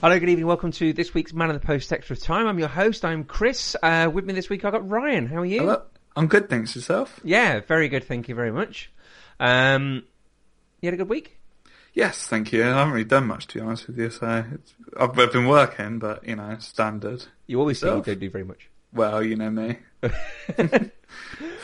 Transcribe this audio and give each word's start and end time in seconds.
Hello, 0.00 0.18
good 0.18 0.28
evening. 0.28 0.46
Welcome 0.46 0.70
to 0.72 0.92
this 0.92 1.12
week's 1.12 1.32
Man 1.32 1.50
of 1.50 1.60
the 1.60 1.66
Post 1.66 1.92
Extra 1.92 2.16
Time. 2.16 2.46
I'm 2.46 2.58
your 2.58 2.68
host. 2.68 3.04
I'm 3.04 3.24
Chris. 3.24 3.74
Uh, 3.82 4.08
with 4.12 4.24
me 4.24 4.32
this 4.32 4.48
week, 4.48 4.64
I've 4.64 4.72
got 4.72 4.88
Ryan. 4.88 5.26
How 5.26 5.38
are 5.38 5.44
you? 5.46 5.60
Hello. 5.60 5.82
I'm 6.14 6.28
good, 6.28 6.48
thanks. 6.48 6.74
Yourself? 6.76 7.18
Yeah, 7.24 7.60
very 7.60 7.88
good. 7.88 8.04
Thank 8.04 8.28
you 8.28 8.34
very 8.34 8.52
much. 8.52 8.90
Um, 9.40 10.04
you 10.80 10.86
had 10.86 10.94
a 10.94 10.96
good 10.98 11.08
week? 11.08 11.36
Yes, 11.94 12.26
thank 12.28 12.52
you. 12.52 12.62
I 12.62 12.66
haven't 12.68 12.92
really 12.92 13.04
done 13.04 13.26
much, 13.26 13.46
to 13.48 13.54
be 13.56 13.60
honest 13.60 13.88
with 13.88 13.98
you. 13.98 14.10
So 14.10 14.44
it's, 14.54 14.74
I've, 14.98 15.18
I've 15.18 15.32
been 15.32 15.46
working, 15.46 15.98
but 15.98 16.26
you 16.26 16.36
know, 16.36 16.56
standard. 16.60 17.24
You 17.46 17.58
always 17.58 17.80
say 17.80 17.88
you 17.88 18.02
don't 18.02 18.20
do 18.20 18.30
very 18.30 18.44
much. 18.44 18.68
Well, 18.92 19.22
you 19.22 19.36
know 19.36 19.50
me. 19.50 19.78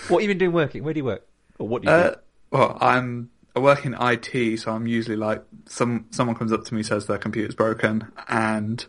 What 0.08 0.20
have 0.20 0.28
you 0.28 0.28
been 0.28 0.38
doing 0.38 0.52
working? 0.52 0.84
Where 0.84 0.92
do 0.92 0.98
you 0.98 1.04
work? 1.04 1.26
Or 1.58 1.66
what 1.68 1.82
do 1.82 1.88
you 1.88 1.94
Uh, 1.94 2.10
do? 2.10 2.16
well, 2.50 2.76
I'm 2.80 3.30
I 3.56 3.60
work 3.60 3.86
in 3.86 3.94
IT, 4.00 4.58
so 4.60 4.72
I'm 4.72 4.86
usually 4.86 5.16
like 5.16 5.42
some 5.66 6.06
someone 6.10 6.36
comes 6.36 6.52
up 6.52 6.64
to 6.64 6.74
me 6.74 6.82
says 6.82 7.06
their 7.06 7.18
computer's 7.18 7.54
broken, 7.54 8.10
and 8.28 8.84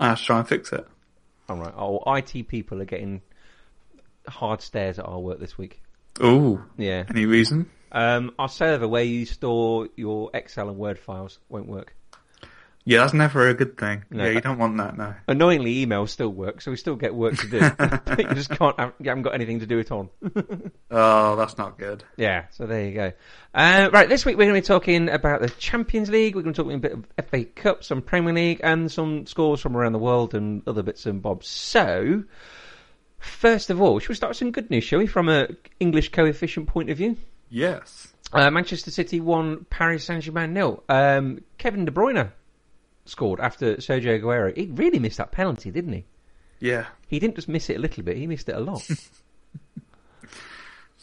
I 0.00 0.08
have 0.08 0.18
to 0.18 0.24
try 0.24 0.38
and 0.40 0.48
fix 0.48 0.72
it. 0.72 0.86
All 1.48 1.56
right. 1.56 1.72
Oh, 1.76 2.02
IT 2.16 2.48
people 2.48 2.80
are 2.82 2.86
getting 2.86 3.22
hard 4.28 4.62
stares 4.62 4.98
at 4.98 5.04
our 5.06 5.18
work 5.20 5.38
this 5.40 5.56
week. 5.58 5.80
Oh, 6.20 6.62
Yeah. 6.76 7.04
any 7.08 7.26
reason? 7.26 7.70
Um, 7.92 8.32
our 8.38 8.48
server 8.48 8.86
where 8.86 9.02
you 9.02 9.26
store 9.26 9.88
your 9.96 10.30
Excel 10.34 10.68
and 10.68 10.78
Word 10.78 10.98
files 10.98 11.38
won't 11.48 11.66
work. 11.66 11.94
Yeah, 12.84 13.00
that's 13.00 13.12
never 13.12 13.46
a 13.48 13.54
good 13.54 13.76
thing. 13.76 14.04
No. 14.10 14.24
yeah, 14.24 14.30
you 14.30 14.40
don't 14.40 14.58
want 14.58 14.78
that, 14.78 14.96
no. 14.96 15.14
Annoyingly, 15.28 15.84
emails 15.84 16.08
still 16.08 16.30
work, 16.30 16.62
so 16.62 16.70
we 16.70 16.78
still 16.78 16.96
get 16.96 17.14
work 17.14 17.36
to 17.36 17.46
do. 17.46 17.58
you 18.18 18.34
just 18.34 18.50
can't. 18.50 18.74
You 18.98 19.10
haven't 19.10 19.22
got 19.22 19.34
anything 19.34 19.60
to 19.60 19.66
do 19.66 19.78
it 19.78 19.90
on. 19.90 20.08
Oh, 20.92 21.36
that's 21.36 21.56
not 21.56 21.78
good. 21.78 22.02
Yeah, 22.16 22.46
so 22.50 22.66
there 22.66 22.84
you 22.84 22.92
go. 22.92 23.12
Uh, 23.54 23.90
right, 23.92 24.08
this 24.08 24.26
week 24.26 24.36
we're 24.36 24.46
going 24.46 24.60
to 24.60 24.60
be 24.60 24.66
talking 24.66 25.08
about 25.08 25.40
the 25.40 25.48
Champions 25.48 26.10
League. 26.10 26.34
We're 26.34 26.42
going 26.42 26.52
to 26.52 26.64
talk 26.64 26.72
a 26.72 26.78
bit 26.78 26.92
of 26.92 27.06
FA 27.28 27.44
Cup, 27.44 27.84
some 27.84 28.02
Premier 28.02 28.34
League, 28.34 28.60
and 28.64 28.90
some 28.90 29.24
scores 29.26 29.60
from 29.60 29.76
around 29.76 29.92
the 29.92 30.00
world 30.00 30.34
and 30.34 30.66
other 30.66 30.82
bits 30.82 31.06
and 31.06 31.22
bobs. 31.22 31.46
So, 31.46 32.24
first 33.20 33.70
of 33.70 33.80
all, 33.80 34.00
should 34.00 34.08
we 34.08 34.14
start 34.16 34.30
with 34.30 34.38
some 34.38 34.50
good 34.50 34.68
news, 34.68 34.82
shall 34.82 34.98
we, 34.98 35.06
from 35.06 35.28
an 35.28 35.56
English 35.78 36.10
coefficient 36.10 36.66
point 36.66 36.90
of 36.90 36.96
view? 36.98 37.16
Yes. 37.50 38.08
Uh, 38.32 38.50
Manchester 38.50 38.90
City 38.90 39.20
won 39.20 39.64
Paris 39.70 40.04
Saint 40.04 40.24
Germain 40.24 40.52
nil. 40.52 40.82
Um, 40.88 41.44
Kevin 41.58 41.84
De 41.84 41.92
Bruyne 41.92 42.32
scored 43.10 43.40
after 43.40 43.76
Sergio 43.76 44.20
Aguero. 44.20 44.56
He 44.56 44.66
really 44.66 44.98
missed 44.98 45.18
that 45.18 45.32
penalty, 45.32 45.70
didn't 45.70 45.92
he? 45.92 46.04
Yeah. 46.60 46.86
He 47.08 47.18
didn't 47.18 47.36
just 47.36 47.48
miss 47.48 47.68
it 47.70 47.76
a 47.76 47.80
little 47.80 48.02
bit; 48.02 48.16
he 48.16 48.26
missed 48.26 48.48
it 48.48 48.56
a 48.56 48.60
lot. 48.60 48.88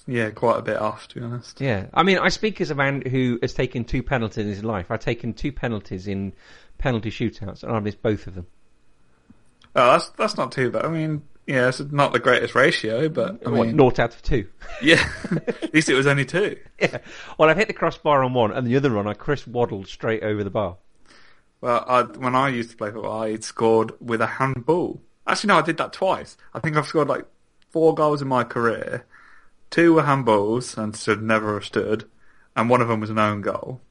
Yeah, 0.07 0.29
quite 0.29 0.57
a 0.57 0.61
bit 0.61 0.77
off, 0.77 1.09
to 1.09 1.15
be 1.15 1.25
honest. 1.25 1.59
Yeah, 1.59 1.87
I 1.93 2.03
mean, 2.03 2.17
I 2.17 2.29
speak 2.29 2.61
as 2.61 2.71
a 2.71 2.75
man 2.75 3.01
who 3.01 3.39
has 3.41 3.53
taken 3.53 3.83
two 3.83 4.01
penalties 4.01 4.45
in 4.45 4.49
his 4.49 4.63
life. 4.63 4.89
I've 4.89 5.01
taken 5.01 5.33
two 5.33 5.51
penalties 5.51 6.07
in 6.07 6.31
penalty 6.77 7.11
shootouts, 7.11 7.63
and 7.63 7.73
I 7.73 7.79
missed 7.81 8.01
both 8.01 8.25
of 8.25 8.35
them. 8.35 8.47
Oh, 9.75 9.91
that's 9.91 10.09
that's 10.11 10.37
not 10.37 10.53
too 10.53 10.71
bad. 10.71 10.85
I 10.85 10.87
mean, 10.87 11.23
yeah, 11.45 11.67
it's 11.67 11.81
not 11.81 12.13
the 12.13 12.19
greatest 12.19 12.55
ratio, 12.55 13.09
but 13.09 13.45
I 13.45 13.49
what, 13.49 13.67
mean, 13.67 13.75
naught 13.75 13.99
out 13.99 14.15
of 14.15 14.21
two? 14.21 14.47
yeah, 14.81 15.05
at 15.45 15.73
least 15.73 15.89
it 15.89 15.95
was 15.95 16.07
only 16.07 16.25
two. 16.25 16.57
yeah. 16.79 16.99
Well, 17.37 17.49
I've 17.49 17.57
hit 17.57 17.67
the 17.67 17.73
crossbar 17.73 18.23
on 18.23 18.33
one, 18.33 18.53
and 18.53 18.65
the 18.65 18.77
other 18.77 18.93
one 18.93 19.07
I 19.07 19.13
Chris 19.13 19.45
waddled 19.45 19.87
straight 19.87 20.23
over 20.23 20.41
the 20.41 20.49
bar. 20.49 20.77
Well, 21.61 21.83
I, 21.87 22.03
when 22.03 22.35
I 22.35 22.49
used 22.49 22.71
to 22.71 22.77
play 22.77 22.91
football, 22.91 23.21
I 23.21 23.35
scored 23.37 23.93
with 23.99 24.21
a 24.21 24.27
handball. 24.27 25.01
Actually, 25.25 25.47
no, 25.49 25.57
I 25.57 25.61
did 25.63 25.77
that 25.77 25.91
twice. 25.93 26.37
I 26.53 26.59
think 26.59 26.77
I've 26.77 26.87
scored 26.87 27.07
like 27.07 27.25
four 27.69 27.95
goals 27.95 28.21
in 28.21 28.27
my 28.27 28.43
career. 28.43 29.05
Two 29.69 29.95
were 29.95 30.03
handballs 30.03 30.77
and 30.77 30.95
should 30.95 31.21
never 31.21 31.55
have 31.55 31.65
stood, 31.65 32.05
and 32.55 32.69
one 32.69 32.81
of 32.81 32.87
them 32.87 32.99
was 33.01 33.09
an 33.09 33.19
own 33.19 33.41
goal, 33.41 33.81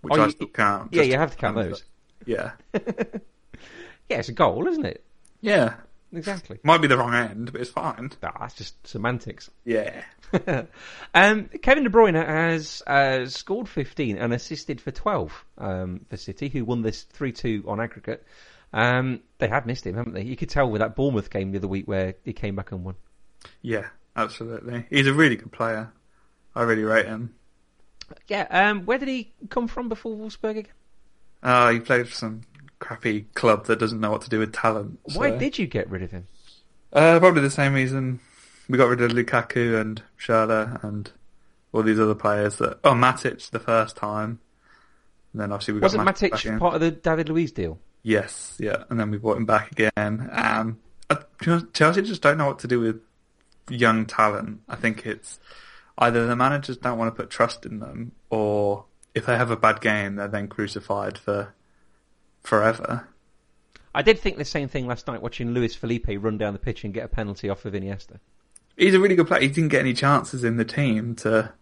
which 0.00 0.14
Oh, 0.14 0.22
I 0.22 0.24
you- 0.26 0.30
still 0.32 0.48
count. 0.48 0.92
Yeah, 0.92 1.02
you 1.02 1.16
have 1.18 1.30
to 1.32 1.36
count 1.36 1.56
those. 1.56 1.84
Yeah, 2.26 2.52
Yeah, 4.08 4.18
it's 4.18 4.28
a 4.28 4.32
goal, 4.32 4.66
isn't 4.66 4.84
it? 4.86 5.04
yeah. 5.40 5.74
Exactly. 6.14 6.58
Might 6.62 6.80
be 6.80 6.88
the 6.88 6.96
wrong 6.96 7.14
end, 7.14 7.52
but 7.52 7.60
it's 7.60 7.70
fine. 7.70 8.12
Ah, 8.22 8.36
that's 8.40 8.54
just 8.54 8.86
semantics. 8.86 9.50
Yeah. 9.64 10.02
um, 11.14 11.48
Kevin 11.62 11.84
De 11.84 11.90
Bruyne 11.90 12.14
has 12.14 12.82
uh, 12.86 13.26
scored 13.26 13.68
15 13.68 14.16
and 14.18 14.32
assisted 14.32 14.80
for 14.80 14.90
12 14.90 15.44
um, 15.58 16.06
for 16.08 16.16
City, 16.16 16.48
who 16.48 16.64
won 16.64 16.82
this 16.82 17.02
3 17.02 17.32
2 17.32 17.64
on 17.66 17.80
aggregate. 17.80 18.24
Um, 18.72 19.20
they 19.38 19.48
had 19.48 19.66
missed 19.66 19.86
him, 19.86 19.94
haven't 19.94 20.14
they? 20.14 20.22
You 20.22 20.36
could 20.36 20.50
tell 20.50 20.68
with 20.68 20.80
that 20.80 20.96
Bournemouth 20.96 21.30
game 21.30 21.52
the 21.52 21.58
other 21.58 21.68
week 21.68 21.86
where 21.86 22.14
he 22.24 22.32
came 22.32 22.56
back 22.56 22.72
and 22.72 22.84
won. 22.84 22.96
Yeah, 23.62 23.86
absolutely. 24.16 24.86
He's 24.90 25.06
a 25.06 25.14
really 25.14 25.36
good 25.36 25.52
player. 25.52 25.92
I 26.54 26.62
really 26.62 26.82
rate 26.82 27.06
him. 27.06 27.34
Yeah, 28.28 28.46
um, 28.50 28.84
where 28.84 28.98
did 28.98 29.08
he 29.08 29.32
come 29.48 29.68
from 29.68 29.88
before 29.88 30.16
Wolfsburg 30.16 30.58
again? 30.58 30.72
Uh, 31.42 31.70
he 31.72 31.80
played 31.80 32.08
for 32.08 32.14
some 32.14 32.42
crappy 32.78 33.22
club 33.34 33.66
that 33.66 33.78
doesn't 33.78 34.00
know 34.00 34.10
what 34.10 34.22
to 34.22 34.30
do 34.30 34.38
with 34.38 34.52
talent. 34.52 34.98
Why 35.14 35.30
did 35.30 35.58
you 35.58 35.66
get 35.66 35.88
rid 35.90 36.02
of 36.02 36.10
him? 36.10 36.26
Uh, 36.92 37.18
probably 37.18 37.42
the 37.42 37.50
same 37.50 37.74
reason 37.74 38.20
we 38.68 38.78
got 38.78 38.88
rid 38.88 39.00
of 39.00 39.12
Lukaku 39.12 39.80
and 39.80 40.02
Schürrle 40.18 40.82
and 40.82 41.10
all 41.72 41.82
these 41.82 42.00
other 42.00 42.14
players 42.14 42.56
that. 42.58 42.78
Oh, 42.84 42.92
Matic 42.92 43.50
the 43.50 43.58
first 43.58 43.96
time, 43.96 44.40
and 45.32 45.42
then 45.42 45.52
obviously 45.52 45.74
we 45.74 45.80
got 45.80 45.86
Wasn't 45.86 46.04
Matic 46.04 46.30
Matic 46.30 46.58
part 46.58 46.74
of 46.74 46.80
the 46.80 46.90
David 46.90 47.28
Luiz 47.28 47.52
deal? 47.52 47.78
Yes, 48.02 48.56
yeah, 48.60 48.84
and 48.90 49.00
then 49.00 49.10
we 49.10 49.18
brought 49.18 49.36
him 49.36 49.46
back 49.46 49.72
again. 49.72 50.28
Um, 50.32 50.78
I, 51.10 51.14
to 51.14 51.24
be 51.40 51.50
honest, 51.50 51.72
Chelsea 51.74 52.02
just 52.02 52.22
don't 52.22 52.38
know 52.38 52.46
what 52.46 52.58
to 52.60 52.68
do 52.68 52.80
with 52.80 53.00
young 53.68 54.06
talent. 54.06 54.60
I 54.68 54.76
think 54.76 55.06
it's 55.06 55.40
either 55.98 56.26
the 56.26 56.36
managers 56.36 56.76
don't 56.76 56.98
want 56.98 57.14
to 57.14 57.20
put 57.20 57.30
trust 57.30 57.66
in 57.66 57.80
them, 57.80 58.12
or 58.30 58.84
if 59.14 59.26
they 59.26 59.36
have 59.36 59.50
a 59.50 59.56
bad 59.56 59.80
game, 59.80 60.16
they're 60.16 60.28
then 60.28 60.48
crucified 60.48 61.18
for 61.18 61.54
forever. 62.44 63.08
I 63.94 64.02
did 64.02 64.18
think 64.18 64.36
the 64.38 64.44
same 64.44 64.68
thing 64.68 64.86
last 64.86 65.06
night 65.06 65.22
watching 65.22 65.52
Luis 65.52 65.74
Felipe 65.74 66.06
run 66.08 66.38
down 66.38 66.52
the 66.52 66.58
pitch 66.58 66.84
and 66.84 66.92
get 66.94 67.04
a 67.04 67.08
penalty 67.08 67.48
off 67.48 67.64
of 67.64 67.72
Iniesta. 67.74 68.18
He's 68.76 68.94
a 68.94 69.00
really 69.00 69.14
good 69.16 69.26
player. 69.28 69.40
He 69.42 69.48
didn't 69.48 69.68
get 69.70 69.80
any 69.80 69.94
chances 69.94 70.42
in 70.44 70.56
the 70.56 70.64
team 70.64 71.14
to 71.16 71.52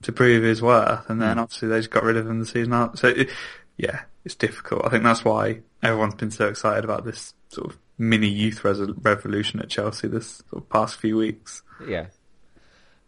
to 0.00 0.12
prove 0.12 0.44
his 0.44 0.62
worth, 0.62 1.10
and 1.10 1.20
then 1.20 1.34
Hmm. 1.36 1.40
obviously 1.40 1.68
they 1.68 1.78
just 1.78 1.90
got 1.90 2.04
rid 2.04 2.16
of 2.16 2.26
him 2.28 2.38
the 2.38 2.46
season 2.46 2.72
after. 2.72 2.96
So 2.96 3.08
it, 3.08 3.30
yeah, 3.76 4.02
it's 4.24 4.36
difficult. 4.36 4.84
I 4.84 4.90
think 4.90 5.02
that's 5.02 5.24
why 5.24 5.60
everyone's 5.82 6.14
been 6.14 6.30
so 6.30 6.46
excited 6.46 6.84
about 6.84 7.04
this 7.04 7.34
sort 7.48 7.70
of 7.72 7.78
mini 7.98 8.28
youth 8.28 8.64
res- 8.64 8.78
revolution 9.02 9.58
at 9.60 9.68
Chelsea 9.68 10.06
this 10.06 10.42
sort 10.50 10.62
of 10.62 10.68
past 10.68 10.96
few 10.96 11.16
weeks. 11.16 11.62
Yeah. 11.86 12.06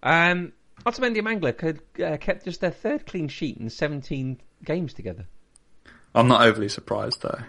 Um, 0.03 0.53
Otamendi 0.85 1.19
and 1.19 1.27
Mangala 1.29 1.57
could, 1.57 1.81
uh, 2.05 2.17
kept 2.17 2.45
just 2.45 2.61
their 2.61 2.71
third 2.73 3.07
clean 3.07 3.29
sheet 3.29 3.59
in 3.59 3.71
17 3.71 4.41
games 4.65 4.93
together. 4.93 5.27
I'm 6.15 6.29
not 6.29 6.43
overly 6.47 6.69
surprised 6.69 7.23
though. 7.23 7.41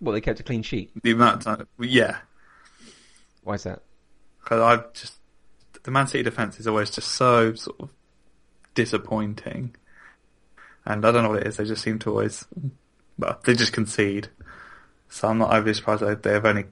Well, 0.00 0.12
they 0.12 0.20
kept 0.20 0.40
a 0.40 0.42
clean 0.42 0.62
sheet. 0.62 0.90
The 1.02 1.12
amount 1.12 1.36
of 1.46 1.58
time, 1.58 1.66
yeah, 1.78 2.18
Why 3.42 3.54
is 3.54 3.62
that? 3.64 3.82
because 4.42 4.60
I've 4.60 4.92
just 4.92 5.14
the 5.82 5.90
Man 5.90 6.06
City 6.06 6.22
defense 6.24 6.58
is 6.60 6.66
always 6.66 6.90
just 6.90 7.08
so 7.12 7.54
sort 7.54 7.80
of 7.80 7.90
disappointing, 8.74 9.74
and 10.84 11.04
I 11.04 11.12
don't 11.12 11.22
know 11.22 11.30
what 11.30 11.40
it 11.42 11.46
is. 11.46 11.56
They 11.56 11.64
just 11.64 11.82
seem 11.82 11.98
to 12.00 12.10
always, 12.10 12.44
well, 13.18 13.38
they 13.44 13.54
just 13.54 13.72
concede. 13.72 14.28
So 15.08 15.28
I'm 15.28 15.38
not 15.38 15.52
overly 15.54 15.74
surprised 15.74 16.02
that 16.02 16.22
they've 16.22 16.44
only 16.44 16.64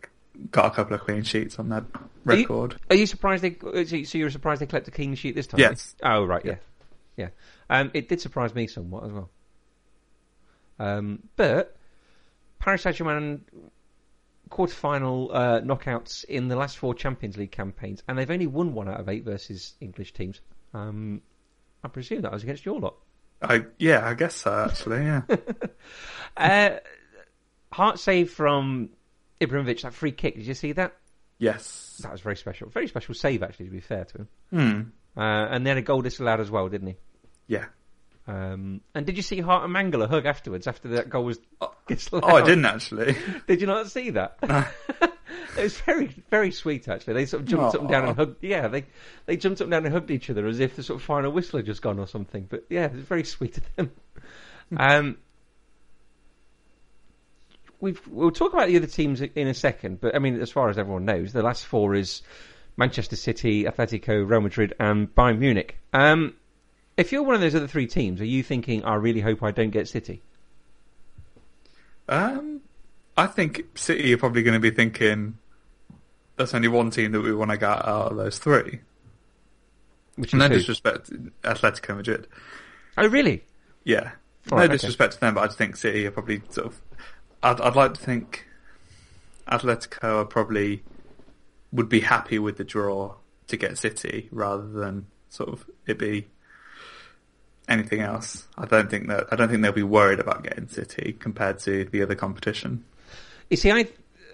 got 0.51 0.67
a 0.67 0.71
couple 0.75 0.95
of 0.95 1.03
clean 1.03 1.23
sheets 1.23 1.59
on 1.59 1.69
their 1.69 1.85
Are 2.27 2.35
you- 2.35 2.43
record. 2.43 2.77
Are 2.91 2.97
you 2.97 3.07
surprised 3.07 3.43
they? 3.45 3.57
uh, 3.65 3.85
So 3.85 4.03
so 4.03 4.19
you're 4.19 4.31
surprised 4.31 4.61
they 4.61 4.67
kept 4.67 4.89
a 4.89 4.91
clean 4.91 5.15
sheet 5.15 5.35
this 5.37 5.47
time? 5.47 5.61
Yes. 5.61 5.95
Oh 6.03 6.25
right, 6.25 6.45
yeah, 6.45 6.57
Yeah. 7.17 7.29
yeah. 7.71 7.81
Um, 7.81 7.91
it 7.95 8.09
did 8.09 8.21
surprise 8.21 8.55
me 8.55 8.67
somewhat 8.67 9.05
as 9.05 9.13
well. 9.13 9.31
Um, 10.79 11.23
but 11.37 11.77
Paris 12.59 12.83
Saint-Germain 12.83 13.45
quarter-final 14.51 15.31
uh, 15.33 15.61
knockouts 15.61 16.25
in 16.25 16.49
the 16.49 16.57
last 16.57 16.79
four 16.79 16.95
Champions 16.95 17.37
League 17.37 17.53
campaigns, 17.53 18.03
and 18.09 18.19
they've 18.19 18.31
only 18.31 18.47
won 18.47 18.75
one 18.75 18.89
out 18.89 19.01
of 19.01 19.09
eight 19.09 19.25
versus 19.25 19.75
English 19.81 20.13
teams. 20.13 20.41
Um, 20.73 21.23
I 21.83 21.89
presume 21.89 22.23
that 22.23 22.33
was 22.33 22.43
against 22.43 22.65
your 22.65 22.81
lot. 22.81 22.97
I 23.43 23.65
yeah, 23.79 24.07
I 24.07 24.15
guess 24.15 24.37
so. 24.37 24.67
Actually, 24.71 25.05
yeah. 25.05 25.23
Uh, 26.37 26.79
Hart 27.73 28.01
save 28.01 28.31
from 28.31 28.91
Ibrahimovic, 29.41 29.83
that 29.83 29.95
free 29.95 30.13
kick. 30.13 30.37
Did 30.37 30.47
you 30.47 30.55
see 30.55 30.73
that? 30.73 30.97
Yes. 31.39 32.01
That 32.03 32.13
was 32.13 32.21
very 32.21 32.37
special. 32.37 32.69
Very 32.69 32.89
special 32.89 33.15
save, 33.15 33.43
actually, 33.43 33.67
to 33.67 33.73
be 33.73 33.81
fair 33.81 34.05
to 34.05 34.19
him. 34.19 34.29
Hmm. 34.51 35.21
Uh, 35.21 35.47
and 35.51 35.67
then 35.67 35.77
a 35.77 35.83
goal 35.83 36.03
disallowed 36.03 36.41
as 36.41 36.51
well, 36.51 36.69
didn't 36.69 36.89
he? 36.89 36.97
Yeah. 37.47 37.67
Um, 38.27 38.81
and 38.95 39.05
did 39.05 39.17
you 39.17 39.23
see 39.23 39.41
Hart 39.41 39.65
and 39.65 39.75
Mangala 39.75 40.09
hug 40.09 40.25
afterwards 40.25 40.67
after 40.67 40.89
that 40.89 41.11
goal 41.11 41.25
was 41.25 41.39
disallowed? 41.87 42.25
Oh, 42.25 42.37
I 42.37 42.43
didn't 42.43 42.65
actually. 42.65 43.17
Did 43.47 43.61
you 43.61 43.67
not 43.67 43.91
see 43.91 44.11
that? 44.11 44.39
it 45.59 45.63
was 45.63 45.79
very, 45.81 46.07
very 46.31 46.51
sweet 46.51 46.89
actually. 46.89 47.15
They 47.15 47.27
sort 47.27 47.43
of 47.43 47.49
jumped 47.49 47.75
up 47.75 47.81
and 47.83 47.91
down 47.91 48.09
and 48.09 48.17
hugged. 48.17 48.43
Yeah, 48.43 48.69
they 48.69 48.87
they 49.27 49.37
jumped 49.37 49.61
up 49.61 49.67
and 49.67 49.73
down 49.73 49.85
and 49.85 49.93
hugged 49.93 50.11
each 50.11 50.31
other 50.31 50.47
as 50.47 50.59
if 50.59 50.75
the 50.75 50.83
sort 50.83 51.01
of 51.01 51.03
final 51.05 51.33
whistle 51.33 51.59
had 51.59 51.67
just 51.67 51.83
gone 51.83 51.99
or 51.99 52.07
something. 52.07 52.47
But 52.49 52.65
yeah, 52.71 52.87
it 52.87 52.95
was 52.95 53.05
very 53.05 53.25
sweet 53.25 53.59
of 53.59 53.77
them. 53.77 53.91
um, 54.79 55.19
we've 57.81 58.01
we'll 58.09 58.31
talk 58.31 58.55
about 58.55 58.69
the 58.69 58.77
other 58.79 58.87
teams 58.87 59.21
in 59.21 59.49
a 59.49 59.55
second. 59.55 60.01
But 60.01 60.15
I 60.15 60.19
mean, 60.19 60.41
as 60.41 60.51
far 60.51 60.71
as 60.71 60.79
everyone 60.79 61.05
knows, 61.05 61.35
the 61.35 61.43
last 61.43 61.67
four 61.67 61.95
is 61.95 62.23
Manchester 62.79 63.17
City, 63.17 63.65
Atletico, 63.65 64.29
Real 64.29 64.41
Madrid, 64.41 64.73
and 64.81 65.15
Bayern 65.15 65.39
Munich. 65.39 65.77
Um, 65.93 66.35
if 66.97 67.13
you're 67.13 67.23
one 67.23 67.35
of 67.35 67.41
those 67.41 67.55
other 67.55 67.67
three 67.67 67.87
teams, 67.87 68.21
are 68.21 68.27
you 68.27 68.43
thinking, 68.43 68.85
"I 68.85 68.95
really 68.95 69.21
hope 69.21 69.43
I 69.43 69.51
don't 69.51 69.71
get 69.71 69.89
City"? 69.89 70.23
Um, 72.09 72.61
I 73.17 73.27
think 73.27 73.65
City 73.75 74.13
are 74.13 74.19
probably 74.19 74.43
going 74.43 74.55
to 74.55 74.61
be 74.61 74.71
thinking 74.71 75.39
there's 76.37 76.55
only 76.55 76.69
one 76.69 76.91
team 76.91 77.13
that 77.13 77.21
we 77.21 77.35
want 77.35 77.51
to 77.51 77.57
get 77.57 77.69
out 77.71 78.11
of 78.13 78.17
those 78.17 78.39
three. 78.39 78.81
Which 80.17 80.33
is 80.33 80.39
no 80.39 80.49
who? 80.49 80.55
disrespect 80.55 81.07
to 81.07 81.33
Atletico 81.43 81.97
Madrid. 81.97 82.27
Oh, 82.97 83.09
really? 83.09 83.45
Yeah. 83.85 84.13
All 84.51 84.59
no 84.59 84.63
right, 84.63 84.65
okay. 84.65 84.75
disrespect 84.75 85.15
to 85.15 85.21
them, 85.21 85.35
but 85.35 85.43
I 85.43 85.47
just 85.47 85.59
think 85.59 85.77
City 85.77 86.07
are 86.07 86.11
probably 86.11 86.43
sort 86.51 86.69
of. 86.69 86.81
I'd, 87.43 87.61
I'd 87.61 87.77
like 87.77 87.95
to 87.95 88.01
think 88.01 88.47
Atletico 89.49 90.21
are 90.21 90.25
probably 90.25 90.83
would 91.73 91.89
be 91.89 92.01
happy 92.01 92.39
with 92.39 92.57
the 92.57 92.65
draw 92.65 93.15
to 93.49 93.57
get 93.57 93.77
City 93.79 94.29
rather 94.31 94.67
than 94.67 95.07
sort 95.29 95.49
of 95.49 95.67
it 95.87 95.99
be 95.99 96.29
anything 97.69 98.01
else. 98.01 98.47
I 98.59 98.67
don't 98.67 98.91
think 98.91 99.09
that 99.09 99.27
I 99.31 99.37
don't 99.37 99.49
think 99.49 99.63
they'll 99.63 99.73
be 99.73 99.83
worried 99.83 100.21
about 100.21 100.43
getting 100.43 100.69
City 100.69 101.13
compared 101.19 101.59
to 101.61 101.85
the 101.87 102.03
other 102.03 102.15
competition. 102.15 102.85
You 103.51 103.57
see, 103.57 103.71
I 103.71 103.89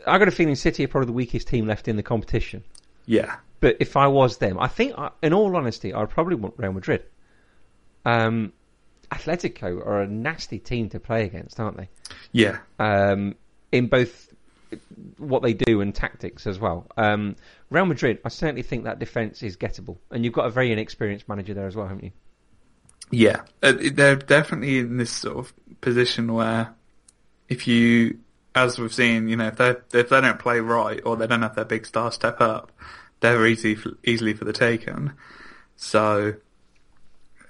I 0.06 0.18
got 0.18 0.28
a 0.28 0.32
feeling 0.32 0.54
City 0.54 0.84
are 0.84 0.88
probably 0.88 1.06
the 1.06 1.12
weakest 1.12 1.48
team 1.48 1.66
left 1.66 1.88
in 1.88 1.96
the 1.96 2.02
competition. 2.02 2.64
Yeah, 3.06 3.36
But 3.60 3.76
if 3.80 3.96
I 3.96 4.06
was 4.06 4.38
them, 4.38 4.58
I 4.58 4.68
think, 4.68 4.94
I- 4.96 5.10
in 5.22 5.32
all 5.32 5.54
honesty, 5.56 5.92
I'd 5.92 6.08
probably 6.10 6.36
want 6.36 6.54
Real 6.56 6.72
Madrid. 6.72 7.02
Um, 8.04 8.52
Atletico 9.10 9.84
are 9.84 10.02
a 10.02 10.06
nasty 10.06 10.58
team 10.58 10.88
to 10.90 11.00
play 11.00 11.24
against, 11.24 11.58
aren't 11.58 11.76
they? 11.76 11.88
yeah, 12.32 12.58
Um, 12.78 13.34
in 13.72 13.88
both 13.88 14.32
what 15.18 15.42
they 15.42 15.52
do 15.52 15.80
and 15.80 15.92
tactics 15.94 16.46
as 16.46 16.58
well. 16.60 16.86
Um, 16.96 17.34
Real 17.70 17.86
Madrid, 17.86 18.20
I 18.24 18.28
certainly 18.28 18.62
think 18.62 18.84
that 18.84 18.98
defence 19.00 19.42
is 19.42 19.56
gettable, 19.56 19.98
and 20.10 20.24
you've 20.24 20.34
got 20.34 20.46
a 20.46 20.50
very 20.50 20.70
inexperienced 20.72 21.28
manager 21.28 21.52
there 21.54 21.66
as 21.66 21.74
well, 21.74 21.88
haven't 21.88 22.04
you? 22.04 22.12
Yeah. 23.10 23.42
Uh, 23.62 23.74
they're 23.92 24.16
definitely 24.16 24.78
in 24.78 24.96
this 24.96 25.10
sort 25.10 25.38
of 25.38 25.52
position 25.80 26.32
where 26.32 26.74
if 27.48 27.66
you, 27.66 28.18
as 28.54 28.78
we've 28.78 28.94
seen, 28.94 29.28
you 29.28 29.36
know, 29.36 29.48
if 29.48 29.56
they 29.56 29.74
if 29.92 30.08
they 30.08 30.20
don't 30.20 30.38
play 30.38 30.60
right 30.60 31.00
or 31.04 31.16
they 31.16 31.26
don't 31.26 31.42
have 31.42 31.56
their 31.56 31.64
big 31.64 31.86
star 31.86 32.12
step 32.12 32.40
up, 32.40 32.72
they're 33.20 33.46
easy 33.46 33.76
easily 34.04 34.34
for 34.34 34.44
the 34.44 34.52
taken. 34.52 35.12
So 35.76 36.34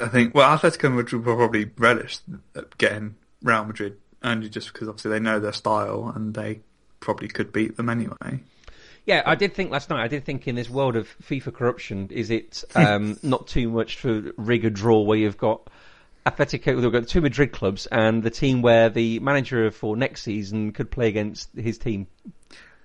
I 0.00 0.08
think 0.08 0.34
well, 0.34 0.56
Atletico 0.56 0.92
Madrid 0.92 1.24
will 1.24 1.36
probably 1.36 1.70
relish 1.76 2.20
getting 2.78 3.16
Real 3.42 3.64
Madrid 3.64 3.96
only 4.22 4.48
just 4.48 4.72
because 4.72 4.88
obviously 4.88 5.12
they 5.12 5.20
know 5.20 5.40
their 5.40 5.52
style 5.52 6.12
and 6.14 6.34
they 6.34 6.60
probably 7.00 7.28
could 7.28 7.52
beat 7.52 7.76
them 7.76 7.88
anyway. 7.88 8.40
Yeah, 9.06 9.22
I 9.24 9.34
did 9.34 9.54
think 9.54 9.70
last 9.70 9.90
night. 9.90 10.02
I 10.02 10.08
did 10.08 10.24
think 10.24 10.46
in 10.46 10.54
this 10.54 10.70
world 10.70 10.96
of 10.96 11.08
FIFA 11.22 11.54
corruption, 11.54 12.08
is 12.10 12.30
it 12.30 12.64
um, 12.74 13.18
not 13.22 13.46
too 13.46 13.70
much 13.70 13.98
to 14.02 14.32
rig 14.36 14.64
a 14.64 14.70
draw 14.70 15.00
where 15.00 15.18
you've 15.18 15.38
got 15.38 15.68
Atletico, 16.26 16.80
they've 16.80 16.92
got 16.92 17.08
two 17.08 17.20
Madrid 17.20 17.52
clubs, 17.52 17.86
and 17.86 18.22
the 18.22 18.30
team 18.30 18.62
where 18.62 18.90
the 18.90 19.18
manager 19.20 19.70
for 19.70 19.96
next 19.96 20.22
season 20.22 20.72
could 20.72 20.90
play 20.90 21.08
against 21.08 21.48
his 21.56 21.78
team. 21.78 22.06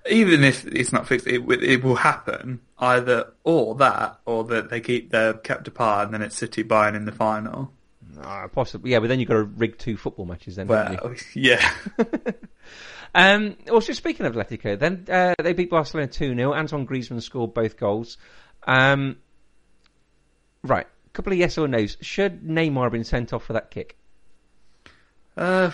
Even 0.10 0.44
if 0.44 0.66
it's 0.68 0.94
not 0.94 1.08
fixed, 1.08 1.28
it, 1.28 1.42
it 1.62 1.84
will 1.84 1.96
happen 1.96 2.62
either 2.78 3.34
or 3.44 3.76
that, 3.76 4.20
or 4.26 4.44
that 4.46 4.70
they 4.70 4.80
keep 4.80 5.10
their 5.10 5.34
kept 5.34 5.68
apart 5.68 6.06
and 6.06 6.14
then 6.14 6.22
it's 6.22 6.38
City 6.38 6.64
Bayern 6.64 6.96
in 6.96 7.06
the 7.06 7.12
final. 7.12 7.72
Ah, 8.22 8.48
possibly, 8.48 8.92
yeah. 8.92 9.00
But 9.00 9.08
then 9.08 9.20
you've 9.20 9.28
got 9.28 9.36
to 9.36 9.44
rig 9.44 9.78
two 9.78 9.98
football 9.98 10.26
matches, 10.26 10.56
then. 10.56 10.68
Well, 10.68 11.14
yeah, 11.34 11.70
Um, 13.18 13.56
also, 13.72 13.94
speaking 13.94 14.26
of 14.26 14.36
Atletico, 14.36 14.78
then 14.78 15.06
uh, 15.10 15.34
they 15.42 15.54
beat 15.54 15.70
Barcelona 15.70 16.08
2 16.08 16.36
0. 16.36 16.54
Antoine 16.54 16.86
Griezmann 16.86 17.22
scored 17.22 17.54
both 17.54 17.78
goals. 17.78 18.18
Um, 18.68 19.16
right, 20.64 20.86
a 20.86 21.10
couple 21.12 21.32
of 21.32 21.40
yes 21.40 21.58
or 21.58 21.68
no's. 21.70 21.96
Should 22.02 22.44
Neymar 22.44 22.84
have 22.84 22.92
been 22.92 23.06
sent 23.06 23.32
off 23.32 23.46
for 23.46 23.54
that 23.54 23.72
kick? 23.72 23.96
uh, 25.38 25.72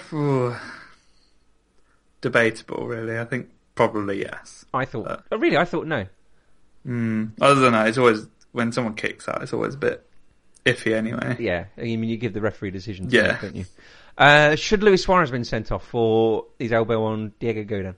debatable, 2.21 2.87
really. 2.87 3.17
I 3.19 3.25
think 3.25 3.49
probably 3.75 4.19
yes. 4.21 4.65
I 4.73 4.85
thought. 4.85 5.07
Uh, 5.07 5.17
oh, 5.31 5.37
really? 5.37 5.57
I 5.57 5.65
thought 5.65 5.87
no. 5.87 6.05
Mm. 6.85 7.31
Other 7.41 7.59
than 7.61 7.73
that, 7.73 7.87
it's 7.87 7.97
always 7.97 8.27
when 8.51 8.71
someone 8.71 8.93
kicks 8.95 9.27
out, 9.27 9.41
it's 9.41 9.53
always 9.53 9.73
a 9.75 9.77
bit 9.77 10.05
iffy 10.65 10.93
anyway. 10.93 11.37
Yeah, 11.39 11.65
I 11.77 11.81
mean, 11.81 12.03
you 12.03 12.17
give 12.17 12.33
the 12.33 12.41
referee 12.41 12.71
decision, 12.71 13.07
Yeah. 13.09 13.39
don't 13.41 13.55
you? 13.55 13.65
Uh, 14.17 14.55
should 14.55 14.83
Luis 14.83 15.03
Suarez 15.03 15.29
have 15.29 15.33
been 15.33 15.45
sent 15.45 15.71
off 15.71 15.85
for 15.87 16.45
his 16.59 16.71
elbow 16.71 17.03
on 17.03 17.33
Diego 17.39 17.63
Godin? 17.63 17.95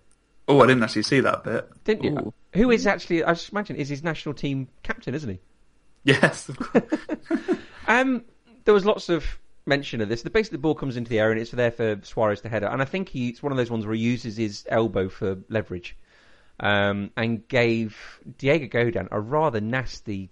Oh, 0.48 0.62
I 0.62 0.68
didn't 0.68 0.84
actually 0.84 1.04
see 1.04 1.22
that 1.22 1.44
bit. 1.44 1.70
Didn't 1.84 2.04
you? 2.04 2.18
Ooh. 2.18 2.34
Who 2.54 2.72
is 2.72 2.86
actually, 2.86 3.24
I 3.24 3.34
just 3.34 3.52
imagine, 3.52 3.76
is 3.78 3.90
his 3.90 4.04
national 4.04 4.36
team 4.36 4.68
captain, 4.84 5.16
isn't 5.16 5.30
he? 5.30 5.40
Yes, 6.04 6.50
of 6.50 6.60
course. 6.60 6.84
Um, 7.86 8.24
there 8.64 8.74
was 8.74 8.86
lots 8.86 9.10
of 9.10 9.26
mention 9.66 10.02
of 10.02 10.10
this. 10.10 10.22
The 10.22 10.30
basically 10.30 10.58
the 10.58 10.62
ball 10.62 10.76
comes 10.76 10.98
into 10.98 11.10
the 11.10 11.20
air 11.20 11.32
and 11.32 11.40
it's 11.40 11.52
there 11.52 11.72
for 11.72 12.00
Suarez 12.04 12.42
to 12.42 12.50
header, 12.50 12.68
and 12.68 12.82
I 12.82 12.86
think 12.86 13.10
he, 13.10 13.30
it's 13.30 13.44
one 13.44 13.52
of 13.52 13.58
those 13.58 13.70
ones 13.70 13.86
where 13.86 13.96
he 13.96 14.02
uses 14.02 14.38
his 14.38 14.66
elbow 14.70 15.10
for 15.10 15.40
leverage, 15.50 15.98
um, 16.60 17.12
and 17.18 17.48
gave 17.48 17.98
Diego 18.38 18.68
Godin 18.68 19.10
a 19.12 19.20
rather 19.20 19.60
nasty 19.60 20.32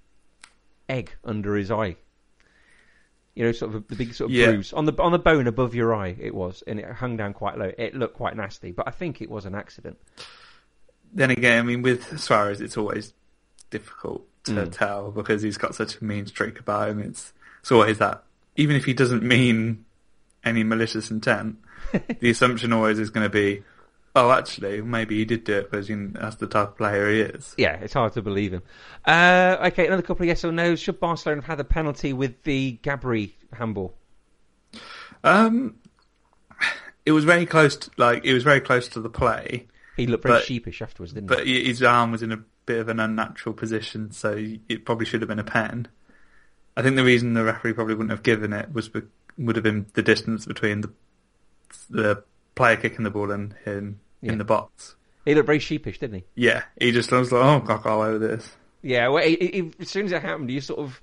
egg 0.88 1.12
under 1.24 1.56
his 1.56 1.72
eye. 1.72 1.98
You 3.36 3.46
know, 3.46 3.52
sort 3.54 3.74
of 3.74 3.84
a, 3.84 3.88
the 3.88 3.96
big 3.96 4.14
sort 4.14 4.30
of 4.30 4.36
Yeah. 4.36 4.48
bruise 4.48 4.74
on 4.74 4.86
the 4.86 4.94
on 5.02 5.12
the 5.14 5.20
bone 5.20 5.48
above 5.48 5.74
your 5.74 5.96
eye. 5.96 6.16
It 6.20 6.36
was, 6.36 6.64
and 6.68 6.80
it 6.80 6.86
hung 6.86 7.16
down 7.18 7.34
quite 7.34 7.58
low. 7.58 7.72
It 7.78 7.96
looked 7.96 8.16
quite 8.16 8.36
nasty, 8.36 8.72
but 8.72 8.88
I 8.88 8.92
think 8.92 9.22
it 9.22 9.30
was 9.30 9.46
an 9.46 9.56
accident. 9.56 9.98
then 11.14 11.30
again, 11.30 11.60
I 11.60 11.62
mean, 11.64 11.82
with 11.82 12.20
Suarez, 12.20 12.62
it's 12.62 12.78
always 12.78 13.14
difficult 13.70 14.26
to 14.46 14.52
Mm. 14.54 14.72
tell 14.72 15.12
because 15.12 15.42
he's 15.42 15.58
got 15.58 15.76
such 15.76 15.98
a 16.00 16.04
mean 16.04 16.26
streak 16.26 16.60
about 16.60 16.90
him. 16.90 17.00
It's 17.00 17.34
it's 17.62 17.72
always 17.72 17.98
that. 18.00 18.24
Even 18.56 18.76
if 18.76 18.86
he 18.86 18.94
doesn't 18.94 19.22
mean 19.24 19.86
any 20.44 20.64
malicious 20.64 21.12
intent, 21.12 21.58
the 22.20 22.30
assumption 22.30 22.74
always 22.74 22.98
is 22.98 23.10
going 23.10 23.26
to 23.26 23.30
be, 23.30 23.64
oh, 24.16 24.32
actually, 24.32 24.82
maybe 24.82 25.18
he 25.18 25.26
did 25.26 25.44
do 25.44 25.58
it 25.60 25.72
because 25.72 25.88
that's 26.14 26.36
the 26.38 26.48
type 26.48 26.70
of 26.70 26.78
player 26.78 27.10
he 27.10 27.22
is. 27.22 27.54
Yeah, 27.58 27.76
it's 27.78 27.94
hard 27.94 28.14
to 28.14 28.22
believe 28.22 28.54
him. 28.54 28.64
Uh, 29.06 29.58
okay, 29.68 29.88
another 29.88 30.02
couple 30.02 30.24
of 30.24 30.28
yes 30.28 30.44
or 30.46 30.52
no's. 30.52 30.80
Should 30.80 31.00
Barcelona 31.00 31.42
have 31.42 31.48
had 31.48 31.58
the 31.60 31.64
penalty 31.64 32.14
with 32.14 32.44
the 32.44 32.80
Gabi 32.84 33.34
handball? 33.54 33.96
Um, 35.24 35.76
it 37.06 37.12
was 37.12 37.24
very 37.26 37.46
close. 37.46 37.76
To, 37.78 37.92
like 37.98 38.26
it 38.26 38.34
was 38.34 38.44
very 38.44 38.62
close 38.62 38.88
to 38.90 39.00
the 39.02 39.10
play, 39.10 39.68
He 39.98 40.08
looked 40.08 40.24
very 40.24 40.36
But- 40.36 40.44
sheepish 40.46 40.82
afterwards, 40.82 41.14
didn't 41.14 41.30
he? 41.30 41.36
but 41.36 41.48
his 41.48 41.84
arm 41.84 42.12
was 42.12 42.24
in 42.24 42.32
a 42.32 42.44
bit 42.66 42.80
of 42.80 42.90
an 42.90 43.00
unnatural 43.00 43.54
position, 43.54 44.12
so 44.12 44.38
it 44.70 44.86
probably 44.86 45.06
should 45.06 45.22
have 45.22 45.28
been 45.30 45.40
a 45.40 45.44
pen. 45.44 45.88
I 46.78 46.82
think 46.82 46.96
the 46.96 47.04
reason 47.04 47.34
the 47.34 47.44
referee 47.44 47.74
probably 47.74 47.96
wouldn't 47.96 48.12
have 48.12 48.24
given 48.24 48.54
it 48.54 48.72
was 48.74 48.88
be- 48.90 49.02
would 49.38 49.56
have 49.56 49.64
been 49.64 49.88
the 49.94 50.02
distance 50.04 50.46
between 50.46 50.82
the 50.82 50.92
the 51.90 52.24
player 52.56 52.76
kicking 52.76 53.04
the 53.04 53.10
ball 53.10 53.32
and 53.32 53.54
him 53.66 54.00
Yeah. 54.22 54.34
in 54.34 54.38
the 54.38 54.44
box. 54.44 54.96
he? 55.26 55.34
Looked 55.36 55.46
very 55.48 55.60
sheepish, 55.60 56.00
didn't 56.00 56.18
he? 56.18 56.24
Yeah, 56.36 56.64
he 56.80 56.92
just 56.92 57.12
was 57.12 57.32
like, 57.32 57.44
"Oh, 57.44 57.66
can't 57.66 57.84
go 57.84 58.04
over 58.04 58.18
this." 58.20 58.52
Yeah, 58.82 59.08
well, 59.10 59.24
he, 59.24 59.36
he, 59.36 59.72
as 59.80 59.90
soon 59.90 60.06
as 60.08 60.12
it 60.12 60.22
happened, 60.22 60.50
you 60.50 60.60
sort 60.62 60.80
of 60.80 61.00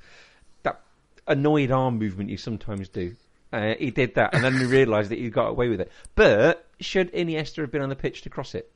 that 0.64 0.80
annoyed 1.28 1.70
arm 1.70 1.98
movement 1.98 2.28
you 2.30 2.36
sometimes 2.36 2.88
do. 2.88 3.14
Uh, 3.52 3.74
he 3.78 3.90
did 3.90 4.14
that, 4.16 4.34
and 4.34 4.42
then 4.44 4.58
he 4.58 4.64
realised 4.66 5.10
that 5.10 5.18
he 5.18 5.30
got 5.30 5.46
away 5.48 5.68
with 5.68 5.80
it. 5.80 5.90
But 6.16 6.66
should 6.80 7.12
Iniesta 7.12 7.56
have 7.62 7.70
been 7.70 7.80
on 7.82 7.88
the 7.88 7.96
pitch 7.96 8.22
to 8.22 8.30
cross 8.30 8.54
it? 8.54 8.70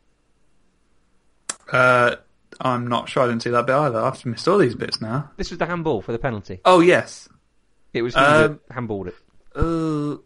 Uh, 1.71 2.17
I'm 2.61 2.87
not 2.87 3.09
sure. 3.09 3.23
I 3.23 3.27
didn't 3.27 3.43
see 3.43 3.51
that 3.51 3.67
bit 3.67 3.75
either. 3.75 3.99
I've 3.99 4.25
missed 4.27 4.47
all 4.49 4.59
these 4.59 4.75
bits 4.75 5.01
now. 5.01 5.31
This 5.37 5.51
was 5.51 5.59
the 5.59 5.67
handball 5.67 6.03
for 6.03 6.13
the 6.13 6.19
penalty. 6.19 6.61
Oh 6.65 6.81
yes. 6.81 7.29
It 7.93 8.03
was 8.03 8.17
Um, 8.17 8.61
handballed 8.71 9.09
it 9.09 9.17
Uh, 9.55 10.17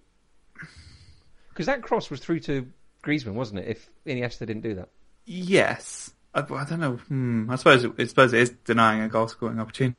because 1.57 1.67
that 1.67 1.83
cross 1.83 2.11
was 2.11 2.21
through 2.21 2.41
to 2.41 2.71
Griezmann, 3.03 3.33
wasn't 3.33 3.61
it? 3.61 3.69
If 3.69 3.89
Iniesta 4.07 4.41
didn't 4.41 4.61
do 4.61 4.75
that. 4.75 4.91
yes. 5.25 6.13
I, 6.35 6.41
I 6.41 6.65
don't 6.69 6.81
know. 6.81 6.97
Hmm, 6.97 7.51
I 7.51 7.57
suppose. 7.57 7.83
It, 7.85 7.93
I 7.99 8.05
suppose 8.05 8.35
it 8.35 8.41
is 8.43 8.51
denying 8.67 9.01
a 9.01 9.09
goal 9.09 9.27
scoring 9.27 9.59
opportunity. 9.59 9.97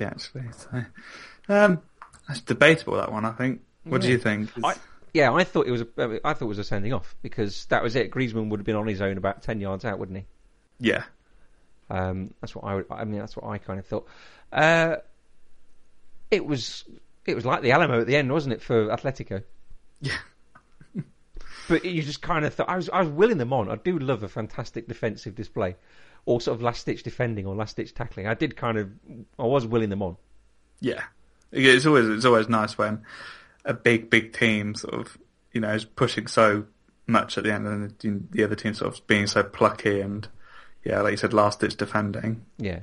Actually, 0.00 0.44
so 0.52 0.84
um, 1.48 1.80
that's 2.28 2.42
debatable. 2.42 2.96
That 2.98 3.10
one. 3.10 3.24
I 3.24 3.30
think. 3.32 3.62
What 3.84 4.02
do 4.02 4.08
you 4.10 4.18
think? 4.18 4.50
I, 4.62 4.74
Yeah, 5.14 5.32
I 5.32 5.44
thought 5.44 5.66
it 5.66 5.70
was. 5.70 5.80
A, 5.80 6.20
I 6.24 6.34
thought 6.34 6.42
it 6.42 6.48
was 6.48 6.58
a 6.58 6.64
sending 6.64 6.92
off 6.92 7.16
because 7.22 7.64
that 7.70 7.82
was 7.82 7.96
it. 7.96 8.10
Griezmann 8.10 8.50
would 8.50 8.60
have 8.60 8.66
been 8.66 8.76
on 8.76 8.86
his 8.86 9.00
own 9.00 9.16
about 9.16 9.42
ten 9.42 9.60
yards 9.62 9.86
out, 9.86 9.98
wouldn't 9.98 10.18
he? 10.18 10.24
Yeah. 10.78 11.04
Um, 11.88 12.34
that's 12.42 12.54
what 12.54 12.64
I. 12.66 12.74
would- 12.74 12.86
I 12.90 13.04
mean, 13.04 13.20
that's 13.20 13.34
what 13.34 13.48
I 13.50 13.56
kind 13.56 13.78
of 13.78 13.86
thought. 13.86 14.06
Uh, 14.52 14.96
it 16.30 16.44
was. 16.44 16.84
It 17.24 17.34
was 17.34 17.46
like 17.46 17.62
the 17.62 17.72
Alamo 17.72 18.00
at 18.02 18.06
the 18.06 18.16
end, 18.16 18.30
wasn't 18.30 18.52
it, 18.52 18.60
for 18.60 18.88
Atletico? 18.88 19.42
Yeah. 20.02 20.18
But 21.68 21.84
you 21.84 22.02
just 22.02 22.22
kind 22.22 22.44
of 22.44 22.54
thought 22.54 22.68
I 22.68 22.76
was. 22.76 22.88
I 22.90 23.00
was 23.00 23.08
willing 23.08 23.38
them 23.38 23.52
on. 23.52 23.70
I 23.70 23.76
do 23.76 23.98
love 23.98 24.22
a 24.22 24.28
fantastic 24.28 24.88
defensive 24.88 25.34
display, 25.34 25.76
or 26.26 26.40
sort 26.40 26.56
of 26.56 26.62
last 26.62 26.86
ditch 26.86 27.02
defending 27.02 27.46
or 27.46 27.54
last 27.54 27.76
ditch 27.76 27.94
tackling. 27.94 28.26
I 28.26 28.34
did 28.34 28.56
kind 28.56 28.78
of. 28.78 28.90
I 29.38 29.44
was 29.44 29.66
willing 29.66 29.90
them 29.90 30.02
on. 30.02 30.16
Yeah. 30.80 31.02
It's 31.52 31.86
always 31.86 32.08
it's 32.08 32.24
always 32.24 32.48
nice 32.48 32.78
when 32.78 33.02
a 33.64 33.74
big 33.74 34.10
big 34.10 34.32
team 34.32 34.74
sort 34.74 34.94
of 34.94 35.18
you 35.52 35.60
know 35.60 35.72
is 35.72 35.84
pushing 35.84 36.26
so 36.26 36.64
much 37.06 37.36
at 37.36 37.44
the 37.44 37.52
end 37.52 37.66
and 37.66 37.90
the, 37.98 38.22
the 38.30 38.44
other 38.44 38.54
team 38.54 38.74
sort 38.74 38.94
of 38.94 39.06
being 39.06 39.26
so 39.26 39.42
plucky 39.42 40.00
and 40.00 40.28
yeah, 40.84 41.00
like 41.00 41.12
you 41.12 41.16
said, 41.16 41.32
last 41.32 41.60
ditch 41.60 41.76
defending. 41.76 42.44
Yeah. 42.58 42.80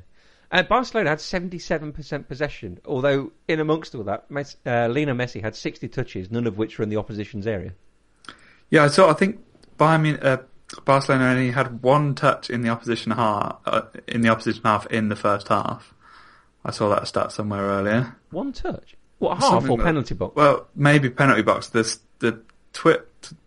Uh, 0.52 0.64
Barcelona 0.64 1.12
had 1.12 1.20
77% 1.20 2.28
possession, 2.28 2.80
although 2.86 3.32
in 3.48 3.60
amongst 3.60 3.94
all 3.94 4.04
that, 4.04 4.30
Messi, 4.30 4.56
uh, 4.66 4.88
Lionel 4.92 5.16
Messi 5.16 5.42
had 5.42 5.56
60 5.56 5.88
touches, 5.90 6.32
none 6.32 6.48
of 6.48 6.58
which 6.58 6.78
were 6.78 6.84
in 6.84 6.90
the 6.90 6.98
opposition's 6.98 7.46
area. 7.46 7.74
Yeah, 8.70 8.88
so 8.88 9.10
I 9.10 9.14
think 9.14 9.40
Bayern 9.78 10.24
uh, 10.24 10.38
Barcelona 10.86 11.30
only 11.32 11.52
had 11.52 11.82
one 11.82 12.14
touch 12.16 12.50
in 12.50 12.62
the 12.62 12.70
opposition 12.70 13.12
half 13.12 13.58
uh, 13.66 13.82
in 14.08 14.22
the 14.22 14.30
opposition 14.30 14.62
half 14.64 14.86
in 14.88 15.10
the 15.10 15.16
first 15.16 15.48
half. 15.48 15.94
I 16.64 16.72
saw 16.72 16.90
that 16.90 17.08
stat 17.08 17.32
somewhere 17.32 17.62
earlier. 17.64 18.16
One 18.32 18.52
touch? 18.54 18.96
What, 19.20 19.36
half 19.40 19.50
Something 19.50 19.72
or 19.72 19.78
like- 19.78 19.86
penalty 19.86 20.14
box? 20.14 20.36
Well, 20.36 20.68
maybe 20.76 21.10
penalty 21.10 21.42
box. 21.42 21.70
This 21.70 22.00
the 22.20 22.42
tweet 22.74 23.00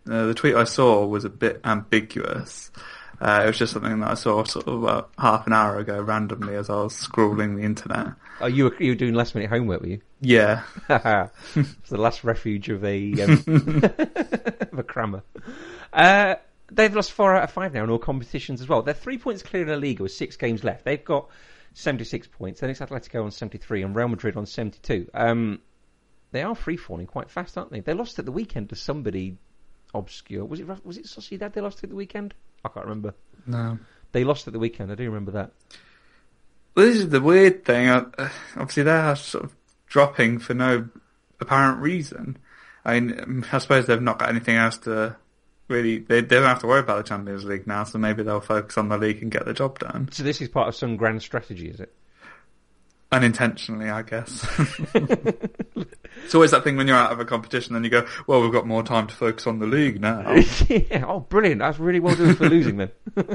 uh, 0.09 0.25
the 0.25 0.33
tweet 0.33 0.55
I 0.55 0.65
saw 0.65 1.05
was 1.05 1.25
a 1.25 1.29
bit 1.29 1.61
ambiguous. 1.63 2.71
Uh, 3.21 3.43
it 3.43 3.47
was 3.47 3.57
just 3.57 3.71
something 3.73 3.99
that 4.01 4.11
I 4.11 4.13
saw 4.15 4.43
sort 4.43 4.67
of 4.67 4.83
about 4.83 5.11
half 5.17 5.47
an 5.47 5.53
hour 5.53 5.77
ago 5.77 6.01
randomly 6.01 6.55
as 6.55 6.69
I 6.69 6.75
was 6.75 6.93
scrolling 6.93 7.55
the 7.55 7.63
internet. 7.63 8.07
Oh, 8.41 8.47
you 8.47 8.65
were, 8.65 8.75
you 8.79 8.91
were 8.91 8.95
doing 8.95 9.13
last 9.13 9.35
minute 9.35 9.49
homework, 9.49 9.81
were 9.81 9.87
you? 9.87 10.01
Yeah, 10.21 10.63
it's 10.89 11.89
the 11.89 11.97
last 11.97 12.23
refuge 12.23 12.69
of 12.69 12.83
a, 12.83 13.21
um, 13.21 13.43
of 14.71 14.79
a 14.79 14.83
crammer. 14.83 15.23
Uh, 15.91 16.35
they've 16.71 16.95
lost 16.95 17.11
four 17.11 17.35
out 17.35 17.43
of 17.43 17.51
five 17.51 17.73
now 17.73 17.83
in 17.83 17.89
all 17.89 17.99
competitions 17.99 18.61
as 18.61 18.67
well. 18.67 18.81
They're 18.81 18.93
three 18.93 19.17
points 19.17 19.43
clear 19.43 19.63
in 19.63 19.69
the 19.69 19.77
league 19.77 19.99
with 19.99 20.11
six 20.11 20.35
games 20.37 20.63
left. 20.63 20.85
They've 20.85 21.03
got 21.03 21.29
76 21.73 22.27
points. 22.27 22.59
Then 22.59 22.69
it's 22.69 22.79
Atletico 22.79 23.23
on 23.23 23.31
73 23.31 23.83
and 23.83 23.95
Real 23.95 24.07
Madrid 24.07 24.37
on 24.37 24.45
72. 24.45 25.09
Um, 25.13 25.59
they 26.31 26.41
are 26.41 26.55
free 26.55 26.77
falling 26.77 27.05
quite 27.05 27.29
fast, 27.29 27.57
aren't 27.57 27.71
they? 27.71 27.81
They 27.81 27.93
lost 27.93 28.17
at 28.19 28.25
the 28.25 28.31
weekend 28.31 28.69
to 28.69 28.75
somebody 28.75 29.37
obscure. 29.93 30.45
Was 30.45 30.59
it 30.59 30.67
was 30.85 30.97
it 30.97 31.05
Sociedad 31.05 31.53
they 31.53 31.61
lost 31.61 31.83
at 31.83 31.89
the 31.89 31.95
weekend? 31.95 32.33
I 32.65 32.69
can't 32.69 32.85
remember. 32.85 33.13
no. 33.45 33.77
They 34.13 34.23
lost 34.23 34.45
at 34.45 34.53
the 34.53 34.59
weekend. 34.59 34.91
I 34.91 34.95
do 34.95 35.05
remember 35.05 35.31
that. 35.31 35.51
Well, 36.75 36.85
this 36.87 36.97
is 36.97 37.09
the 37.09 37.21
weird 37.21 37.65
thing. 37.65 37.89
Uh, 37.89 38.29
obviously, 38.55 38.83
they're 38.83 39.15
sort 39.15 39.45
of 39.45 39.55
dropping 39.87 40.39
for 40.39 40.53
no 40.53 40.89
apparent 41.39 41.81
reason. 41.81 42.37
I 42.83 42.99
mean, 42.99 43.19
um, 43.19 43.45
I 43.51 43.59
suppose 43.59 43.85
they've 43.85 44.01
not 44.01 44.19
got 44.19 44.29
anything 44.29 44.55
else 44.55 44.77
to 44.79 45.15
really. 45.67 45.99
They, 45.99 46.21
they 46.21 46.37
don't 46.37 46.43
have 46.43 46.59
to 46.59 46.67
worry 46.67 46.79
about 46.79 46.97
the 46.97 47.07
Champions 47.07 47.45
League 47.45 47.67
now, 47.67 47.83
so 47.83 47.99
maybe 47.99 48.23
they'll 48.23 48.41
focus 48.41 48.77
on 48.77 48.89
the 48.89 48.97
league 48.97 49.21
and 49.21 49.31
get 49.31 49.45
the 49.45 49.53
job 49.53 49.79
done. 49.79 50.09
So 50.11 50.23
this 50.23 50.41
is 50.41 50.49
part 50.49 50.67
of 50.67 50.75
some 50.75 50.97
grand 50.97 51.21
strategy, 51.21 51.69
is 51.69 51.79
it? 51.79 51.93
Unintentionally, 53.13 53.89
I 53.89 54.01
guess. 54.01 54.45
it's 54.95 56.33
always 56.33 56.51
that 56.51 56.63
thing 56.63 56.77
when 56.77 56.87
you're 56.87 56.97
out 56.97 57.11
of 57.11 57.19
a 57.19 57.25
competition 57.25 57.75
and 57.75 57.85
you 57.85 57.91
go, 57.91 58.07
well, 58.25 58.41
we've 58.41 58.51
got 58.51 58.65
more 58.65 58.81
time 58.81 59.07
to 59.07 59.13
focus 59.13 59.45
on 59.45 59.59
the 59.59 59.67
league 59.67 60.01
now. 60.01 60.31
yeah. 60.69 61.05
Oh, 61.07 61.19
brilliant! 61.19 61.59
That's 61.59 61.77
really 61.77 61.99
well 61.99 62.15
done 62.15 62.35
for 62.35 62.49
losing 62.49 62.77
then. 62.77 62.91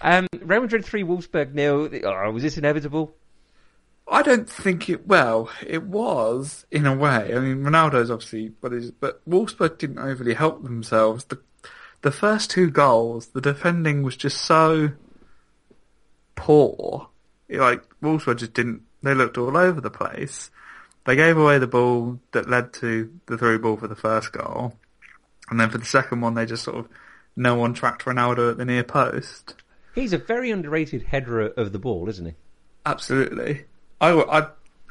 um, 0.00 0.28
Real 0.40 0.62
Madrid 0.62 0.84
three, 0.84 1.02
Wolfsburg 1.02 1.54
nil. 1.54 1.90
Oh, 2.04 2.30
was 2.30 2.44
this 2.44 2.56
inevitable? 2.56 3.14
I 4.06 4.22
don't 4.22 4.48
think 4.48 4.88
it. 4.88 5.06
Well, 5.06 5.50
it 5.66 5.82
was 5.82 6.66
in 6.70 6.86
a 6.86 6.94
way. 6.94 7.34
I 7.34 7.40
mean, 7.40 7.64
Ronaldo's 7.64 8.10
obviously 8.10 8.52
is, 8.70 8.90
but 8.92 9.28
Wolfsburg 9.28 9.78
didn't 9.78 9.98
overly 9.98 10.34
help 10.34 10.62
themselves. 10.62 11.24
The 11.24 11.40
the 12.02 12.12
first 12.12 12.50
two 12.50 12.70
goals, 12.70 13.28
the 13.28 13.40
defending 13.40 14.02
was 14.02 14.14
just 14.14 14.42
so 14.42 14.92
poor. 16.36 17.08
Like 17.58 17.82
Wolfsburg 18.02 18.38
just 18.38 18.54
didn't. 18.54 18.82
They 19.02 19.14
looked 19.14 19.38
all 19.38 19.56
over 19.56 19.80
the 19.80 19.90
place. 19.90 20.50
They 21.06 21.16
gave 21.16 21.36
away 21.36 21.58
the 21.58 21.66
ball 21.66 22.18
that 22.32 22.48
led 22.48 22.72
to 22.74 23.12
the 23.26 23.36
through 23.36 23.58
ball 23.58 23.76
for 23.76 23.88
the 23.88 23.94
first 23.96 24.32
goal, 24.32 24.74
and 25.50 25.60
then 25.60 25.68
for 25.70 25.78
the 25.78 25.84
second 25.84 26.20
one, 26.22 26.34
they 26.34 26.46
just 26.46 26.64
sort 26.64 26.78
of 26.78 26.88
no 27.36 27.54
one 27.54 27.74
tracked 27.74 28.04
Ronaldo 28.04 28.50
at 28.52 28.56
the 28.56 28.64
near 28.64 28.84
post. 28.84 29.54
He's 29.94 30.12
a 30.12 30.18
very 30.18 30.50
underrated 30.50 31.02
header 31.02 31.40
of 31.40 31.72
the 31.72 31.78
ball, 31.78 32.08
isn't 32.08 32.24
he? 32.26 32.32
Absolutely. 32.86 33.64
I, 34.00 34.10
I, 34.12 34.46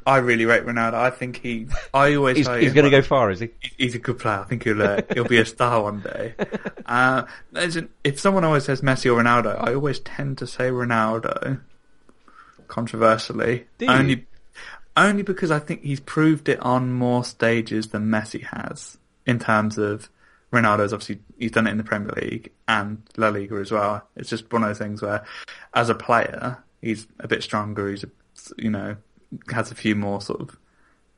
I 0.06 0.18
really 0.18 0.46
rate 0.46 0.66
Ronaldo. 0.66 0.94
I 0.96 1.10
think 1.10 1.38
he. 1.42 1.68
I 1.94 2.16
always 2.16 2.38
He's, 2.38 2.48
he's 2.48 2.74
going 2.74 2.86
to 2.86 2.92
go 2.92 3.02
far, 3.02 3.32
is 3.32 3.40
he? 3.40 3.50
He's 3.78 3.96
a 3.96 4.00
good 4.00 4.20
player. 4.20 4.40
I 4.40 4.44
think 4.44 4.64
he'll 4.64 4.82
uh, 4.82 5.02
he'll 5.14 5.26
be 5.26 5.40
a 5.40 5.46
star 5.46 5.82
one 5.84 6.02
day. 6.02 6.36
Uh, 6.86 7.24
an- 7.56 7.90
if 8.04 8.20
someone 8.20 8.44
always 8.44 8.66
says 8.66 8.82
Messi 8.82 9.06
or 9.12 9.24
Ronaldo, 9.24 9.58
I 9.58 9.74
always 9.74 10.00
tend 10.00 10.38
to 10.40 10.46
say 10.46 10.70
Ronaldo. 10.70 11.62
Controversially, 12.74 13.68
you? 13.80 13.88
only 13.88 14.26
only 14.98 15.22
because 15.22 15.52
I 15.52 15.60
think 15.60 15.84
he's 15.84 16.00
proved 16.00 16.50
it 16.50 16.60
on 16.60 16.92
more 16.92 17.24
stages 17.24 17.90
than 17.90 18.08
Messi 18.08 18.44
has 18.46 18.98
in 19.28 19.38
terms 19.38 19.78
of 19.78 20.10
Ronaldo's 20.52 20.92
obviously 20.92 21.20
he's 21.38 21.52
done 21.52 21.68
it 21.68 21.72
in 21.72 21.78
the 21.78 21.84
Premier 21.84 22.14
League 22.20 22.52
and 22.68 23.04
La 23.16 23.30
Liga 23.30 23.58
as 23.58 23.72
well. 23.72 24.08
It's 24.16 24.28
just 24.28 24.52
one 24.52 24.64
of 24.64 24.70
those 24.70 24.80
things 24.80 25.04
where, 25.04 25.24
as 25.76 25.92
a 25.92 25.96
player, 25.96 26.64
he's 26.82 27.06
a 27.20 27.28
bit 27.28 27.44
stronger. 27.44 27.92
He's 27.92 28.06
a, 28.06 28.10
you 28.58 28.72
know 28.72 28.98
has 29.52 29.72
a 29.72 29.76
few 29.76 29.96
more 29.96 30.20
sort 30.20 30.42
of 30.42 30.58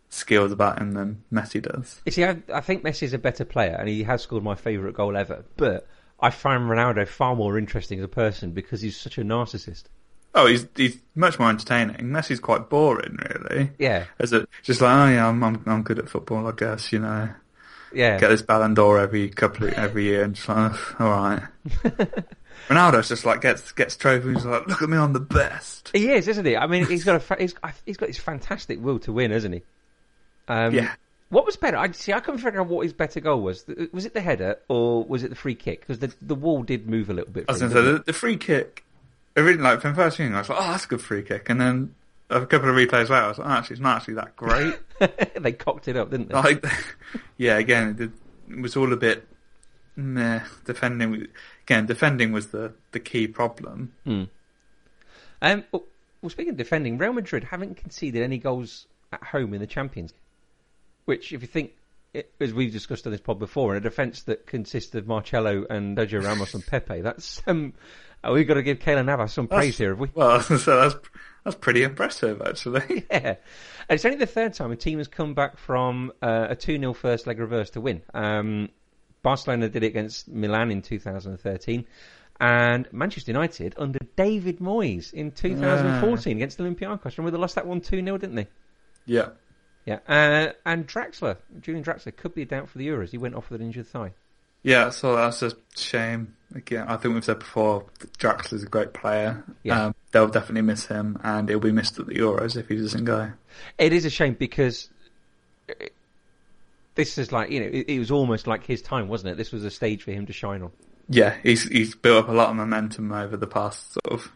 skills 0.09 0.51
about 0.51 0.79
him 0.79 0.91
than 0.91 1.24
Messi 1.31 1.62
does. 1.62 2.01
You 2.05 2.12
see, 2.12 2.25
I, 2.25 2.41
I 2.53 2.59
think 2.59 2.83
Messi's 2.83 3.13
a 3.13 3.17
better 3.17 3.45
player, 3.45 3.77
and 3.79 3.88
he 3.88 4.03
has 4.03 4.21
scored 4.24 4.43
my 4.43 4.55
favourite 4.55 4.93
goal 4.93 5.15
ever. 5.15 5.45
But 5.55 5.88
I 6.19 6.31
find 6.31 6.63
Ronaldo 6.63 7.07
far 7.07 7.33
more 7.33 7.57
interesting 7.57 8.00
as 8.00 8.05
a 8.05 8.09
person 8.09 8.51
because 8.51 8.81
he's 8.81 8.97
such 8.97 9.17
a 9.17 9.21
narcissist. 9.21 9.83
Oh, 10.35 10.47
he's 10.47 10.67
he's 10.75 10.97
much 11.15 11.39
more 11.39 11.49
entertaining. 11.49 11.95
Messi's 12.07 12.41
quite 12.41 12.69
boring, 12.69 13.17
really. 13.31 13.71
Yeah, 13.79 14.05
As 14.19 14.33
a 14.33 14.45
just 14.63 14.81
like, 14.81 14.93
oh 14.93 15.09
yeah, 15.09 15.27
I'm 15.27 15.41
I'm, 15.43 15.63
I'm 15.65 15.83
good 15.83 15.97
at 15.97 16.09
football, 16.09 16.45
I 16.47 16.51
guess. 16.51 16.91
You 16.91 16.99
know, 16.99 17.29
yeah. 17.93 18.19
get 18.19 18.27
this 18.27 18.41
Ballon 18.41 18.73
d'Or 18.73 18.99
every 18.99 19.29
couple 19.29 19.67
of, 19.67 19.73
every 19.73 20.03
year, 20.03 20.23
and 20.23 20.35
just 20.35 20.49
like, 20.49 20.73
oh, 20.99 21.05
all 21.05 21.09
right. 21.09 21.43
Ronaldo's 22.67 23.09
just 23.09 23.25
like 23.25 23.41
gets 23.41 23.71
gets 23.71 23.95
trophies, 23.95 24.43
like 24.45 24.67
look 24.67 24.81
at 24.81 24.89
me, 24.89 24.97
I'm 24.97 25.13
the 25.13 25.19
best. 25.19 25.91
He 25.93 26.11
is, 26.11 26.27
isn't 26.27 26.45
he? 26.45 26.57
I 26.57 26.67
mean, 26.67 26.85
he's 26.85 27.03
got 27.03 27.15
a 27.15 27.19
fa- 27.19 27.37
he's, 27.39 27.53
he's 27.85 27.97
got 27.97 28.09
his 28.09 28.17
fantastic 28.17 28.81
will 28.81 28.99
to 28.99 29.13
win, 29.13 29.31
hasn't 29.31 29.55
he? 29.55 29.63
Um, 30.47 30.73
Yeah. 30.73 30.93
What 31.29 31.45
was 31.45 31.57
better? 31.57 31.77
I 31.77 31.91
see. 31.91 32.13
I 32.13 32.19
couldn't 32.19 32.39
figure 32.39 32.61
out 32.61 32.67
what 32.67 32.83
his 32.83 32.93
better 32.93 33.19
goal 33.19 33.41
was. 33.41 33.65
Was 33.91 34.05
it 34.05 34.13
the 34.13 34.21
header 34.21 34.57
or 34.67 35.03
was 35.03 35.23
it 35.23 35.29
the 35.29 35.35
free 35.35 35.55
kick? 35.55 35.81
Because 35.81 35.99
the 35.99 36.13
the 36.21 36.35
wall 36.35 36.61
did 36.61 36.87
move 36.87 37.09
a 37.09 37.13
little 37.13 37.31
bit. 37.31 37.45
I 37.49 37.53
was 37.53 37.61
going 37.61 37.73
to 37.73 37.77
say 37.77 37.83
the, 37.83 37.99
the 37.99 38.13
free 38.13 38.37
kick. 38.37 38.84
I 39.35 39.41
really 39.41 39.59
like 39.59 39.81
from 39.81 39.95
first 39.95 40.17
viewing. 40.17 40.33
I 40.33 40.39
was 40.39 40.49
like, 40.49 40.59
oh, 40.61 40.71
that's 40.71 40.85
a 40.85 40.87
good 40.87 41.01
free 41.01 41.23
kick, 41.23 41.49
and 41.49 41.59
then 41.59 41.95
a 42.29 42.45
couple 42.45 42.69
of 42.69 42.75
replays 42.75 43.09
later, 43.09 43.15
I 43.15 43.27
was 43.27 43.37
like, 43.37 43.47
oh, 43.47 43.51
actually, 43.51 43.75
it's 43.75 43.81
not 43.81 43.97
actually 43.97 44.15
that 44.15 44.35
great. 44.35 44.75
they 45.41 45.51
cocked 45.51 45.87
it 45.87 45.97
up, 45.97 46.11
didn't 46.11 46.29
they? 46.29 46.35
like, 46.35 46.65
yeah, 47.37 47.57
again, 47.57 47.89
it, 47.89 47.97
did, 47.97 48.13
it 48.49 48.61
was 48.61 48.75
all 48.75 48.91
a 48.91 48.97
bit 48.97 49.27
meh. 49.95 50.41
Defending 50.65 51.27
again, 51.63 51.85
defending 51.85 52.31
was 52.31 52.47
the 52.47 52.73
the 52.91 52.99
key 52.99 53.27
problem. 53.27 53.93
Hmm. 54.03 54.23
Um, 55.41 55.63
well, 55.71 55.83
well, 56.21 56.29
speaking 56.29 56.51
of 56.51 56.57
defending, 56.57 56.97
Real 56.97 57.13
Madrid 57.13 57.43
haven't 57.43 57.77
conceded 57.77 58.23
any 58.23 58.37
goals 58.39 58.87
at 59.11 59.23
home 59.23 59.53
in 59.53 59.59
the 59.59 59.67
Champions, 59.67 60.13
which, 61.05 61.31
if 61.31 61.41
you 61.41 61.47
think, 61.47 61.73
it, 62.13 62.31
as 62.39 62.53
we've 62.53 62.71
discussed 62.71 63.05
on 63.05 63.11
this 63.11 63.21
pod 63.21 63.37
before, 63.37 63.75
in 63.75 63.77
a 63.77 63.81
defence 63.81 64.23
that 64.23 64.47
consists 64.47 64.95
of 64.95 65.05
Marcelo 65.05 65.65
and 65.69 65.97
Sergio 65.97 66.23
Ramos 66.23 66.53
and 66.55 66.65
Pepe, 66.65 67.01
that's 67.01 67.41
um, 67.45 67.73
we've 68.34 68.48
got 68.48 68.55
to 68.55 68.63
give 68.63 68.79
Keylor 68.79 69.05
Navas 69.05 69.34
some 69.34 69.48
praise 69.48 69.77
here, 69.77 69.89
have 69.89 70.00
we? 70.00 70.10
Well, 70.13 70.41
so 70.41 70.55
that's 70.58 70.96
that's 71.44 71.55
pretty 71.55 71.84
impressive, 71.84 72.41
actually. 72.41 73.05
Yeah. 73.12 73.36
And 73.88 73.98
it's 73.98 74.05
only 74.05 74.17
the 74.17 74.25
third 74.25 74.53
time 74.55 74.72
a 74.72 74.75
team 74.75 74.98
has 74.98 75.08
come 75.08 75.36
back 75.36 75.60
from 75.60 76.12
uh, 76.20 76.48
a 76.50 76.55
2 76.55 76.79
0 76.79 76.94
first 76.94 77.27
leg 77.27 77.38
reverse 77.38 77.70
to 77.72 77.82
win. 77.82 78.01
Um, 78.15 78.70
Barcelona 79.22 79.70
did 79.70 79.84
it 79.84 79.88
against 79.88 80.27
Milan 80.27 80.72
in 80.72 80.82
2013, 80.82 81.86
and 82.39 82.88
Manchester 82.91 83.32
United 83.32 83.75
under 83.77 84.00
David 84.15 84.58
Moyes 84.58 85.13
in 85.13 85.32
2014 85.32 86.36
against 86.36 86.58
Olympiacos. 86.58 87.15
Remember 87.17 87.38
they 87.38 87.41
lost 87.41 87.55
that 87.55 87.67
one 87.67 87.79
2 87.79 88.03
0, 88.03 88.17
didn't 88.17 88.36
they? 88.36 88.48
Yeah. 89.05 89.29
Yeah. 89.86 90.00
Uh, 90.08 90.53
and 90.65 90.88
Draxler, 90.88 91.38
Julian 91.62 91.84
Draxler, 91.84 92.15
could 92.15 92.34
be 92.34 92.41
a 92.41 92.46
doubt 92.46 92.70
for 92.70 92.79
the 92.79 92.88
Euros. 92.88 93.12
He 93.12 93.20
went 93.20 93.36
off 93.36 93.51
with 93.51 93.62
an 93.62 93.67
injured 93.67 93.88
thigh. 93.88 94.13
Yeah, 94.65 94.89
so 94.89 95.15
that's 95.15 95.43
a 95.43 95.51
shame. 95.77 96.36
Again, 96.55 96.88
I 96.88 96.98
think 96.98 97.13
we've 97.13 97.24
said 97.24 97.38
before, 97.38 97.86
Draxler's 98.17 98.63
a 98.63 98.65
great 98.65 98.93
player. 98.93 99.43
Yeah. 99.62 99.86
Um, 99.86 99.95
they'll 100.12 100.27
definitely 100.27 100.63
miss 100.63 100.88
him, 100.88 101.19
and 101.24 101.48
he'll 101.48 101.60
be 101.60 101.72
missed 101.72 102.00
at 102.00 102.07
the 102.07 102.15
Euros 102.15 102.57
if 102.57 102.67
he 102.67 102.77
doesn't 102.77 103.05
go. 103.05 103.31
It 103.77 103.93
is 103.93 104.05
a 104.05 104.10
shame 104.10 104.34
because 104.34 104.89
this 106.95 107.19
is 107.19 107.31
like 107.31 107.51
you 107.51 107.60
know, 107.60 107.67
it, 107.67 107.89
it 107.89 108.00
was 108.00 108.10
almost 108.10 108.48
like 108.48 108.65
his 108.65 108.81
time, 108.81 109.07
wasn't 109.07 109.34
it? 109.34 109.38
This 109.38 109.51
was 109.51 109.63
a 109.63 109.69
stage 109.69 110.01
for 110.01 110.12
him 110.12 110.25
to 110.25 110.34
shine 110.34 110.63
on. 110.63 110.72
Yeah, 111.10 111.36
he's 111.43 111.63
he's 111.63 111.93
built 111.93 112.24
up 112.24 112.29
a 112.29 112.34
lot 112.34 112.50
of 112.50 112.55
momentum 112.55 113.12
over 113.12 113.38
the 113.38 113.45
past 113.45 113.93
sort 113.93 114.19
of 114.19 114.31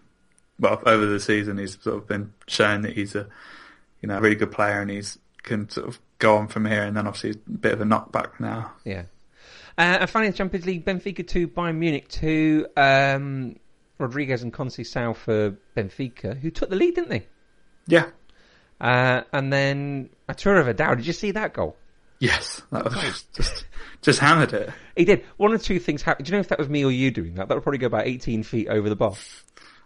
well 0.59 0.79
over 0.85 1.07
the 1.07 1.19
season. 1.19 1.57
He's 1.57 1.81
sort 1.81 1.97
of 1.97 2.07
been 2.07 2.33
showing 2.47 2.83
that 2.83 2.93
he's 2.93 3.15
a 3.15 3.27
you 4.01 4.09
know 4.09 4.17
a 4.19 4.21
really 4.21 4.35
good 4.35 4.51
player 4.51 4.79
and 4.79 4.91
he's 4.91 5.17
can 5.41 5.67
sort 5.69 5.87
of 5.87 5.99
go 6.19 6.35
on 6.35 6.47
from 6.49 6.65
here. 6.65 6.83
And 6.83 6.95
then 6.95 7.07
obviously 7.07 7.31
a 7.31 7.57
bit 7.57 7.73
of 7.73 7.81
a 7.81 7.85
knockback 7.85 8.39
now. 8.39 8.73
Yeah. 8.83 9.05
Uh, 9.79 9.99
and 10.01 10.09
finally, 10.09 10.27
in 10.27 10.33
the 10.33 10.37
Champions 10.37 10.65
League, 10.65 10.85
Benfica 10.85 11.25
two, 11.25 11.47
Bayern 11.47 11.77
Munich 11.77 12.09
two. 12.09 12.67
Um, 12.75 13.55
Rodriguez 13.97 14.43
and 14.43 14.53
Conceição 14.53 15.15
for 15.15 15.57
Benfica, 15.75 16.37
who 16.37 16.51
took 16.51 16.69
the 16.69 16.75
lead, 16.75 16.95
didn't 16.95 17.09
they? 17.09 17.27
Yeah. 17.87 18.07
Uh, 18.81 19.21
and 19.33 19.51
then 19.51 20.09
Arturo 20.27 20.63
Vidal. 20.63 20.95
Did 20.95 21.07
you 21.07 21.13
see 21.13 21.31
that 21.31 21.53
goal? 21.53 21.77
Yes, 22.19 22.61
that 22.71 22.83
was 22.83 23.23
just 23.33 23.65
just 24.01 24.19
hammered 24.19 24.51
it. 24.53 24.69
He 24.97 25.05
did. 25.05 25.23
One 25.37 25.53
or 25.53 25.57
two 25.57 25.79
things 25.79 26.01
happened. 26.01 26.25
Do 26.25 26.31
you 26.31 26.37
know 26.37 26.41
if 26.41 26.49
that 26.49 26.59
was 26.59 26.69
me 26.69 26.83
or 26.83 26.91
you 26.91 27.11
doing 27.11 27.35
that? 27.35 27.47
That 27.47 27.55
would 27.55 27.63
probably 27.63 27.77
go 27.77 27.87
about 27.87 28.07
18 28.07 28.43
feet 28.43 28.67
over 28.67 28.89
the 28.89 28.95
bar. 28.97 29.13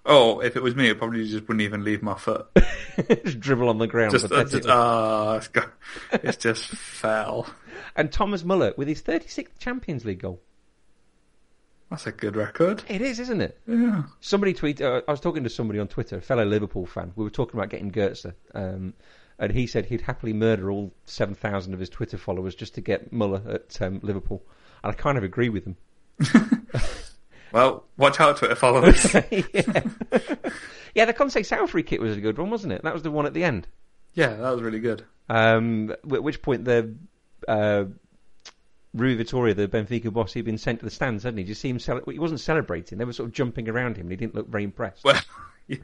Oh, 0.05 0.41
if 0.41 0.55
it 0.57 0.63
was 0.63 0.75
me, 0.75 0.89
it 0.89 0.97
probably 0.97 1.25
just 1.25 1.47
wouldn't 1.47 1.61
even 1.61 1.83
leave 1.83 2.03
my 2.03 2.15
foot. 2.15 2.47
just 3.23 3.39
dribble 3.39 3.69
on 3.69 3.77
the 3.77 3.87
ground. 3.87 4.11
Just, 4.11 4.31
uh, 4.31 4.43
just 4.43 4.67
ah, 4.67 5.37
it's, 5.37 5.47
go- 5.47 5.69
it's 6.11 6.37
just 6.37 6.65
fell. 6.75 7.47
And 7.95 8.11
Thomas 8.11 8.43
Muller 8.43 8.73
with 8.75 8.87
his 8.89 9.01
36th 9.01 9.59
Champions 9.59 10.03
League 10.03 10.19
goal. 10.19 10.41
That's 11.89 12.07
a 12.07 12.11
good 12.11 12.35
record. 12.35 12.83
It 12.89 13.01
is, 13.01 13.19
isn't 13.19 13.39
it? 13.39 13.59
Yeah. 13.67 14.03
Somebody 14.19 14.53
tweeted. 14.53 14.81
Uh, 14.81 15.01
I 15.07 15.11
was 15.11 15.19
talking 15.19 15.43
to 15.43 15.49
somebody 15.49 15.79
on 15.79 15.87
Twitter, 15.87 16.17
a 16.17 16.21
fellow 16.21 16.43
Liverpool 16.43 16.85
fan. 16.87 17.13
We 17.15 17.23
were 17.23 17.29
talking 17.29 17.57
about 17.57 17.69
getting 17.69 17.91
Goetze, 17.91 18.33
um, 18.55 18.95
and 19.37 19.51
he 19.51 19.67
said 19.67 19.85
he'd 19.85 20.01
happily 20.01 20.33
murder 20.33 20.71
all 20.71 20.91
seven 21.05 21.35
thousand 21.35 21.75
of 21.75 21.79
his 21.79 21.89
Twitter 21.89 22.17
followers 22.17 22.55
just 22.55 22.73
to 22.75 22.81
get 22.81 23.13
Muller 23.13 23.43
at 23.47 23.79
um, 23.81 23.99
Liverpool. 24.01 24.43
And 24.83 24.91
I 24.91 24.95
kind 24.95 25.19
of 25.19 25.23
agree 25.23 25.49
with 25.49 25.65
him. 25.65 25.77
Well, 27.53 27.85
watch 27.97 28.19
out, 28.19 28.35
Twitter 28.37 28.55
followers. 28.55 29.13
yeah. 29.13 29.83
yeah, 30.95 31.05
the 31.05 31.13
Conceição 31.13 31.69
free 31.69 31.83
kick 31.83 32.01
was 32.01 32.17
a 32.17 32.21
good 32.21 32.37
one, 32.37 32.49
wasn't 32.49 32.73
it? 32.73 32.83
That 32.83 32.93
was 32.93 33.03
the 33.03 33.11
one 33.11 33.25
at 33.25 33.33
the 33.33 33.43
end. 33.43 33.67
yeah, 34.15 34.33
that 34.35 34.49
was 34.51 34.61
really 34.61 34.79
good. 34.79 35.05
Um, 35.29 35.91
at 35.91 36.23
which 36.23 36.41
point 36.41 36.65
the 36.65 36.95
uh, 37.47 37.85
Rui 38.93 39.15
Vitória, 39.15 39.55
the 39.55 39.67
Benfica 39.67 40.11
boss, 40.11 40.33
he'd 40.33 40.45
been 40.45 40.57
sent 40.57 40.79
to 40.79 40.85
the 40.85 40.91
stands, 40.91 41.23
hadn't 41.23 41.37
he? 41.37 41.43
Did 41.43 41.49
you 41.49 41.55
see 41.55 41.69
him? 41.69 41.79
Cele- 41.79 42.01
he 42.11 42.19
wasn't 42.19 42.39
celebrating. 42.39 42.97
They 42.97 43.05
were 43.05 43.13
sort 43.13 43.29
of 43.29 43.33
jumping 43.33 43.69
around 43.69 43.95
him, 43.97 44.03
and 44.07 44.11
he 44.11 44.17
didn't 44.17 44.35
look 44.35 44.49
very 44.49 44.63
impressed. 44.63 45.03
Well, 45.03 45.19
yeah. 45.67 45.77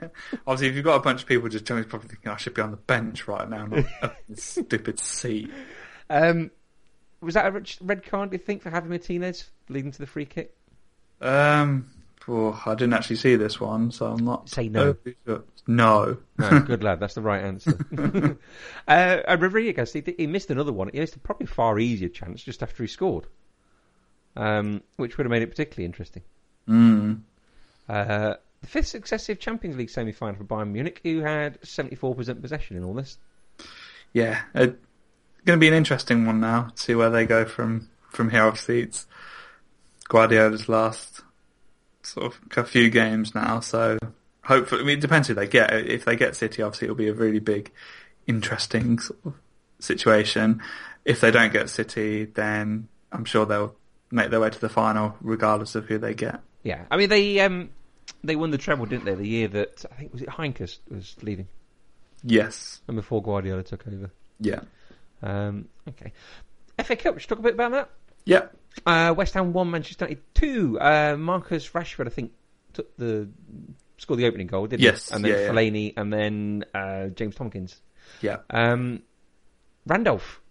Obviously, 0.45 0.67
if 0.67 0.75
you've 0.75 0.85
got 0.85 0.95
a 0.95 0.99
bunch 1.03 1.21
of 1.21 1.27
people 1.27 1.49
just 1.49 1.65
jumping, 1.65 1.87
probably 1.89 2.09
thinking 2.09 2.31
I 2.31 2.37
should 2.37 2.53
be 2.55 2.61
on 2.61 2.71
the 2.71 2.77
bench 2.77 3.27
right 3.27 3.49
now, 3.49 3.65
not 3.67 3.85
up 4.01 4.17
in 4.27 4.35
this 4.35 4.43
stupid 4.65 4.99
seat. 4.99 5.51
Um, 6.09 6.51
was 7.21 7.33
that 7.35 7.45
a 7.47 7.51
red- 7.81 8.03
card? 8.05 8.31
Do 8.31 8.35
you 8.35 8.39
think 8.43 8.61
for 8.63 8.71
Javi 8.71 8.87
Martinez 8.87 9.49
leading 9.69 9.91
to 9.91 9.99
the 9.99 10.07
free 10.07 10.25
kick? 10.25 10.55
Um, 11.21 11.89
oh, 12.27 12.61
I 12.65 12.75
didn't 12.75 12.93
actually 12.93 13.17
see 13.17 13.35
this 13.35 13.59
one, 13.59 13.91
so 13.91 14.07
I'm 14.07 14.23
not. 14.23 14.49
Say 14.49 14.69
no. 14.69 14.95
sure. 15.25 15.43
No. 15.67 16.17
No, 16.37 16.59
good 16.61 16.83
lad. 16.83 16.99
That's 16.99 17.13
the 17.13 17.21
right 17.21 17.43
answer. 17.43 17.77
uh, 18.87 19.17
and 19.27 19.41
Rodriguez, 19.41 19.93
he, 19.93 20.03
he 20.17 20.27
missed 20.27 20.49
another 20.49 20.73
one. 20.73 20.89
He 20.91 20.99
missed 20.99 21.15
a 21.15 21.19
probably 21.19 21.45
far 21.45 21.77
easier 21.79 22.09
chance 22.09 22.41
just 22.41 22.63
after 22.63 22.81
he 22.81 22.87
scored, 22.87 23.27
um, 24.35 24.81
which 24.95 25.17
would 25.17 25.25
have 25.25 25.31
made 25.31 25.43
it 25.43 25.49
particularly 25.49 25.85
interesting. 25.85 26.23
Mm. 26.67 27.21
Uh, 27.87 28.35
the 28.61 28.67
fifth 28.67 28.87
successive 28.87 29.39
Champions 29.39 29.77
League 29.77 29.89
semi-final 29.89 30.35
for 30.35 30.43
Bayern 30.43 30.71
Munich, 30.71 31.01
who 31.03 31.19
had 31.19 31.61
74% 31.61 32.41
possession 32.41 32.77
in 32.77 32.83
all 32.83 32.93
this. 32.93 33.17
Yeah, 34.13 34.41
it's 34.55 34.75
going 35.45 35.57
to 35.57 35.61
be 35.61 35.67
an 35.67 35.73
interesting 35.73 36.25
one 36.25 36.39
now. 36.39 36.69
To 36.75 36.81
see 36.81 36.95
where 36.95 37.09
they 37.09 37.25
go 37.25 37.45
from 37.45 37.89
from 38.09 38.31
here. 38.31 38.43
Obviously, 38.43 38.81
it's 38.81 39.05
Guardiola's 40.09 40.67
last 40.67 41.21
sort 42.03 42.25
of 42.25 42.39
a 42.57 42.63
few 42.65 42.89
games 42.89 43.33
now, 43.33 43.61
so 43.61 43.97
hopefully, 44.43 44.81
I 44.81 44.85
mean, 44.85 44.97
it 44.97 45.01
depends 45.01 45.27
who 45.29 45.33
they 45.33 45.47
get. 45.47 45.71
If 45.73 46.03
they 46.05 46.15
get 46.17 46.35
City, 46.35 46.61
obviously, 46.61 46.85
it'll 46.87 46.95
be 46.97 47.07
a 47.07 47.13
really 47.13 47.39
big, 47.39 47.71
interesting 48.27 48.99
sort 48.99 49.19
of 49.25 49.33
situation. 49.79 50.61
If 51.05 51.21
they 51.21 51.31
don't 51.31 51.53
get 51.53 51.69
City, 51.69 52.25
then 52.25 52.87
I'm 53.11 53.25
sure 53.25 53.45
they'll 53.45 53.75
make 54.11 54.29
their 54.31 54.39
way 54.39 54.49
to 54.49 54.59
the 54.59 54.69
final, 54.69 55.15
regardless 55.21 55.75
of 55.75 55.85
who 55.85 55.97
they 55.97 56.13
get. 56.13 56.41
Yeah, 56.63 56.83
I 56.91 56.97
mean 56.97 57.09
they 57.09 57.39
um, 57.39 57.69
they 58.23 58.35
won 58.35 58.51
the 58.51 58.57
treble, 58.57 58.85
didn't 58.85 59.05
they? 59.05 59.15
The 59.15 59.27
year 59.27 59.47
that 59.49 59.85
I 59.91 59.95
think 59.95 60.11
was 60.13 60.21
it 60.21 60.29
Heynckes 60.29 60.79
was 60.89 61.15
leaving, 61.21 61.47
Yes. 62.23 62.81
and 62.87 62.97
before 62.97 63.21
Guardiola 63.23 63.63
took 63.63 63.87
over. 63.87 64.11
Yeah. 64.39 64.61
Um, 65.21 65.69
okay, 65.87 66.11
FA 66.83 66.95
Cup. 66.95 67.19
Should 67.19 67.29
we 67.29 67.35
talk 67.35 67.39
a 67.39 67.43
bit 67.43 67.53
about 67.53 67.71
that? 67.71 67.89
Yeah. 68.25 68.47
Uh, 68.85 69.13
West 69.15 69.33
Ham 69.33 69.53
one, 69.53 69.71
Manchester 69.71 70.05
United 70.05 70.23
two. 70.33 70.79
Uh, 70.79 71.15
Marcus 71.17 71.69
Rashford, 71.69 72.07
I 72.07 72.09
think, 72.09 72.31
took 72.73 72.95
the 72.97 73.27
scored 73.97 74.19
the 74.19 74.25
opening 74.27 74.47
goal, 74.47 74.67
didn't 74.67 74.81
Yes, 74.81 75.09
he? 75.09 75.15
And 75.15 75.25
then 75.25 75.31
yeah, 75.31 75.39
yeah. 75.39 75.49
Fellaini, 75.49 75.93
and 75.97 76.13
then 76.13 76.65
uh, 76.73 77.07
James 77.07 77.35
Tomkins. 77.35 77.81
Yeah. 78.21 78.37
Um, 78.49 79.03
Randolph, 79.85 80.41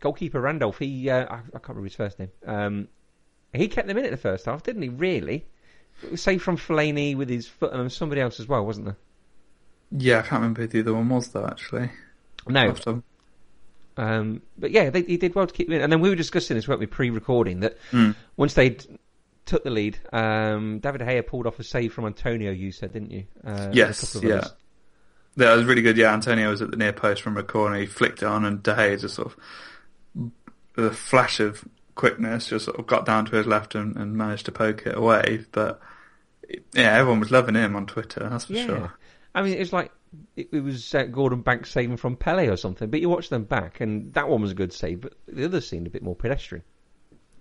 goalkeeper 0.00 0.40
Randolph. 0.40 0.78
He, 0.78 1.10
uh, 1.10 1.24
I, 1.24 1.34
I 1.38 1.58
can't 1.58 1.68
remember 1.70 1.84
his 1.84 1.94
first 1.96 2.18
name. 2.18 2.30
Um, 2.46 2.88
he 3.52 3.68
kept 3.68 3.88
them 3.88 3.98
in 3.98 4.04
it 4.04 4.10
the 4.10 4.16
first 4.16 4.44
half, 4.46 4.62
didn't 4.62 4.82
he? 4.82 4.88
Really? 4.88 5.46
It 6.02 6.10
was 6.12 6.22
saved 6.22 6.42
from 6.42 6.58
Fellaini 6.58 7.16
with 7.16 7.28
his 7.30 7.48
foot, 7.48 7.72
and 7.72 7.90
somebody 7.90 8.20
else 8.20 8.38
as 8.38 8.46
well, 8.46 8.64
wasn't 8.64 8.86
there? 8.86 8.96
Yeah, 9.90 10.18
I 10.18 10.22
can't 10.22 10.32
remember 10.42 10.62
who 10.62 10.66
the 10.68 10.80
other 10.80 10.94
one 10.94 11.08
was 11.08 11.28
though. 11.28 11.46
Actually, 11.46 11.90
No, 12.46 12.74
Um, 13.96 14.42
but 14.58 14.70
yeah, 14.70 14.90
they, 14.90 15.02
he 15.02 15.16
did 15.16 15.34
well 15.34 15.46
to 15.46 15.52
keep 15.54 15.68
them 15.68 15.76
in. 15.76 15.82
And 15.82 15.90
then 15.92 16.00
we 16.00 16.08
were 16.10 16.16
discussing 16.16 16.56
this, 16.56 16.68
weren't 16.68 16.80
we, 16.80 16.86
pre-recording, 16.86 17.60
that 17.60 17.78
Mm. 17.92 18.14
once 18.36 18.54
they 18.54 18.76
took 19.46 19.64
the 19.64 19.70
lead, 19.70 19.98
um, 20.12 20.80
David 20.80 20.98
De 20.98 21.04
Gea 21.06 21.26
pulled 21.26 21.46
off 21.46 21.58
a 21.58 21.62
save 21.64 21.92
from 21.92 22.04
Antonio. 22.06 22.50
You 22.52 22.72
said, 22.72 22.92
didn't 22.92 23.10
you? 23.12 23.24
Uh, 23.44 23.70
Yes, 23.72 24.18
yeah. 24.22 24.34
others. 24.36 24.52
That 25.36 25.54
was 25.54 25.64
really 25.66 25.82
good. 25.82 25.96
Yeah, 25.96 26.12
Antonio 26.14 26.48
was 26.50 26.62
at 26.62 26.70
the 26.70 26.76
near 26.76 26.92
post 26.92 27.22
from 27.22 27.36
a 27.36 27.42
corner. 27.42 27.78
He 27.78 27.86
flicked 27.86 28.22
it 28.22 28.26
on, 28.26 28.44
and 28.44 28.62
De 28.62 28.74
Gea 28.74 29.00
just 29.00 29.14
sort 29.16 29.28
of, 29.28 29.36
with 30.74 30.86
a 30.86 30.90
flash 30.92 31.40
of 31.40 31.64
quickness, 31.94 32.48
just 32.48 32.66
sort 32.66 32.78
of 32.78 32.86
got 32.86 33.06
down 33.06 33.24
to 33.26 33.36
his 33.36 33.46
left 33.46 33.74
and, 33.74 33.96
and 33.96 34.14
managed 34.16 34.46
to 34.46 34.52
poke 34.52 34.86
it 34.86 34.96
away. 34.96 35.44
But 35.52 35.80
yeah, 36.74 36.96
everyone 36.96 37.20
was 37.20 37.30
loving 37.30 37.54
him 37.54 37.76
on 37.76 37.86
Twitter. 37.86 38.28
That's 38.28 38.46
for 38.46 38.52
Yeah. 38.54 38.66
sure. 38.66 38.94
I 39.34 39.42
mean, 39.42 39.54
it 39.54 39.58
was 39.58 39.72
like 39.72 39.90
it, 40.36 40.48
it 40.52 40.60
was 40.60 40.94
uh, 40.94 41.04
Gordon 41.04 41.40
Banks 41.42 41.70
saving 41.70 41.96
from 41.96 42.16
Pele 42.16 42.48
or 42.48 42.56
something. 42.56 42.90
But 42.90 43.00
you 43.00 43.08
watch 43.08 43.28
them 43.28 43.44
back, 43.44 43.80
and 43.80 44.12
that 44.14 44.28
one 44.28 44.42
was 44.42 44.52
a 44.52 44.54
good 44.54 44.72
save, 44.72 45.00
but 45.02 45.14
the 45.26 45.44
others 45.44 45.68
seemed 45.68 45.86
a 45.86 45.90
bit 45.90 46.02
more 46.02 46.16
pedestrian. 46.16 46.64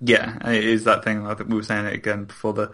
Yeah, 0.02 0.38
it 0.50 0.64
is 0.64 0.84
that 0.84 1.04
thing. 1.04 1.26
I 1.26 1.34
think 1.36 1.50
we 1.50 1.56
were 1.56 1.64
saying 1.64 1.86
it 1.86 1.94
again 1.94 2.26
before 2.26 2.54
the 2.54 2.74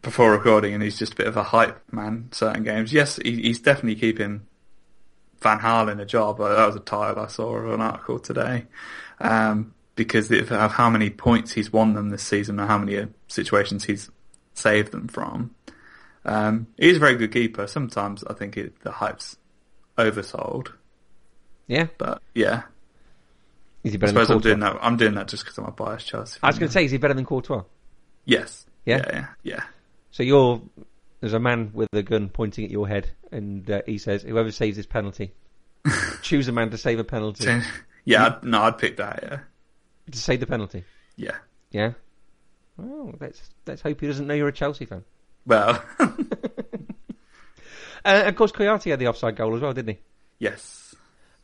before 0.00 0.32
recording, 0.32 0.74
and 0.74 0.82
he's 0.82 0.98
just 0.98 1.12
a 1.12 1.16
bit 1.16 1.26
of 1.26 1.36
a 1.36 1.42
hype 1.42 1.80
man. 1.92 2.28
Certain 2.32 2.64
games, 2.64 2.92
yes, 2.92 3.16
he, 3.16 3.42
he's 3.42 3.60
definitely 3.60 4.00
keeping 4.00 4.42
Van 5.40 5.58
Gaal 5.58 5.90
in 5.90 6.00
a 6.00 6.06
job. 6.06 6.38
That 6.38 6.66
was 6.66 6.76
a 6.76 6.80
title 6.80 7.22
I 7.22 7.28
saw 7.28 7.54
of 7.54 7.72
an 7.72 7.80
article 7.80 8.18
today, 8.18 8.66
um, 9.20 9.74
because 9.94 10.30
of 10.30 10.50
of 10.50 10.72
how 10.72 10.90
many 10.90 11.10
points 11.10 11.52
he's 11.52 11.72
won 11.72 11.94
them 11.94 12.10
this 12.10 12.22
season 12.22 12.58
and 12.58 12.68
how 12.68 12.78
many 12.78 12.96
uh, 12.98 13.06
situations 13.28 13.84
he's 13.84 14.10
saved 14.54 14.92
them 14.92 15.08
from. 15.08 15.54
Um, 16.24 16.66
he's 16.78 16.96
a 16.96 17.00
very 17.00 17.16
good 17.16 17.32
keeper. 17.32 17.66
Sometimes 17.66 18.22
I 18.24 18.34
think 18.34 18.56
it, 18.56 18.80
the 18.82 18.92
hype's 18.92 19.36
oversold, 19.98 20.72
Yeah, 21.66 21.86
but 21.98 22.22
yeah, 22.34 22.62
is 23.84 23.92
he 23.92 23.98
I 23.98 24.00
better 24.00 24.12
than 24.12 24.24
suppose 24.24 24.30
I'm 24.30 24.40
doing 24.40 24.60
that. 24.60 24.78
I'm 24.80 24.96
doing 24.96 25.14
that 25.14 25.28
just 25.28 25.44
because 25.44 25.58
I'm 25.58 25.64
a 25.66 25.72
biased 25.72 26.06
Chelsea. 26.06 26.38
I 26.42 26.46
was 26.48 26.58
going 26.58 26.68
to 26.68 26.72
say, 26.72 26.84
is 26.84 26.90
he 26.90 26.98
better 26.98 27.14
than 27.14 27.24
Courtois? 27.26 27.64
yes, 28.24 28.66
Yeah? 28.84 28.98
yeah, 28.98 29.10
yeah. 29.12 29.26
yeah. 29.42 29.62
So 30.10 30.22
you're 30.22 30.62
there's 31.20 31.32
a 31.32 31.40
man 31.40 31.70
with 31.72 31.88
a 31.92 32.02
gun 32.02 32.28
pointing 32.28 32.64
at 32.64 32.70
your 32.70 32.86
head, 32.88 33.10
and 33.30 33.68
uh, 33.70 33.82
he 33.86 33.98
says, 33.98 34.22
"Whoever 34.22 34.50
saves 34.52 34.76
this 34.76 34.86
penalty, 34.86 35.32
choose 36.22 36.48
a 36.48 36.52
man 36.52 36.70
to 36.70 36.78
save 36.78 36.98
a 36.98 37.04
penalty 37.04 37.60
yeah, 38.04 38.26
I'd, 38.26 38.44
no, 38.44 38.62
I'd 38.62 38.78
pick 38.78 38.96
that. 38.96 39.20
Yeah, 39.22 39.38
to 40.10 40.18
save 40.18 40.40
the 40.40 40.46
penalty." 40.46 40.84
yeah. 41.16 41.36
Yeah. 41.70 41.92
Well, 42.76 43.14
let's 43.20 43.40
let's 43.66 43.80
hope 43.82 44.00
he 44.00 44.06
doesn't 44.06 44.26
know 44.26 44.34
you're 44.34 44.48
a 44.48 44.52
Chelsea 44.52 44.84
fan. 44.84 45.04
Well, 45.46 45.82
Uh, 48.04 48.24
of 48.26 48.34
course, 48.34 48.50
Kouyaté 48.50 48.90
had 48.90 48.98
the 48.98 49.06
offside 49.06 49.36
goal 49.36 49.54
as 49.54 49.60
well, 49.62 49.72
didn't 49.72 49.94
he? 49.96 50.00
yes. 50.40 50.94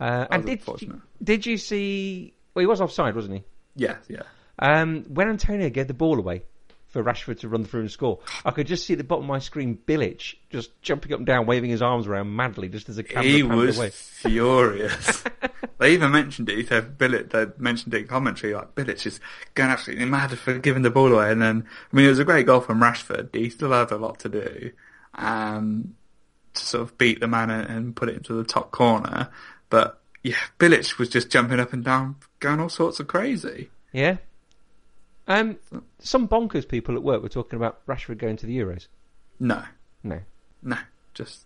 Uh, 0.00 0.26
and 0.30 0.44
did 0.44 0.60
you, 0.80 1.00
did 1.22 1.46
you 1.46 1.56
see? 1.56 2.34
Well, 2.54 2.60
he 2.62 2.66
was 2.66 2.80
offside, 2.80 3.14
wasn't 3.16 3.34
he? 3.34 3.44
Yeah, 3.76 3.96
yeah. 4.08 4.22
Um, 4.58 5.04
when 5.08 5.28
Antonio 5.28 5.70
gave 5.70 5.86
the 5.88 5.94
ball 5.94 6.18
away 6.18 6.42
for 6.88 7.04
Rashford 7.04 7.40
to 7.40 7.48
run 7.48 7.64
through 7.64 7.80
and 7.82 7.90
score, 7.90 8.20
I 8.44 8.50
could 8.50 8.66
just 8.66 8.86
see 8.86 8.94
at 8.94 8.98
the 8.98 9.04
bottom 9.04 9.24
of 9.24 9.28
my 9.28 9.38
screen 9.38 9.78
Bilic 9.86 10.34
just 10.50 10.80
jumping 10.82 11.12
up 11.12 11.18
and 11.18 11.26
down, 11.26 11.46
waving 11.46 11.70
his 11.70 11.82
arms 11.82 12.06
around 12.06 12.34
madly, 12.34 12.68
just 12.68 12.88
as 12.88 12.96
a 12.98 13.02
camera 13.02 13.28
He 13.28 13.42
was 13.42 13.76
away. 13.78 13.90
furious. 13.90 15.22
they 15.78 15.92
even 15.92 16.10
mentioned 16.10 16.48
it. 16.48 16.56
He 16.56 16.64
said 16.64 16.96
Billet. 16.98 17.30
They 17.30 17.46
mentioned 17.58 17.92
it 17.94 18.02
in 18.02 18.06
commentary. 18.06 18.54
Like 18.54 18.74
Billet 18.74 19.04
is 19.06 19.20
going 19.54 19.70
absolutely 19.70 20.06
mad 20.06 20.36
for 20.38 20.58
giving 20.58 20.82
the 20.82 20.90
ball 20.90 21.12
away. 21.12 21.30
And 21.30 21.42
then, 21.42 21.66
I 21.92 21.96
mean, 21.96 22.06
it 22.06 22.10
was 22.10 22.18
a 22.18 22.24
great 22.24 22.46
goal 22.46 22.60
from 22.60 22.80
Rashford. 22.80 23.34
He 23.34 23.50
still 23.50 23.72
had 23.72 23.90
a 23.90 23.96
lot 23.96 24.18
to 24.20 24.28
do, 24.28 24.70
um, 25.14 25.94
to 26.54 26.64
sort 26.64 26.82
of 26.82 26.96
beat 26.98 27.20
the 27.20 27.28
man 27.28 27.50
and, 27.50 27.68
and 27.68 27.96
put 27.96 28.08
it 28.08 28.16
into 28.16 28.32
the 28.32 28.44
top 28.44 28.70
corner. 28.70 29.28
But 29.70 30.00
yeah, 30.22 30.36
Bilic 30.58 30.98
was 30.98 31.08
just 31.10 31.30
jumping 31.30 31.60
up 31.60 31.72
and 31.72 31.84
down, 31.84 32.16
going 32.40 32.60
all 32.60 32.68
sorts 32.70 32.98
of 32.98 33.06
crazy. 33.08 33.70
Yeah. 33.92 34.16
Um, 35.28 35.58
some 36.00 36.26
bonkers 36.26 36.66
people 36.66 36.96
at 36.96 37.02
work 37.02 37.22
were 37.22 37.28
talking 37.28 37.56
about 37.56 37.84
Rashford 37.86 38.18
going 38.18 38.36
to 38.38 38.46
the 38.46 38.58
Euros. 38.58 38.86
No, 39.38 39.62
No. 40.02 40.20
no, 40.62 40.78
just 41.14 41.44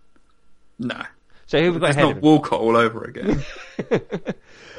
no. 0.78 1.02
So 1.46 1.58
who 1.58 1.66
have 1.66 1.74
we 1.74 1.80
got 1.80 1.88
It's 1.90 1.96
ahead 1.96 2.04
not 2.06 2.10
of 2.12 2.16
him? 2.18 2.22
Walcott 2.22 2.60
all 2.60 2.76
over 2.76 3.04
again. 3.04 3.42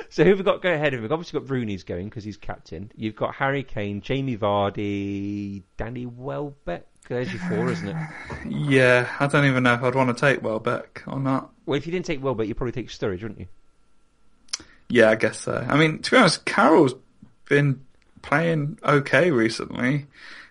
So 0.10 0.24
who 0.24 0.30
have 0.30 0.38
we 0.38 0.44
got 0.44 0.62
go 0.62 0.72
ahead 0.72 0.94
of 0.94 1.00
him? 1.00 1.02
We've 1.02 1.12
obviously 1.12 1.40
got 1.40 1.50
Rooney's 1.50 1.84
going 1.84 2.06
because 2.08 2.24
he's 2.24 2.38
captain. 2.38 2.92
You've 2.96 3.16
got 3.16 3.34
Harry 3.34 3.64
Kane, 3.64 4.00
Jamie 4.00 4.38
Vardy, 4.38 5.64
Danny 5.76 6.06
Welbeck. 6.06 6.86
There's 7.10 7.34
your 7.34 7.42
four, 7.50 7.72
isn't 7.72 7.88
it? 7.88 7.96
yeah, 8.48 9.10
I 9.20 9.26
don't 9.26 9.46
even 9.46 9.64
know 9.64 9.74
if 9.74 9.82
I'd 9.82 9.96
want 9.96 10.16
to 10.16 10.22
take 10.22 10.44
Welbeck 10.44 11.02
or 11.08 11.20
not. 11.20 11.50
Well, 11.66 11.78
if 11.80 11.88
you 11.88 11.92
didn't 11.92 12.06
take 12.06 12.22
Welbeck, 12.22 12.48
you'd 12.48 12.58
probably 12.58 12.74
take 12.74 12.90
Sturridge, 12.90 13.24
wouldn't 13.24 13.40
you? 13.40 13.48
Yeah, 14.88 15.10
I 15.10 15.16
guess 15.16 15.40
so. 15.40 15.66
I 15.68 15.78
mean, 15.78 16.00
to 16.04 16.12
be 16.12 16.18
honest, 16.18 16.46
Carroll's 16.46 16.94
been 17.50 17.84
playing 18.24 18.80
okay 18.84 19.30
recently. 19.30 20.08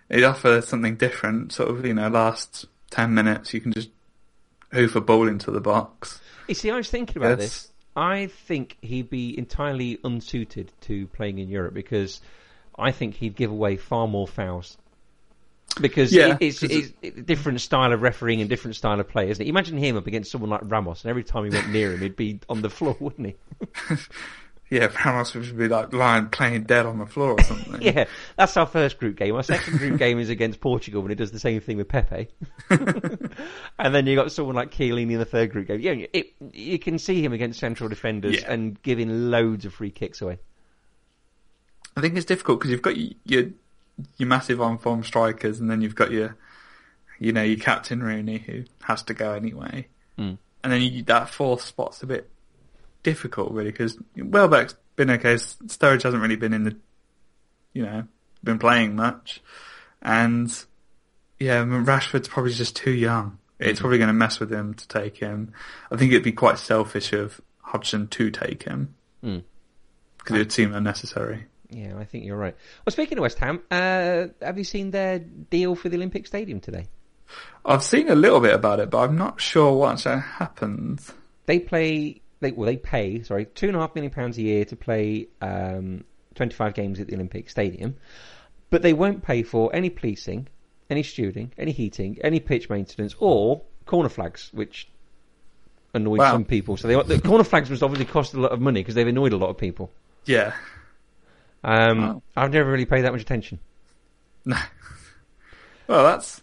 He'd 0.09 0.23
offer 0.23 0.61
something 0.61 0.95
different, 0.95 1.51
sort 1.51 1.69
of, 1.69 1.85
you 1.85 1.93
know, 1.93 2.07
last 2.07 2.65
10 2.91 3.13
minutes, 3.13 3.53
you 3.53 3.59
can 3.59 3.73
just 3.73 3.89
hoof 4.71 4.95
a 4.95 5.01
ball 5.01 5.27
into 5.27 5.51
the 5.51 5.59
box. 5.61 6.21
You 6.47 6.55
see, 6.55 6.71
I 6.71 6.75
was 6.77 6.89
thinking 6.89 7.17
about 7.17 7.39
Yes. 7.39 7.39
this. 7.39 7.69
I 7.95 8.27
think 8.27 8.77
he'd 8.81 9.09
be 9.09 9.37
entirely 9.37 9.99
unsuited 10.03 10.71
to 10.81 11.07
playing 11.07 11.37
in 11.39 11.49
Europe 11.49 11.73
because 11.73 12.21
I 12.77 12.91
think 12.91 13.15
he'd 13.15 13.35
give 13.35 13.51
away 13.51 13.77
far 13.77 14.07
more 14.07 14.27
fouls. 14.27 14.77
Because 15.81 16.11
Yeah, 16.13 16.35
it- 16.35 16.37
it's, 16.41 16.63
it's 16.63 16.91
a 17.03 17.09
different 17.21 17.61
style 17.61 17.93
of 17.93 18.01
refereeing 18.01 18.41
and 18.41 18.49
different 18.49 18.75
style 18.75 18.99
of 18.99 19.07
play, 19.09 19.29
isn't 19.29 19.43
it? 19.45 19.49
Imagine 19.49 19.77
him 19.77 19.95
up 19.97 20.05
against 20.07 20.31
someone 20.31 20.49
like 20.49 20.61
Ramos, 20.63 21.03
and 21.03 21.09
every 21.09 21.23
time 21.23 21.45
he 21.45 21.49
went 21.49 21.69
near 21.69 21.93
him, 21.93 22.01
he'd 22.01 22.15
be 22.15 22.39
on 22.49 22.61
the 22.61 22.69
floor, 22.69 22.95
wouldn't 22.99 23.27
he? 23.27 23.95
Yeah, 24.69 24.87
Ramos 25.05 25.35
would 25.35 25.55
be 25.55 25.67
like 25.67 25.93
lying 25.93 26.27
playing 26.29 26.63
dead 26.63 26.85
on 26.87 26.97
the 26.97 27.05
floor 27.05 27.33
or 27.33 27.43
something. 27.43 27.79
Yeah, 27.81 28.05
that's 28.37 28.57
our 28.57 28.65
first 28.65 28.97
group 28.97 29.17
game. 29.17 29.35
Our 29.35 29.43
second 29.43 29.77
group 29.77 29.99
game 29.99 30.17
is 30.17 30.29
against 30.29 30.61
Portugal 30.61 31.01
when 31.03 31.11
it 31.11 31.15
does 31.15 31.31
the 31.31 31.39
same 31.39 31.59
thing 31.61 31.77
with 31.77 31.87
Pepe. 31.89 32.29
and 32.69 33.93
then 33.95 34.07
you 34.07 34.15
got 34.15 34.31
someone 34.31 34.55
like 34.55 34.71
Chiellini 34.71 35.11
in 35.11 35.19
the 35.19 35.25
third 35.25 35.51
group 35.51 35.67
game. 35.67 35.79
Yeah, 35.79 36.05
it, 36.13 36.33
you 36.53 36.79
can 36.79 36.97
see 36.97 37.23
him 37.23 37.33
against 37.33 37.59
central 37.59 37.87
defenders 37.89 38.41
Yeah. 38.41 38.51
and 38.51 38.81
giving 38.81 39.29
loads 39.29 39.65
of 39.65 39.73
free 39.73 39.91
kicks 39.91 40.21
away. 40.21 40.39
I 41.95 42.01
think 42.01 42.15
it's 42.15 42.25
difficult 42.25 42.59
because 42.59 42.71
you've 42.71 42.81
got 42.81 42.95
your 43.25 43.45
your 44.17 44.27
massive 44.27 44.59
on 44.59 44.79
form 44.79 45.03
strikers, 45.03 45.59
and 45.59 45.69
then 45.69 45.81
you've 45.81 45.93
got 45.95 46.09
your 46.11 46.35
you 47.19 47.31
know 47.31 47.43
your 47.43 47.59
captain 47.59 48.01
Rooney 48.01 48.39
who 48.39 48.63
has 48.83 49.03
to 49.03 49.13
go 49.13 49.33
anyway, 49.33 49.87
Mm. 50.17 50.37
and 50.63 50.73
then 50.73 50.81
you, 50.81 51.03
that 51.03 51.29
fourth 51.29 51.61
spot's 51.61 52.01
a 52.01 52.07
bit 52.07 52.29
difficult 53.03 53.51
really 53.51 53.71
because 53.71 53.97
Welbeck's 54.17 54.75
been 54.95 55.09
okay. 55.11 55.35
Sturridge 55.35 56.03
hasn't 56.03 56.21
really 56.21 56.35
been 56.35 56.53
in 56.53 56.63
the 56.63 56.75
you 57.73 57.83
know 57.83 58.05
been 58.43 58.59
playing 58.59 58.95
much, 58.95 59.41
and 60.01 60.51
yeah, 61.39 61.61
I 61.61 61.65
mean, 61.65 61.85
Rashford's 61.85 62.27
probably 62.27 62.53
just 62.53 62.75
too 62.75 62.91
young. 62.91 63.37
It's 63.59 63.79
probably 63.79 63.97
going 63.97 64.07
to 64.09 64.13
mess 64.13 64.39
with 64.39 64.51
him 64.51 64.73
to 64.73 64.87
take 64.87 65.17
him. 65.17 65.53
I 65.91 65.95
think 65.95 66.11
it'd 66.11 66.23
be 66.23 66.31
quite 66.33 66.57
selfish 66.59 67.13
of 67.13 67.39
Hodgson 67.61 68.07
to 68.09 68.29
take 68.29 68.63
him 68.63 68.95
Mm. 69.23 69.43
because 70.17 70.35
it 70.35 70.39
would 70.39 70.51
seem 70.51 70.73
unnecessary. 70.73 71.45
Yeah, 71.69 71.97
I 71.97 72.03
think 72.03 72.25
you're 72.25 72.35
right. 72.37 72.55
Well, 72.85 72.91
speaking 72.91 73.17
of 73.17 73.21
West 73.21 73.39
Ham, 73.39 73.61
uh, 73.71 74.25
have 74.41 74.57
you 74.57 74.63
seen 74.65 74.91
their 74.91 75.19
deal 75.19 75.75
for 75.75 75.87
the 75.89 75.95
Olympic 75.95 76.27
Stadium 76.27 76.59
today? 76.59 76.87
I've 77.65 77.83
seen 77.83 78.09
a 78.09 78.15
little 78.15 78.41
bit 78.41 78.53
about 78.53 78.79
it, 78.81 78.89
but 78.89 78.97
I'm 78.99 79.17
not 79.17 79.39
sure 79.39 79.71
what 79.73 79.93
actually 79.93 80.19
happened. 80.21 81.01
They 81.45 81.59
play, 81.59 82.21
they, 82.43 82.51
well, 82.51 82.67
they 82.67 82.77
pay, 82.77 83.23
sorry, 83.23 83.45
two 83.45 83.67
and 83.67 83.75
a 83.75 83.79
half 83.79 83.95
million 83.95 84.11
pounds 84.11 84.37
a 84.37 84.41
year 84.41 84.65
to 84.65 84.75
play 84.75 85.27
um, 85.41 86.03
25 86.35 86.73
games 86.73 86.99
at 86.99 87.07
the 87.07 87.15
Olympic 87.15 87.49
Stadium, 87.49 87.95
but 88.69 88.81
they 88.81 88.93
won't 88.93 89.23
pay 89.23 89.41
for 89.43 89.73
any 89.75 89.89
policing, 89.89 90.47
any 90.89 91.01
stewarding, 91.03 91.49
any 91.57 91.71
heating, 91.71 92.17
any 92.23 92.39
pitch 92.39 92.69
maintenance, 92.69 93.15
or 93.19 93.61
corner 93.85 94.09
flags, 94.09 94.49
which 94.53 94.87
annoyed 95.95 96.19
Wow. 96.19 96.31
some 96.33 96.45
people. 96.45 96.77
So 96.77 96.87
they, 96.87 97.01
the 97.01 97.19
corner 97.19 97.43
flags 97.43 97.69
must 97.69 97.81
obviously 97.83 98.05
cost 98.05 98.33
a 98.33 98.39
lot 98.39 98.51
of 98.51 98.61
money 98.61 98.81
because 98.81 98.95
they've 98.95 99.07
annoyed 99.07 99.33
a 99.33 99.37
lot 99.37 99.49
of 99.49 99.57
people. 99.57 99.91
Yeah. 100.25 100.53
Um, 101.63 102.01
Wow. 102.01 102.21
I've 102.35 102.51
never 102.53 102.69
really 102.71 102.85
paid 102.85 103.01
that 103.01 103.11
much 103.11 103.21
attention. 103.21 103.59
No. 104.45 104.57
well, 105.87 106.03
that's 106.03 106.42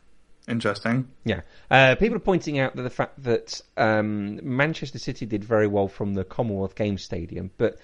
interesting. 0.50 1.08
Yeah. 1.24 1.40
Uh, 1.70 1.94
people 1.94 2.16
are 2.16 2.20
pointing 2.20 2.58
out 2.58 2.76
that 2.76 2.82
the 2.82 2.90
fact 2.90 3.22
that 3.22 3.60
um, 3.76 4.40
Manchester 4.42 4.98
City 4.98 5.26
did 5.26 5.44
very 5.44 5.66
well 5.66 5.88
from 5.88 6.14
the 6.14 6.24
Commonwealth 6.24 6.74
Games 6.74 7.02
Stadium, 7.02 7.50
but 7.56 7.78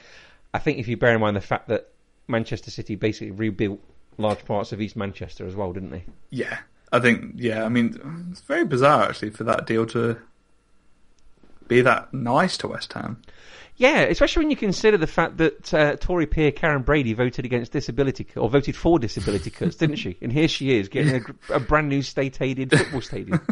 I 0.53 0.59
think 0.59 0.79
if 0.79 0.89
you 0.89 0.97
bear 0.97 1.15
in 1.15 1.21
mind 1.21 1.37
the 1.37 1.41
fact 1.41 1.69
that 1.69 1.91
Manchester 2.29 2.71
City 2.71 2.95
basically 2.97 3.31
rebuilt 3.31 3.81
large 4.19 4.45
parts 4.45 4.73
of 4.73 4.81
East 4.81 4.97
Manchester 4.97 5.47
as 5.47 5.55
well, 5.55 5.73
didn't 5.73 5.91
they? 5.91 6.05
Yeah. 6.31 6.59
I 6.93 7.01
think, 7.01 7.33
yeah, 7.37 7.65
I 7.65 7.69
mean, 7.69 8.29
it's 8.31 8.41
very 8.41 8.65
bizarre 8.65 9.09
actually 9.09 9.31
for 9.31 9.45
that 9.45 9.67
deal 9.67 9.87
to 9.87 10.19
be 11.69 11.81
that 11.81 12.15
nice 12.15 12.57
to 12.59 12.69
West 12.69 12.93
Ham. 12.93 13.21
Yeah, 13.79 14.01
especially 14.03 14.45
when 14.45 14.51
you 14.51 14.57
consider 14.57 14.97
the 14.97 15.07
fact 15.07 15.37
that 15.37 15.75
uh, 15.75 15.97
Tory 15.97 16.27
peer 16.27 16.51
Karren 16.51 16.83
Brady 16.85 17.13
voted 17.13 17.45
against 17.45 17.73
disability 17.73 18.27
or 18.35 18.49
voted 18.49 18.75
for 18.75 18.99
disability 18.99 19.51
cuts, 19.51 19.77
didn't 19.81 19.97
she? 19.97 20.17
And 20.23 20.33
here 20.33 20.49
she 20.49 20.79
is 20.79 20.89
getting 20.89 21.23
a, 21.51 21.55
a 21.57 21.61
brand 21.61 21.89
new 21.91 22.01
state-aided 22.03 22.71
football 22.71 23.01
stadium. 23.01 23.41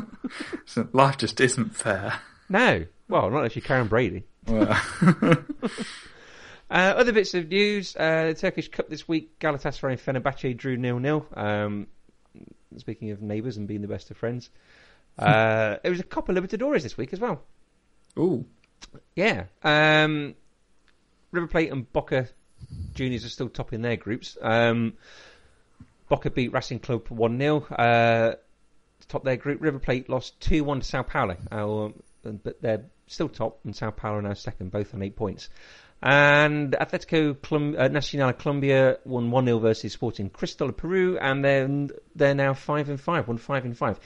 So 0.67 0.89
life 0.93 1.19
just 1.19 1.39
isn't 1.41 1.77
fair. 1.77 2.19
No, 2.49 2.87
well, 3.09 3.31
not 3.31 3.45
actually 3.45 3.63
Karren 3.63 3.89
Brady. 3.89 4.25
Well, 4.49 4.77
Uh, 6.71 6.95
other 6.97 7.13
bits 7.13 7.35
of 7.35 7.49
news: 7.49 7.95
uh, 7.95 8.29
the 8.29 8.35
Turkish 8.35 8.69
Cup 8.69 8.89
this 8.89 9.07
week, 9.07 9.39
Galatasaray 9.39 9.93
and 9.93 10.25
Fenerbahce 10.25 10.57
drew 10.57 10.77
nil-nil. 10.77 11.27
Um, 11.35 11.87
speaking 12.79 13.11
of 13.11 13.21
neighbours 13.23 13.59
and 13.59 13.69
being 13.69 13.83
the 13.83 13.87
best 13.87 14.11
of 14.11 14.17
friends, 14.17 14.51
uh, 15.19 15.77
there 15.83 15.91
was 15.91 16.01
a 16.01 16.05
Copa 16.05 16.33
Libertadores 16.33 16.83
this 16.83 16.97
week 16.97 17.13
as 17.13 17.21
well. 17.21 17.43
ooh, 18.19 18.45
Yeah, 19.15 19.45
um, 19.63 20.35
River 21.31 21.47
Plate 21.47 21.73
and 21.73 21.91
Boca 21.93 22.29
Juniors 22.95 23.25
are 23.25 23.29
still 23.29 23.49
top 23.49 23.73
in 23.73 23.83
their 23.83 23.97
groups. 23.97 24.37
Um, 24.41 24.95
Boca 26.09 26.31
beat 26.31 26.53
Racing 26.53 26.81
Club 26.81 27.09
one 27.09 27.39
0 27.39 27.63
uh, 27.71 28.35
to 29.01 29.09
top 29.09 29.25
their 29.25 29.37
group. 29.37 29.61
River 29.61 29.79
Plate 29.79 30.09
lost 30.09 30.41
two 30.41 30.65
one 30.65 30.81
to 30.81 30.87
Sao 30.87 31.03
Paulo, 31.03 31.37
uh, 31.51 32.31
but 32.43 32.61
they're 32.61 32.85
still 33.07 33.29
top, 33.29 33.61
and 33.65 33.75
Sao 33.75 33.91
Paulo 33.91 34.19
are 34.19 34.23
now 34.23 34.35
second, 34.35 34.71
both 34.71 34.95
on 34.95 35.03
eight 35.03 35.17
points. 35.17 35.49
And 36.03 36.73
Atletico 36.73 37.41
Colum- 37.41 37.77
uh, 37.79 37.89
Nacional 37.89 38.33
Colombia 38.35 38.99
won 39.05 39.31
one 39.31 39.47
0 39.47 39.59
versus 39.59 39.93
Sporting 39.93 40.29
Cristal 40.29 40.69
of 40.69 40.77
Peru, 40.77 41.19
and 41.19 41.45
then 41.45 41.91
they're 42.15 42.35
now 42.35 42.53
five 42.53 42.91
and 42.91 43.01
five, 43.01 43.27
won 43.27 43.39
five 43.39 43.65
and 43.65 43.77
five. 43.77 43.99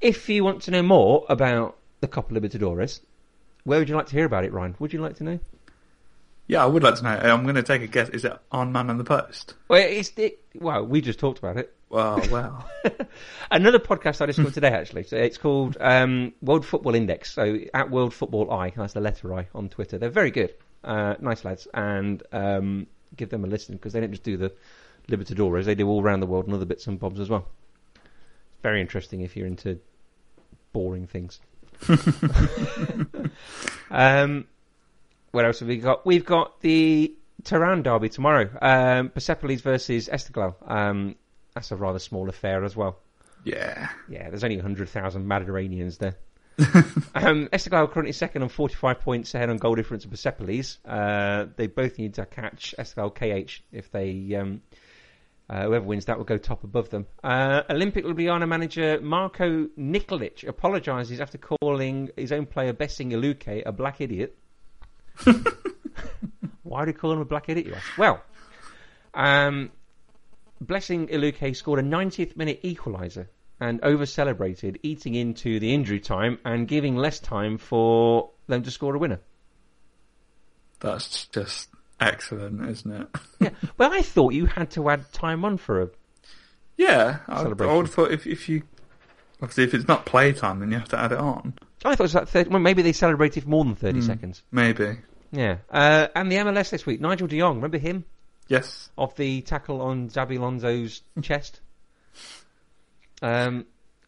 If 0.00 0.28
you 0.28 0.42
want 0.42 0.62
to 0.62 0.72
know 0.72 0.82
more 0.82 1.24
about 1.28 1.76
the 2.00 2.08
Copa 2.08 2.34
Libertadores, 2.34 3.00
where 3.64 3.78
would 3.78 3.88
you 3.88 3.96
like 3.96 4.06
to 4.06 4.12
hear 4.12 4.24
about 4.24 4.44
it, 4.44 4.52
Ryan? 4.52 4.76
Would 4.78 4.92
you 4.92 5.00
like 5.00 5.16
to 5.16 5.24
know? 5.24 5.40
yeah, 6.46 6.62
I 6.62 6.66
would 6.66 6.82
like 6.82 6.96
to 6.96 7.02
know. 7.02 7.10
I'm 7.10 7.44
going 7.44 7.54
to 7.54 7.62
take 7.62 7.82
a 7.82 7.86
guess. 7.86 8.10
Is 8.10 8.24
it 8.24 8.36
on 8.52 8.72
Man 8.72 8.90
and 8.90 9.00
the 9.00 9.04
Post? 9.04 9.54
Well, 9.68 9.80
it's 9.80 10.12
it, 10.16 10.40
well, 10.54 10.84
we 10.84 11.00
just 11.00 11.18
talked 11.18 11.38
about 11.38 11.56
it. 11.56 11.74
Well, 11.88 12.20
well. 12.30 12.68
Another 13.50 13.78
podcast 13.78 14.20
I 14.20 14.26
discovered 14.26 14.52
today, 14.52 14.68
actually. 14.68 15.04
So 15.04 15.16
it's 15.16 15.38
called 15.38 15.76
um, 15.80 16.34
World 16.42 16.66
Football 16.66 16.94
Index. 16.94 17.32
So 17.32 17.60
at 17.72 17.90
World 17.90 18.12
Football 18.12 18.50
I, 18.50 18.70
that's 18.70 18.92
the 18.92 19.00
letter 19.00 19.32
I 19.34 19.48
on 19.54 19.70
Twitter. 19.70 19.96
They're 19.96 20.10
very 20.10 20.30
good, 20.30 20.54
uh, 20.82 21.14
nice 21.20 21.44
lads, 21.44 21.66
and 21.72 22.22
um, 22.32 22.86
give 23.16 23.30
them 23.30 23.44
a 23.44 23.46
listen 23.46 23.76
because 23.76 23.94
they 23.94 24.00
don't 24.00 24.10
just 24.10 24.24
do 24.24 24.36
the 24.36 24.52
Libertadores; 25.08 25.64
they 25.64 25.74
do 25.74 25.88
all 25.88 26.02
around 26.02 26.20
the 26.20 26.26
world 26.26 26.44
and 26.44 26.54
other 26.54 26.66
bits 26.66 26.86
and 26.86 26.98
bobs 26.98 27.20
as 27.20 27.30
well. 27.30 27.48
Very 28.62 28.82
interesting 28.82 29.22
if 29.22 29.34
you're 29.34 29.46
into 29.46 29.78
boring 30.72 31.06
things. 31.06 31.40
um, 33.90 34.46
what 35.30 35.44
else 35.44 35.60
have 35.60 35.68
we 35.68 35.78
got? 35.78 36.06
We've 36.06 36.24
got 36.24 36.60
the 36.60 37.14
Tehran 37.42 37.82
derby 37.82 38.08
tomorrow. 38.08 38.48
Um, 38.60 39.10
Persepolis 39.10 39.60
versus 39.60 40.08
Esteghlal. 40.08 40.54
Um, 40.66 41.16
that's 41.54 41.70
a 41.70 41.76
rather 41.76 41.98
small 41.98 42.28
affair 42.28 42.64
as 42.64 42.76
well. 42.76 42.98
yeah. 43.44 43.88
Yeah, 44.08 44.30
there's 44.30 44.44
only 44.44 44.56
100,000 44.56 45.26
Mediterraneans 45.26 45.98
there. 45.98 46.16
um, 46.58 47.48
Esteghlal 47.52 47.90
currently 47.90 48.12
second 48.12 48.42
on 48.42 48.48
45 48.48 49.00
points 49.00 49.34
ahead 49.34 49.50
on 49.50 49.56
goal 49.56 49.74
difference 49.74 50.04
of 50.04 50.10
Persepolis. 50.10 50.78
Uh, 50.84 51.46
they 51.56 51.66
both 51.66 51.98
need 51.98 52.14
to 52.14 52.26
catch 52.26 52.74
Esteghlal 52.78 53.14
KH 53.14 53.60
if 53.72 53.90
they. 53.90 54.34
Um, 54.36 54.62
uh, 55.50 55.64
whoever 55.64 55.84
wins 55.84 56.06
that 56.06 56.16
will 56.16 56.24
go 56.24 56.38
top 56.38 56.64
above 56.64 56.90
them. 56.90 57.06
Uh, 57.22 57.62
Olympic 57.70 58.04
Ljubljana 58.04 58.48
manager 58.48 59.00
Marko 59.00 59.68
Nikolic 59.78 60.46
apologises 60.46 61.20
after 61.20 61.38
calling 61.38 62.10
his 62.16 62.32
own 62.32 62.46
player 62.46 62.72
Blessing 62.72 63.10
Eleke 63.10 63.62
a 63.66 63.72
black 63.72 64.00
idiot. 64.00 64.36
Why 66.62 66.84
do 66.84 66.90
you 66.90 66.96
call 66.96 67.12
him 67.12 67.20
a 67.20 67.24
black 67.24 67.48
idiot? 67.48 67.66
You 67.66 67.74
ask? 67.74 67.98
Well, 67.98 68.22
um, 69.12 69.70
Blessing 70.60 71.08
Eleke 71.08 71.54
scored 71.54 71.78
a 71.78 71.82
90th 71.82 72.36
minute 72.36 72.62
equaliser 72.62 73.26
and 73.60 73.80
over 73.82 74.06
celebrated, 74.06 74.78
eating 74.82 75.14
into 75.14 75.60
the 75.60 75.72
injury 75.72 76.00
time 76.00 76.38
and 76.44 76.66
giving 76.66 76.96
less 76.96 77.20
time 77.20 77.58
for 77.58 78.30
them 78.46 78.62
to 78.62 78.70
score 78.70 78.94
a 78.94 78.98
winner. 78.98 79.20
That's 80.80 81.26
just 81.26 81.68
excellent, 82.00 82.68
isn't 82.68 82.90
it? 82.92 83.08
Yeah. 83.40 83.50
Well, 83.78 83.92
I 83.92 84.02
thought 84.02 84.32
you 84.34 84.46
had 84.46 84.70
to 84.72 84.88
add 84.90 85.12
time 85.12 85.44
on 85.44 85.56
for 85.58 85.82
a. 85.82 85.88
yeah, 86.76 87.18
I, 87.28 87.42
I 87.42 87.48
would 87.48 87.58
have 87.60 87.90
thought 87.94 88.10
if 88.10 88.26
if 88.26 88.48
you 88.48 88.62
obviously 89.42 89.64
if 89.64 89.74
it's 89.74 89.88
not 89.88 90.06
playtime, 90.06 90.60
then 90.60 90.70
you 90.72 90.78
have 90.78 90.88
to 90.90 90.98
add 90.98 91.12
it 91.12 91.18
on. 91.18 91.54
I 91.84 91.90
thought 91.90 92.00
it 92.00 92.04
was 92.04 92.14
like 92.14 92.28
30. 92.28 92.50
Well, 92.50 92.60
maybe 92.60 92.80
they 92.82 92.92
celebrated 92.92 93.42
for 93.44 93.48
more 93.50 93.64
than 93.64 93.74
30 93.74 94.00
Hmm. 94.00 94.06
seconds. 94.06 94.42
Maybe. 94.50 94.96
Yeah. 95.32 95.58
Uh, 95.70 96.08
and 96.14 96.30
the 96.32 96.36
MLS 96.36 96.70
this 96.70 96.86
week, 96.86 97.00
Nigel 97.00 97.26
de 97.26 97.38
Jong, 97.38 97.56
remember 97.56 97.76
him? 97.78 98.04
Yes. 98.48 98.88
Of 98.96 99.14
the 99.16 99.42
tackle 99.42 99.80
on 99.82 100.08
Xabi 100.08 100.38
Alonso's 100.38 101.02
chest? 101.22 101.60
Um, 103.22 103.66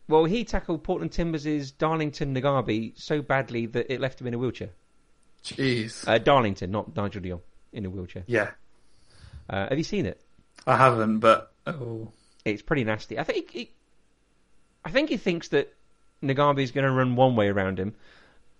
well, 0.08 0.24
he 0.24 0.44
tackled 0.44 0.84
Portland 0.84 1.12
Timbers' 1.12 1.70
Darlington 1.72 2.34
Nagbe 2.34 2.92
so 2.98 3.22
badly 3.22 3.66
that 3.66 3.92
it 3.92 4.00
left 4.00 4.20
him 4.20 4.26
in 4.26 4.34
a 4.34 4.38
wheelchair. 4.38 4.70
Jeez. 5.44 6.06
Uh, 6.06 6.18
Darlington, 6.18 6.70
not 6.70 6.94
Nigel 6.96 7.20
de 7.22 7.30
Jong, 7.30 7.40
in 7.76 7.84
a 7.86 7.90
wheelchair. 7.90 8.24
yeah. 8.26 8.50
Uh, 9.48 9.68
have 9.68 9.78
you 9.78 9.84
seen 9.84 10.06
it? 10.06 10.20
I 10.66 10.76
haven't, 10.76 11.20
but 11.20 11.52
oh, 11.68 12.08
It's 12.44 12.62
pretty 12.62 12.82
nasty. 12.82 13.16
I 13.18 13.22
think 13.22 13.50
he, 13.52 13.70
I 14.84 14.90
think 14.90 15.08
he 15.08 15.16
thinks 15.18 15.48
that 15.48 15.72
Nagbe 16.22 16.60
is 16.60 16.72
going 16.72 16.84
to 16.86 16.90
run 16.90 17.14
one 17.14 17.36
way 17.36 17.46
around 17.48 17.78
him, 17.78 17.94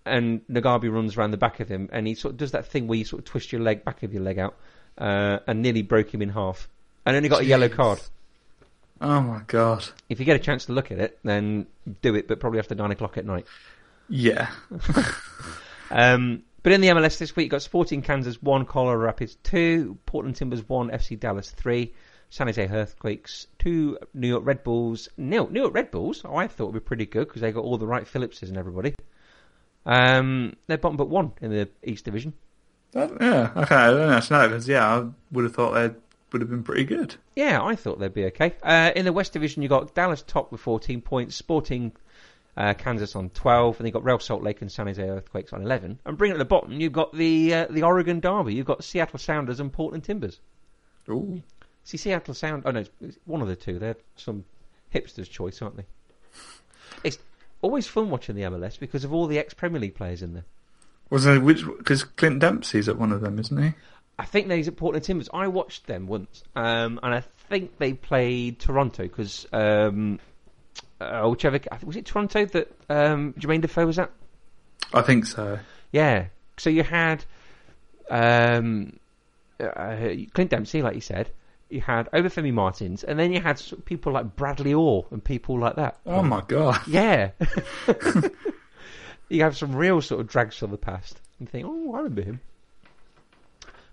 and 0.05 0.47
Nagbe 0.47 0.89
runs 0.89 1.17
around 1.17 1.31
the 1.31 1.37
back 1.37 1.59
of 1.59 1.67
him, 1.67 1.89
and 1.91 2.07
he 2.07 2.15
sort 2.15 2.33
of 2.33 2.37
does 2.37 2.51
that 2.51 2.67
thing 2.67 2.87
where 2.87 2.97
you 2.97 3.03
sort 3.03 3.19
of 3.19 3.25
twist 3.25 3.51
your 3.51 3.59
leg 3.61 3.83
back 3.83 4.03
of 4.03 4.13
your 4.13 4.23
leg 4.23 4.39
out, 4.39 4.55
uh, 4.97 5.39
and 5.47 5.61
nearly 5.61 5.81
broke 5.81 6.13
him 6.13 6.21
in 6.21 6.29
half, 6.29 6.69
and 7.05 7.17
only 7.17 7.27
got 7.27 7.41
a 7.41 7.45
yellow 7.45 7.67
card. 7.67 7.99
oh 9.01 9.19
my 9.19 9.41
god. 9.47 9.85
If 10.07 10.19
you 10.19 10.25
get 10.25 10.37
a 10.37 10.39
chance 10.39 10.67
to 10.67 10.71
look 10.71 10.91
at 10.91 10.99
it, 10.99 11.19
then 11.23 11.67
do 12.01 12.15
it, 12.15 12.29
but 12.29 12.39
probably 12.39 12.59
after 12.59 12.75
nine 12.75 12.91
o'clock 12.91 13.17
at 13.17 13.25
night. 13.25 13.45
Yeah. 14.07 14.49
Um, 15.89 16.43
but 16.63 16.71
in 16.71 16.81
the 16.81 16.89
MLS 16.89 17.17
this 17.17 17.35
week, 17.35 17.51
got 17.51 17.61
Sporting 17.61 18.01
Kansas 18.01 18.41
1, 18.41 18.65
Colorado 18.65 18.99
Rapids 18.99 19.37
2, 19.43 19.97
Portland 20.05 20.35
Timbers 20.35 20.67
1, 20.67 20.89
FC 20.89 21.19
Dallas 21.19 21.51
3, 21.51 21.93
San 22.29 22.47
Jose 22.47 22.67
Earthquakes 22.67 23.47
2, 23.59 23.97
New 24.13 24.27
York 24.27 24.45
Red 24.45 24.63
Bulls 24.63 25.07
nil. 25.17 25.47
New 25.49 25.61
York 25.61 25.73
Red 25.73 25.91
Bulls, 25.91 26.23
oh, 26.25 26.35
I 26.35 26.47
thought 26.47 26.73
would 26.73 26.73
be 26.73 26.85
pretty 26.85 27.05
good 27.05 27.27
because 27.27 27.41
they 27.41 27.51
got 27.51 27.63
all 27.63 27.77
the 27.77 27.87
Wright-Phillipses 27.87 28.49
and 28.49 28.57
everybody. 28.57 28.95
Um, 29.85 30.55
they're 30.67 30.77
bottom 30.77 30.97
but 30.97 31.09
one 31.09 31.31
in 31.41 31.51
the 31.51 31.69
East 31.83 32.05
Division. 32.05 32.33
That, 32.91 33.11
yeah. 33.21 33.51
Okay. 33.55 33.75
I 33.75 33.91
don't 33.91 34.29
know 34.29 34.47
because 34.47 34.67
yeah, 34.67 34.85
I 34.85 35.09
would 35.31 35.43
have 35.45 35.53
thought 35.53 35.73
they 35.73 35.95
would 36.31 36.41
have 36.41 36.49
been 36.49 36.63
pretty 36.63 36.83
good. 36.83 37.15
Yeah, 37.35 37.63
I 37.63 37.75
thought 37.75 37.99
they'd 37.99 38.13
be 38.13 38.25
okay. 38.25 38.55
Uh, 38.61 38.91
in 38.95 39.05
the 39.05 39.13
West 39.13 39.33
Division, 39.33 39.63
you 39.63 39.69
got 39.69 39.93
Dallas 39.95 40.23
top 40.25 40.51
with 40.51 40.61
14 40.61 41.01
points, 41.01 41.35
Sporting 41.35 41.93
uh, 42.57 42.73
Kansas 42.73 43.15
on 43.15 43.29
12, 43.29 43.79
and 43.79 43.87
you 43.87 43.93
got 43.93 44.03
Real 44.03 44.19
Salt 44.19 44.43
Lake 44.43 44.61
and 44.61 44.71
San 44.71 44.87
Jose 44.87 45.01
Earthquakes 45.01 45.53
on 45.53 45.61
11. 45.61 45.99
And 46.05 46.17
bring 46.17 46.31
it 46.31 46.33
to 46.33 46.37
the 46.39 46.45
bottom, 46.45 46.73
you've 46.81 46.91
got 46.91 47.13
the 47.13 47.53
uh, 47.53 47.67
the 47.69 47.83
Oregon 47.83 48.19
Derby. 48.19 48.53
You've 48.55 48.65
got 48.65 48.83
Seattle 48.83 49.19
Sounders 49.19 49.59
and 49.59 49.71
Portland 49.71 50.03
Timbers. 50.03 50.39
Ooh. 51.09 51.41
See, 51.83 51.97
Seattle 51.97 52.33
Sound. 52.33 52.63
Oh 52.65 52.71
no, 52.71 52.81
it's- 52.81 52.93
it's 53.01 53.17
one 53.25 53.41
of 53.41 53.47
the 53.47 53.55
two. 53.55 53.79
They're 53.79 53.95
some 54.17 54.43
hipster's 54.93 55.29
choice, 55.29 55.61
aren't 55.61 55.77
they? 55.77 55.85
It's 57.03 57.17
always 57.61 57.87
fun 57.87 58.09
watching 58.09 58.35
the 58.35 58.41
MLS 58.43 58.79
because 58.79 59.03
of 59.03 59.13
all 59.13 59.27
the 59.27 59.39
ex 59.39 59.53
Premier 59.53 59.79
League 59.79 59.95
players 59.95 60.21
in 60.21 60.33
there. 60.33 60.45
Was 61.09 61.23
there 61.23 61.39
which? 61.39 61.65
Because 61.65 62.03
Clint 62.03 62.39
Dempsey's 62.39 62.89
at 62.89 62.97
one 62.97 63.11
of 63.11 63.21
them, 63.21 63.39
isn't 63.39 63.61
he? 63.63 63.73
I 64.19 64.25
think 64.25 64.51
he's 64.51 64.67
at 64.67 64.75
Portland 64.77 65.05
Timbers. 65.05 65.29
I 65.31 65.47
watched 65.47 65.85
them 65.85 66.07
once, 66.07 66.43
um, 66.55 66.99
and 67.03 67.13
I 67.13 67.21
think 67.49 67.77
they 67.77 67.93
played 67.93 68.59
Toronto 68.59 69.03
because 69.03 69.45
um, 69.53 70.19
uh, 70.99 71.27
whichever 71.27 71.59
was 71.83 71.95
it 71.95 72.05
Toronto 72.05 72.45
that 72.45 72.71
um, 72.89 73.33
Jermaine 73.33 73.61
Defoe 73.61 73.85
was 73.85 73.99
at. 73.99 74.11
I 74.93 75.01
think 75.01 75.25
so. 75.25 75.59
Yeah. 75.91 76.27
So 76.57 76.69
you 76.69 76.83
had 76.83 77.23
um, 78.09 78.99
uh, 79.59 79.97
Clint 80.33 80.51
Dempsey, 80.51 80.81
like 80.81 80.95
you 80.95 81.01
said. 81.01 81.29
You 81.69 81.81
had 81.81 82.09
Obafemi 82.11 82.53
Martins, 82.53 83.03
and 83.03 83.19
then 83.19 83.33
you 83.33 83.41
had 83.41 83.61
people 83.83 84.13
like 84.13 84.37
Bradley 84.37 84.73
Orr 84.73 85.05
and 85.11 85.21
people 85.21 85.59
like 85.59 85.75
that. 85.75 85.97
Oh 86.05 86.23
my 86.23 86.41
god. 86.47 86.79
Yeah. 86.87 87.31
you 89.29 89.43
have 89.43 89.57
some 89.57 89.75
real 89.75 90.01
sort 90.01 90.21
of 90.21 90.27
drags 90.27 90.55
from 90.55 90.71
the 90.71 90.77
past. 90.77 91.19
You 91.39 91.45
think, 91.45 91.65
oh, 91.67 91.93
I 91.93 91.97
remember 91.97 92.21
him. 92.21 92.39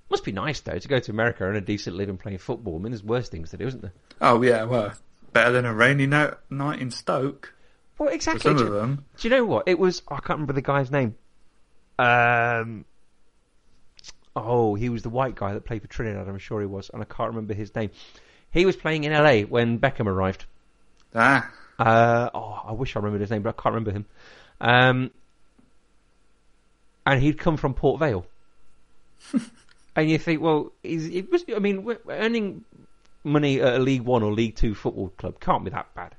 Must 0.08 0.24
be 0.24 0.32
nice 0.32 0.60
though 0.60 0.78
to 0.78 0.88
go 0.88 1.00
to 1.00 1.10
America 1.10 1.48
and 1.48 1.56
a 1.56 1.60
decent 1.60 1.96
living 1.96 2.16
playing 2.16 2.38
football. 2.38 2.76
I 2.76 2.78
mean, 2.78 2.92
there's 2.92 3.02
worse 3.02 3.28
things 3.28 3.50
to 3.50 3.56
do, 3.56 3.66
isn't 3.66 3.82
there? 3.82 3.92
Oh 4.20 4.40
yeah. 4.42 4.64
Well, 4.64 4.92
better 5.34 5.52
than 5.52 5.66
a 5.66 5.74
rainy 5.74 6.06
night 6.06 6.80
in 6.80 6.90
Stoke. 6.90 7.52
Well, 7.98 8.08
For 8.08 8.14
exactly. 8.14 8.40
some 8.40 8.56
Do, 8.56 8.66
of 8.66 8.72
them. 8.72 9.04
do 9.18 9.28
you 9.28 9.34
know 9.34 9.44
what? 9.44 9.68
It 9.68 9.78
was. 9.78 10.00
I 10.08 10.14
can't 10.16 10.30
remember 10.30 10.54
the 10.54 10.62
guy's 10.62 10.90
name. 10.90 11.14
Um. 11.98 12.86
Oh, 14.34 14.74
he 14.74 14.88
was 14.88 15.02
the 15.02 15.10
white 15.10 15.34
guy 15.36 15.52
that 15.52 15.64
played 15.64 15.82
for 15.82 15.88
Trinidad. 15.88 16.26
I'm 16.26 16.38
sure 16.38 16.60
he 16.60 16.66
was, 16.66 16.90
and 16.92 17.02
I 17.02 17.04
can't 17.04 17.28
remember 17.28 17.54
his 17.54 17.74
name. 17.74 17.90
He 18.50 18.64
was 18.66 18.74
playing 18.74 19.04
in 19.04 19.12
LA 19.12 19.42
when 19.42 19.78
Beckham 19.78 20.06
arrived. 20.06 20.46
Ah. 21.14 21.50
Uh, 21.78 22.30
oh, 22.34 22.60
I 22.64 22.72
wish 22.72 22.96
I 22.96 22.98
remembered 22.98 23.20
his 23.20 23.30
name, 23.30 23.42
but 23.42 23.50
I 23.50 23.62
can't 23.62 23.74
remember 23.74 23.92
him. 23.92 24.06
Um, 24.60 25.10
and 27.06 27.22
he'd 27.22 27.38
come 27.38 27.56
from 27.56 27.74
Port 27.74 28.00
Vale. 28.00 28.26
and 29.96 30.10
you 30.10 30.18
think, 30.18 30.40
well, 30.40 30.72
he's, 30.82 31.06
it 31.08 31.30
was, 31.30 31.44
I 31.54 31.58
mean, 31.60 31.96
earning 32.08 32.64
money 33.24 33.60
at 33.60 33.74
a 33.74 33.78
League 33.78 34.02
One 34.02 34.22
or 34.22 34.32
League 34.32 34.56
Two 34.56 34.74
football 34.74 35.08
club 35.10 35.40
can't 35.40 35.64
be 35.64 35.70
that 35.70 35.94
bad. 35.94 36.14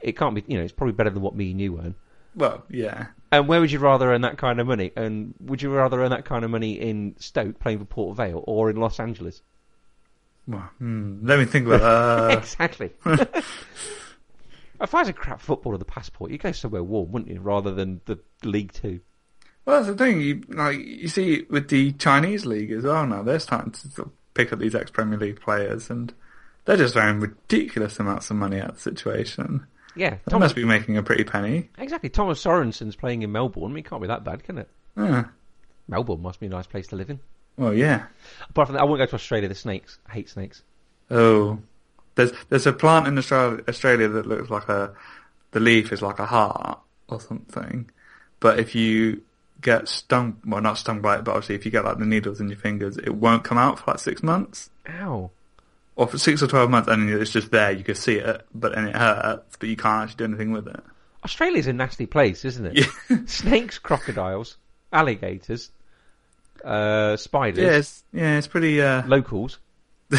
It 0.00 0.16
can't 0.16 0.34
be, 0.34 0.42
you 0.46 0.58
know, 0.58 0.64
it's 0.64 0.72
probably 0.72 0.94
better 0.94 1.10
than 1.10 1.22
what 1.22 1.36
me 1.36 1.52
and 1.52 1.60
you 1.60 1.78
earn. 1.78 1.94
Well, 2.34 2.64
yeah. 2.68 3.08
And 3.30 3.46
where 3.46 3.60
would 3.60 3.70
you 3.70 3.78
rather 3.78 4.12
earn 4.12 4.22
that 4.22 4.38
kind 4.38 4.58
of 4.58 4.66
money? 4.66 4.90
And 4.96 5.34
would 5.40 5.62
you 5.62 5.70
rather 5.70 6.02
earn 6.02 6.10
that 6.10 6.24
kind 6.24 6.44
of 6.44 6.50
money 6.50 6.72
in 6.72 7.14
Stoke 7.18 7.60
playing 7.60 7.78
for 7.78 7.84
Port 7.84 8.16
Vale 8.16 8.42
or 8.46 8.70
in 8.70 8.76
Los 8.76 8.98
Angeles? 8.98 9.42
Well, 10.46 10.68
hmm, 10.78 11.26
let 11.26 11.38
me 11.38 11.44
think 11.44 11.66
about 11.66 11.80
that. 11.80 12.38
exactly. 12.42 12.90
if 13.04 14.94
I 14.94 14.98
was 14.98 15.08
a 15.08 15.12
crap 15.12 15.40
footballer, 15.40 15.78
the 15.78 15.84
passport, 15.84 16.30
you'd 16.32 16.42
go 16.42 16.52
somewhere 16.52 16.82
warm, 16.82 17.12
wouldn't 17.12 17.30
you, 17.30 17.40
rather 17.40 17.72
than 17.72 18.00
the 18.06 18.18
League 18.42 18.72
Two? 18.72 19.00
well, 19.64 19.76
that's 19.76 19.96
the 19.96 20.04
thing. 20.04 20.20
You 20.20 20.42
like 20.48 20.78
you 20.78 21.08
see 21.08 21.46
with 21.48 21.68
the 21.68 21.92
Chinese 21.92 22.44
league 22.44 22.72
as 22.72 22.84
well 22.84 23.06
now. 23.06 23.22
They're 23.22 23.38
starting 23.38 23.72
to 23.72 24.10
pick 24.34 24.52
up 24.52 24.58
these 24.58 24.74
ex 24.74 24.90
Premier 24.90 25.18
League 25.18 25.40
players, 25.40 25.88
and 25.88 26.12
they're 26.64 26.76
just 26.76 26.94
throwing 26.94 27.20
ridiculous 27.20 27.98
amounts 27.98 28.30
of 28.30 28.36
money 28.36 28.58
at 28.58 28.74
the 28.74 28.80
situation. 28.80 29.66
Yeah, 29.94 30.10
They 30.10 30.18
Thomas, 30.30 30.46
must 30.46 30.56
be 30.56 30.64
making 30.64 30.96
a 30.96 31.02
pretty 31.02 31.24
penny. 31.24 31.68
exactly. 31.76 32.08
Thomas 32.08 32.40
Sorensen's 32.40 32.96
playing 32.96 33.22
in 33.22 33.30
Melbourne. 33.32 33.64
I 33.64 33.66
mean, 33.68 33.78
it 33.78 33.84
can't 33.88 34.00
be 34.00 34.08
that 34.08 34.24
bad, 34.24 34.42
can 34.42 34.58
it? 34.58 34.68
Yeah. 34.96 35.24
Melbourne 35.88 36.22
must 36.22 36.40
be 36.40 36.46
a 36.46 36.48
nice 36.48 36.66
place 36.66 36.86
to 36.88 36.96
live 36.96 37.10
in. 37.10 37.20
Well, 37.58 37.74
yeah. 37.74 38.06
Apart 38.48 38.68
from 38.68 38.74
that, 38.76 38.82
I 38.82 38.84
won't 38.84 38.98
go 38.98 39.06
to 39.06 39.14
Australia. 39.14 39.48
The 39.48 39.54
snakes. 39.54 39.98
I 40.08 40.12
hate 40.12 40.30
snakes. 40.30 40.62
Oh, 41.10 41.58
there's 42.14 42.32
there's 42.48 42.66
a 42.66 42.72
plant 42.72 43.06
in 43.06 43.18
Australia, 43.18 43.62
Australia 43.68 44.08
that 44.08 44.26
looks 44.26 44.48
like 44.48 44.68
a 44.70 44.94
the 45.50 45.60
leaf 45.60 45.92
is 45.92 46.00
like 46.00 46.18
a 46.18 46.24
heart 46.26 46.78
or 47.08 47.20
something. 47.20 47.90
But 48.40 48.58
if 48.58 48.74
you 48.74 49.20
get 49.60 49.88
stung, 49.88 50.38
well, 50.46 50.62
not 50.62 50.78
stung 50.78 51.02
by 51.02 51.16
it, 51.18 51.24
but 51.24 51.32
obviously 51.32 51.54
if 51.56 51.66
you 51.66 51.70
get 51.70 51.84
like 51.84 51.98
the 51.98 52.06
needles 52.06 52.40
in 52.40 52.48
your 52.48 52.56
fingers, 52.58 52.96
it 52.96 53.14
won't 53.14 53.44
come 53.44 53.58
out 53.58 53.78
for 53.78 53.90
like 53.90 54.00
six 54.00 54.22
months 54.22 54.70
Ow. 54.88 55.30
Or 55.96 56.06
for 56.06 56.18
six 56.18 56.42
or 56.42 56.46
twelve 56.46 56.70
months, 56.70 56.88
and 56.88 57.08
it's 57.10 57.30
just 57.30 57.50
there. 57.50 57.70
You 57.72 57.84
can 57.84 57.94
see 57.94 58.16
it, 58.16 58.46
but 58.54 58.76
and 58.76 58.88
it 58.88 58.96
hurts, 58.96 59.56
but 59.56 59.68
you 59.68 59.76
can't 59.76 60.04
actually 60.04 60.18
do 60.18 60.24
anything 60.24 60.52
with 60.52 60.68
it. 60.68 60.80
Australia's 61.24 61.66
a 61.66 61.72
nasty 61.72 62.06
place, 62.06 62.44
isn't 62.44 62.66
it? 62.66 62.90
Yeah. 63.08 63.18
Snakes, 63.26 63.78
crocodiles, 63.78 64.56
alligators, 64.92 65.70
uh, 66.64 67.16
spiders, 67.16 67.64
Yeah, 67.64 67.76
it's, 67.76 68.04
yeah, 68.12 68.38
it's 68.38 68.46
pretty. 68.46 68.80
Uh, 68.80 69.06
locals. 69.06 69.58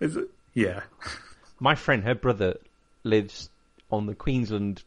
is 0.00 0.16
it? 0.16 0.28
Yeah. 0.54 0.80
My 1.60 1.74
friend, 1.74 2.04
her 2.04 2.14
brother, 2.14 2.56
lives 3.04 3.50
on 3.90 4.06
the 4.06 4.14
Queensland 4.14 4.82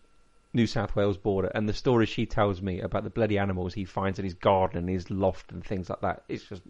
New 0.54 0.68
South 0.68 0.96
Wales 0.96 1.18
border, 1.18 1.52
and 1.54 1.70
the 1.70 1.74
stories 1.74 2.10
she 2.10 2.26
tells 2.26 2.62
me 2.62 2.82
about 2.82 3.04
the 3.04 3.10
bloody 3.10 3.38
animals 3.38 3.74
he 3.74 3.86
finds 3.86 4.18
in 4.20 4.26
his 4.26 4.34
garden 4.34 4.80
and 4.80 4.90
his 4.90 5.10
loft 5.12 5.52
and 5.52 5.64
things 5.64 5.90
like 5.90 6.02
that, 6.02 6.24
it's 6.28 6.44
just. 6.44 6.62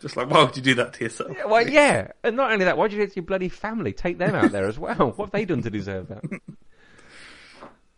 Just 0.00 0.16
like, 0.16 0.30
why 0.30 0.44
would 0.44 0.56
you 0.56 0.62
do 0.62 0.74
that 0.74 0.92
to 0.94 1.04
yourself? 1.04 1.32
Yeah, 1.36 1.46
well, 1.46 1.68
yeah, 1.68 2.12
and 2.22 2.36
not 2.36 2.52
only 2.52 2.64
that, 2.66 2.78
why'd 2.78 2.92
you 2.92 2.98
do 2.98 3.04
it 3.04 3.10
to 3.10 3.16
your 3.16 3.24
bloody 3.24 3.48
family? 3.48 3.92
Take 3.92 4.18
them 4.18 4.34
out 4.34 4.52
there 4.52 4.66
as 4.66 4.78
well. 4.78 5.12
What 5.16 5.26
have 5.26 5.30
they 5.32 5.44
done 5.44 5.62
to 5.62 5.70
deserve 5.70 6.08
that? 6.08 6.24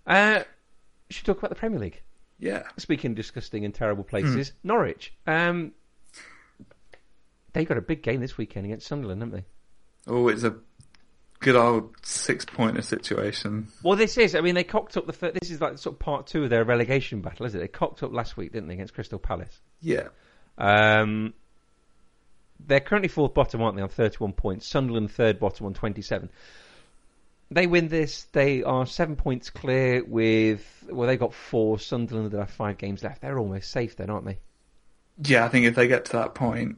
Uh, 0.06 0.42
should 1.08 1.28
we 1.28 1.34
talk 1.34 1.38
about 1.38 1.50
the 1.50 1.56
Premier 1.56 1.78
League? 1.78 2.02
Yeah. 2.40 2.64
Speaking 2.78 3.12
of 3.12 3.16
disgusting 3.16 3.64
and 3.64 3.72
terrible 3.72 4.02
places, 4.02 4.52
Norwich. 4.64 5.12
Um, 5.24 5.72
they 7.52 7.64
got 7.64 7.76
a 7.76 7.82
big 7.82 8.02
game 8.02 8.20
this 8.20 8.36
weekend 8.36 8.66
against 8.66 8.88
Sunderland, 8.88 9.22
haven't 9.22 9.36
they? 9.36 10.12
Oh, 10.12 10.26
it's 10.28 10.42
a 10.42 10.56
good 11.40 11.56
old 11.56 11.94
six 12.02 12.44
pointer 12.44 12.82
situation. 12.82 13.68
Well, 13.82 13.96
this 13.96 14.16
is. 14.16 14.34
I 14.34 14.40
mean, 14.40 14.54
they 14.54 14.64
cocked 14.64 14.96
up 14.96 15.06
the. 15.06 15.12
Fir- 15.12 15.32
this 15.32 15.50
is 15.50 15.60
like 15.60 15.78
sort 15.78 15.96
of 15.96 16.00
part 16.00 16.26
two 16.26 16.44
of 16.44 16.50
their 16.50 16.64
relegation 16.64 17.20
battle, 17.20 17.46
is 17.46 17.54
it? 17.54 17.58
They 17.58 17.68
cocked 17.68 18.02
up 18.02 18.12
last 18.12 18.36
week, 18.36 18.52
didn't 18.52 18.68
they, 18.68 18.74
against 18.74 18.94
Crystal 18.94 19.18
Palace? 19.18 19.60
Yeah. 19.80 20.08
Um, 20.58 21.34
they're 22.66 22.80
currently 22.80 23.08
fourth 23.08 23.34
bottom, 23.34 23.62
aren't 23.62 23.76
they, 23.76 23.82
on 23.82 23.88
31 23.88 24.32
points. 24.32 24.66
Sunderland 24.66 25.10
third 25.10 25.38
bottom 25.38 25.66
on 25.66 25.74
27. 25.74 26.30
they 27.50 27.66
win 27.66 27.88
this, 27.88 28.24
they 28.32 28.62
are 28.62 28.86
seven 28.86 29.16
points 29.16 29.50
clear 29.50 30.04
with 30.04 30.84
well, 30.90 31.08
they've 31.08 31.18
got 31.18 31.34
four. 31.34 31.78
Sunderland 31.78 32.30
that 32.30 32.38
have 32.38 32.50
five 32.50 32.78
games 32.78 33.02
left. 33.02 33.22
They're 33.22 33.38
almost 33.38 33.70
safe 33.70 33.96
then, 33.96 34.10
aren't 34.10 34.26
they? 34.26 34.38
Yeah, 35.24 35.44
I 35.44 35.48
think 35.48 35.66
if 35.66 35.74
they 35.74 35.86
get 35.86 36.06
to 36.06 36.12
that 36.12 36.34
point, 36.34 36.76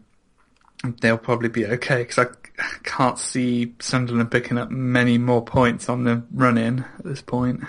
they'll 1.01 1.19
probably 1.19 1.49
be 1.49 1.67
okay 1.67 2.03
because 2.03 2.27
I 2.27 2.67
can't 2.83 3.19
see 3.19 3.75
Sunderland 3.79 4.31
picking 4.31 4.59
up 4.59 4.71
many 4.71 5.19
more 5.19 5.45
points 5.45 5.89
on 5.89 6.05
the 6.05 6.25
run 6.33 6.59
in 6.59 6.81
at 6.99 7.05
this 7.05 7.23
point. 7.23 7.63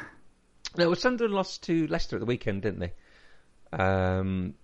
No, 0.78 0.88
well, 0.88 0.96
Sunderland 0.96 1.36
lost 1.36 1.64
to 1.64 1.88
Leicester 1.88 2.16
at 2.16 2.20
the 2.20 2.26
weekend, 2.26 2.64
didn't 2.64 2.80
they? 2.80 2.94
Um, 3.78 4.56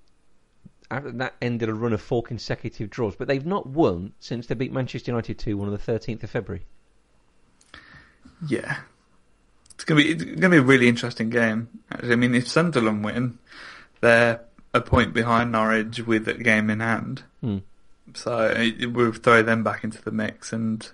that 0.89 1.36
ended 1.41 1.69
a 1.69 1.73
run 1.73 1.93
of 1.93 2.02
four 2.02 2.23
consecutive 2.23 2.89
draws, 2.89 3.15
but 3.15 3.28
they've 3.28 3.45
not 3.45 3.67
won 3.67 4.13
since 4.19 4.47
they 4.47 4.56
beat 4.56 4.73
Manchester 4.73 5.12
United 5.12 5.38
2 5.38 5.58
1 5.58 5.67
on 5.67 5.73
the 5.73 5.80
13th 5.80 6.23
of 6.23 6.30
February. 6.30 6.65
Yeah, 8.47 8.78
it's 9.75 9.84
gonna 9.84 10.02
be 10.02 10.12
it's 10.12 10.23
gonna 10.23 10.49
be 10.49 10.58
a 10.58 10.62
really 10.62 10.88
interesting 10.88 11.30
game. 11.30 11.67
Actually, 11.91 12.13
I 12.13 12.15
mean, 12.15 12.36
if 12.36 12.47
Sunderland 12.47 13.04
win, 13.04 13.38
they're 14.02 14.41
a 14.73 14.82
point 14.82 15.13
behind 15.13 15.52
Norwich 15.52 15.99
with 16.02 16.28
a 16.28 16.34
game 16.34 16.69
in 16.69 16.80
hand. 16.80 17.23
Hmm. 17.41 17.58
So 18.13 18.47
it, 18.47 18.82
it 18.82 18.93
will 18.93 19.12
throw 19.12 19.43
them 19.43 19.63
back 19.63 19.84
into 19.84 20.02
the 20.02 20.12
mix, 20.12 20.54
and 20.54 20.89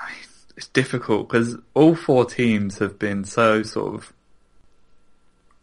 I 0.00 0.10
mean, 0.10 0.18
it's 0.56 0.68
difficult 0.68 1.28
because 1.28 1.56
all 1.74 1.94
four 1.94 2.24
teams 2.24 2.78
have 2.78 2.98
been 2.98 3.24
so 3.24 3.62
sort 3.62 3.94
of 3.94 4.12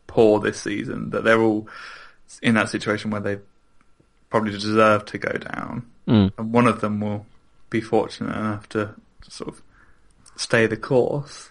poor 0.07 0.39
this 0.39 0.61
season 0.61 1.11
that 1.11 1.23
they're 1.23 1.41
all 1.41 1.67
in 2.41 2.55
that 2.55 2.69
situation 2.69 3.11
where 3.11 3.21
they 3.21 3.39
probably 4.29 4.51
deserve 4.51 5.05
to 5.05 5.17
go 5.17 5.31
down, 5.31 5.85
Mm. 6.07 6.31
and 6.37 6.53
one 6.53 6.67
of 6.67 6.81
them 6.81 6.99
will 7.01 7.25
be 7.69 7.81
fortunate 7.81 8.35
enough 8.35 8.69
to 8.69 8.93
sort 9.27 9.49
of 9.49 9.61
stay 10.35 10.67
the 10.67 10.77
course. 10.77 11.49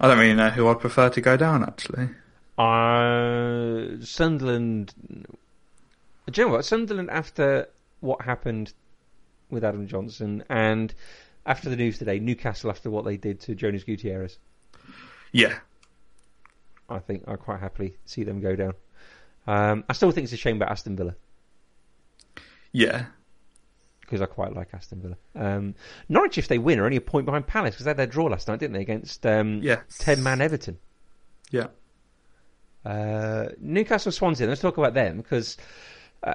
I 0.00 0.06
don't 0.08 0.18
really 0.18 0.34
know 0.34 0.50
who 0.50 0.68
I'd 0.68 0.80
prefer 0.80 1.08
to 1.10 1.20
go 1.20 1.36
down 1.36 1.62
actually. 1.64 2.10
Uh, 2.56 3.96
Sunderland. 4.04 4.92
Do 6.30 6.40
you 6.40 6.46
know 6.46 6.52
what? 6.54 6.64
Sunderland, 6.64 7.10
after 7.10 7.68
what 8.00 8.22
happened 8.22 8.72
with 9.50 9.64
Adam 9.64 9.86
Johnson 9.86 10.44
and 10.48 10.94
after 11.46 11.68
the 11.68 11.76
news 11.76 11.98
today, 11.98 12.18
Newcastle, 12.18 12.70
after 12.70 12.90
what 12.90 13.04
they 13.04 13.16
did 13.16 13.40
to 13.40 13.54
Jonas 13.54 13.84
Gutierrez, 13.84 14.38
Yeah, 15.32 15.58
I 16.88 16.98
think 17.00 17.24
I'd 17.26 17.40
quite 17.40 17.60
happily 17.60 17.96
see 18.04 18.22
them 18.24 18.40
go 18.40 18.54
down. 18.56 18.74
Um, 19.46 19.84
I 19.88 19.92
still 19.92 20.10
think 20.10 20.24
it's 20.24 20.32
a 20.32 20.38
shame 20.38 20.56
about 20.56 20.70
Aston 20.70 20.96
Villa 20.96 21.14
yeah, 22.74 23.06
because 24.00 24.20
I 24.20 24.26
quite 24.26 24.52
like 24.52 24.74
Aston 24.74 25.00
Villa. 25.00 25.16
Um, 25.36 25.76
Norwich, 26.08 26.38
if 26.38 26.48
they 26.48 26.58
win, 26.58 26.80
are 26.80 26.84
only 26.84 26.96
a 26.96 27.00
point 27.00 27.24
behind 27.24 27.46
Palace 27.46 27.76
because 27.76 27.84
they 27.84 27.90
had 27.90 27.96
their 27.96 28.08
draw 28.08 28.26
last 28.26 28.48
night, 28.48 28.58
didn't 28.58 28.74
they, 28.74 28.82
against 28.82 29.24
um, 29.24 29.60
yeah, 29.62 29.82
10 30.00 30.22
man 30.22 30.40
Everton. 30.42 30.78
yeah. 31.50 31.68
Uh, 32.84 33.50
Newcastle 33.60 34.12
Swansea. 34.12 34.46
Let's 34.46 34.60
talk 34.60 34.76
about 34.76 34.92
them 34.92 35.18
because 35.18 35.56
uh, 36.22 36.34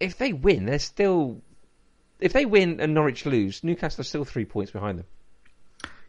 if 0.00 0.18
they 0.18 0.32
win, 0.32 0.66
they're 0.66 0.80
still. 0.80 1.40
If 2.18 2.32
they 2.32 2.46
win 2.46 2.80
and 2.80 2.94
Norwich 2.94 3.26
lose, 3.26 3.62
Newcastle 3.62 4.00
are 4.00 4.04
still 4.04 4.24
three 4.24 4.44
points 4.44 4.72
behind 4.72 4.98
them. 4.98 5.06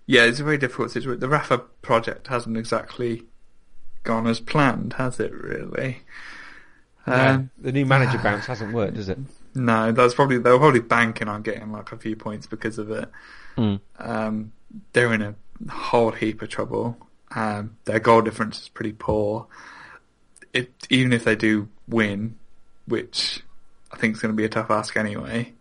Yeah, 0.08 0.24
it's 0.24 0.40
a 0.40 0.44
very 0.44 0.58
difficult 0.58 0.90
situation. 0.90 1.20
The 1.20 1.30
Rafa 1.30 1.60
project 1.60 2.28
hasn't 2.28 2.58
exactly 2.58 3.24
gone 4.04 4.28
as 4.28 4.40
planned, 4.40 4.94
has 4.94 5.20
it? 5.20 5.32
Really? 5.34 6.02
Um, 7.06 7.50
the 7.58 7.72
new 7.72 7.86
manager 7.86 8.18
bounce 8.24 8.46
hasn't 8.46 8.74
worked, 8.74 8.98
has 8.98 9.10
it? 9.10 9.18
no, 9.56 9.92
that's 9.92 10.14
probably 10.14 10.38
they 10.40 10.52
were 10.52 10.60
probably 10.60 10.80
banking 10.80 11.28
on 11.28 11.42
getting 11.42 11.72
like 11.72 11.92
a 11.92 11.98
few 11.98 12.16
points 12.16 12.48
because 12.48 12.78
of 12.78 12.90
it. 12.92 13.10
Mm. 13.58 13.80
Um, 14.00 14.52
they're 14.94 15.14
in 15.14 15.22
a 15.22 15.36
whole 15.70 16.12
heap 16.12 16.42
of 16.42 16.50
trouble. 16.50 16.98
Um, 17.36 17.78
their 17.86 18.00
goal 18.00 18.22
difference 18.22 18.62
is 18.62 18.70
pretty 18.70 18.94
poor. 18.94 19.48
It, 20.54 20.72
even 20.90 21.14
if 21.14 21.24
they 21.24 21.36
do 21.36 21.70
win, 21.88 22.38
which 22.86 23.42
I 23.92 23.98
think 23.98 24.16
is 24.16 24.22
going 24.22 24.34
to 24.34 24.38
be 24.38 24.46
a 24.46 24.50
tough 24.50 24.70
ask 24.70 24.96
anyway, 24.98 25.54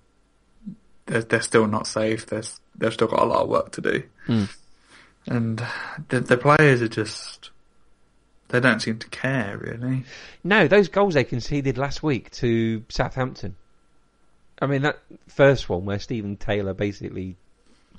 they're, 1.06 1.22
they're 1.22 1.40
still 1.42 1.66
not 1.66 1.86
safe. 1.86 2.26
There's, 2.26 2.60
they've 2.76 2.92
still 2.92 3.08
got 3.08 3.22
a 3.22 3.24
lot 3.24 3.42
of 3.42 3.48
work 3.48 3.72
to 3.72 3.80
do. 3.80 4.02
Mm. 4.28 4.56
And 5.26 5.66
the, 6.08 6.20
the 6.20 6.36
players 6.36 6.82
are 6.82 6.88
just, 6.88 7.50
they 8.52 8.60
don't 8.60 8.80
seem 8.80 8.98
to 8.98 9.08
care 9.08 9.58
really. 9.58 10.04
No, 10.44 10.68
those 10.68 10.86
goals 10.88 11.14
they 11.14 11.24
conceded 11.24 11.76
last 11.78 12.02
week 12.02 12.30
to 12.32 12.84
Southampton. 12.88 13.56
I 14.60 14.66
mean, 14.66 14.82
that 14.82 15.00
first 15.26 15.68
one 15.68 15.84
where 15.84 15.98
Stephen 15.98 16.36
Taylor 16.36 16.72
basically 16.74 17.36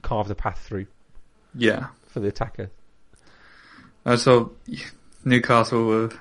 carved 0.02 0.32
a 0.32 0.36
path 0.36 0.60
through 0.66 0.86
Yeah. 1.54 1.88
for 2.08 2.20
the 2.22 2.28
attacker. 2.30 2.70
I 4.06 4.16
saw 4.16 4.50
Newcastle 5.26 5.88
with 5.88 6.18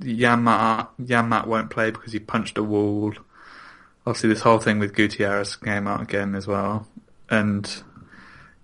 Janmaat. 0.00 0.88
Janmaat 1.02 1.46
won't 1.46 1.70
play 1.70 1.90
because 1.90 2.12
he 2.12 2.18
punched 2.20 2.58
a 2.58 2.62
wall. 2.62 3.14
Obviously, 4.06 4.28
this 4.28 4.40
whole 4.42 4.58
thing 4.58 4.78
with 4.78 4.94
Gutierrez 4.94 5.56
came 5.56 5.86
out 5.88 6.02
again 6.02 6.34
as 6.34 6.46
well, 6.46 6.86
and 7.30 7.82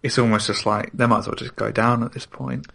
it's 0.02 0.18
almost 0.18 0.48
just 0.48 0.66
like 0.66 0.90
they 0.92 1.06
might 1.06 1.20
as 1.20 1.26
well 1.28 1.36
just 1.36 1.56
go 1.56 1.70
down 1.70 2.02
at 2.02 2.12
this 2.12 2.26
point. 2.26 2.66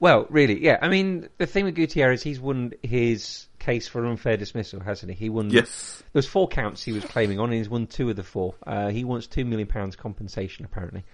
Well, 0.00 0.26
really, 0.30 0.62
yeah. 0.62 0.78
I 0.80 0.88
mean, 0.88 1.28
the 1.38 1.46
thing 1.46 1.64
with 1.64 1.74
Gutierrez, 1.74 2.22
he's 2.22 2.38
won 2.38 2.72
his 2.82 3.46
case 3.58 3.88
for 3.88 4.06
unfair 4.06 4.36
dismissal, 4.36 4.80
hasn't 4.80 5.12
he? 5.12 5.18
He 5.24 5.28
won. 5.28 5.50
Yes. 5.50 6.02
There 6.12 6.18
was 6.20 6.26
four 6.26 6.46
counts 6.46 6.82
he 6.82 6.92
was 6.92 7.04
claiming 7.04 7.40
on, 7.40 7.46
and 7.46 7.54
he's 7.54 7.68
won 7.68 7.86
two 7.86 8.08
of 8.10 8.16
the 8.16 8.22
four. 8.22 8.54
Uh, 8.64 8.88
he 8.88 9.04
wants 9.04 9.26
two 9.26 9.44
million 9.44 9.66
pounds 9.66 9.96
compensation, 9.96 10.64
apparently. 10.64 11.04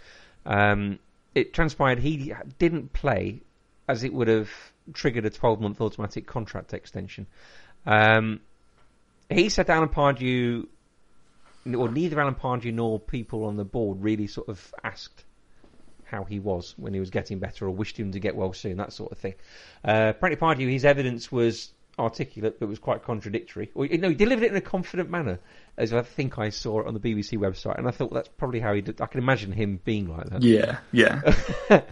Um, 0.44 0.98
it 1.34 1.54
transpired 1.54 1.98
he 1.98 2.34
didn't 2.58 2.92
play, 2.92 3.40
as 3.88 4.04
it 4.04 4.12
would 4.12 4.28
have 4.28 4.50
triggered 4.92 5.24
a 5.24 5.30
12-month 5.30 5.80
automatic 5.80 6.26
contract 6.26 6.74
extension. 6.74 7.26
Um, 7.86 8.40
he 9.30 9.48
said 9.48 9.70
Alan 9.70 9.88
Pardew, 9.88 10.66
or 11.66 11.88
neither 11.88 12.20
Alan 12.20 12.34
Pardew 12.34 12.72
nor 12.72 13.00
people 13.00 13.44
on 13.44 13.56
the 13.56 13.64
board 13.64 14.02
really 14.02 14.26
sort 14.26 14.48
of 14.48 14.74
asked 14.84 15.24
how 16.14 16.24
he 16.24 16.38
was 16.38 16.74
when 16.76 16.94
he 16.94 17.00
was 17.00 17.10
getting 17.10 17.38
better 17.38 17.66
or 17.66 17.70
wished 17.70 17.98
him 17.98 18.12
to 18.12 18.20
get 18.20 18.36
well 18.36 18.52
soon, 18.52 18.76
that 18.76 18.92
sort 18.92 19.12
of 19.12 19.18
thing. 19.18 19.34
Uh, 19.84 20.12
apparently, 20.14 20.36
Pardew, 20.36 20.70
his 20.70 20.84
evidence 20.84 21.32
was 21.32 21.72
articulate 21.98 22.58
but 22.58 22.68
was 22.68 22.78
quite 22.78 23.02
contradictory. 23.02 23.70
Or, 23.74 23.86
you 23.86 23.98
know, 23.98 24.08
he 24.08 24.14
delivered 24.14 24.44
it 24.44 24.50
in 24.50 24.56
a 24.56 24.60
confident 24.60 25.10
manner, 25.10 25.40
as 25.76 25.92
I 25.92 26.02
think 26.02 26.38
I 26.38 26.50
saw 26.50 26.80
it 26.80 26.86
on 26.86 26.94
the 26.94 27.00
BBC 27.00 27.38
website, 27.38 27.78
and 27.78 27.86
I 27.86 27.90
thought 27.90 28.12
that's 28.12 28.28
probably 28.28 28.60
how 28.60 28.72
he 28.74 28.80
did. 28.80 29.00
I 29.00 29.06
can 29.06 29.20
imagine 29.20 29.52
him 29.52 29.80
being 29.84 30.08
like 30.08 30.28
that. 30.30 30.42
Yeah. 30.42 30.78
Yeah. 30.92 31.20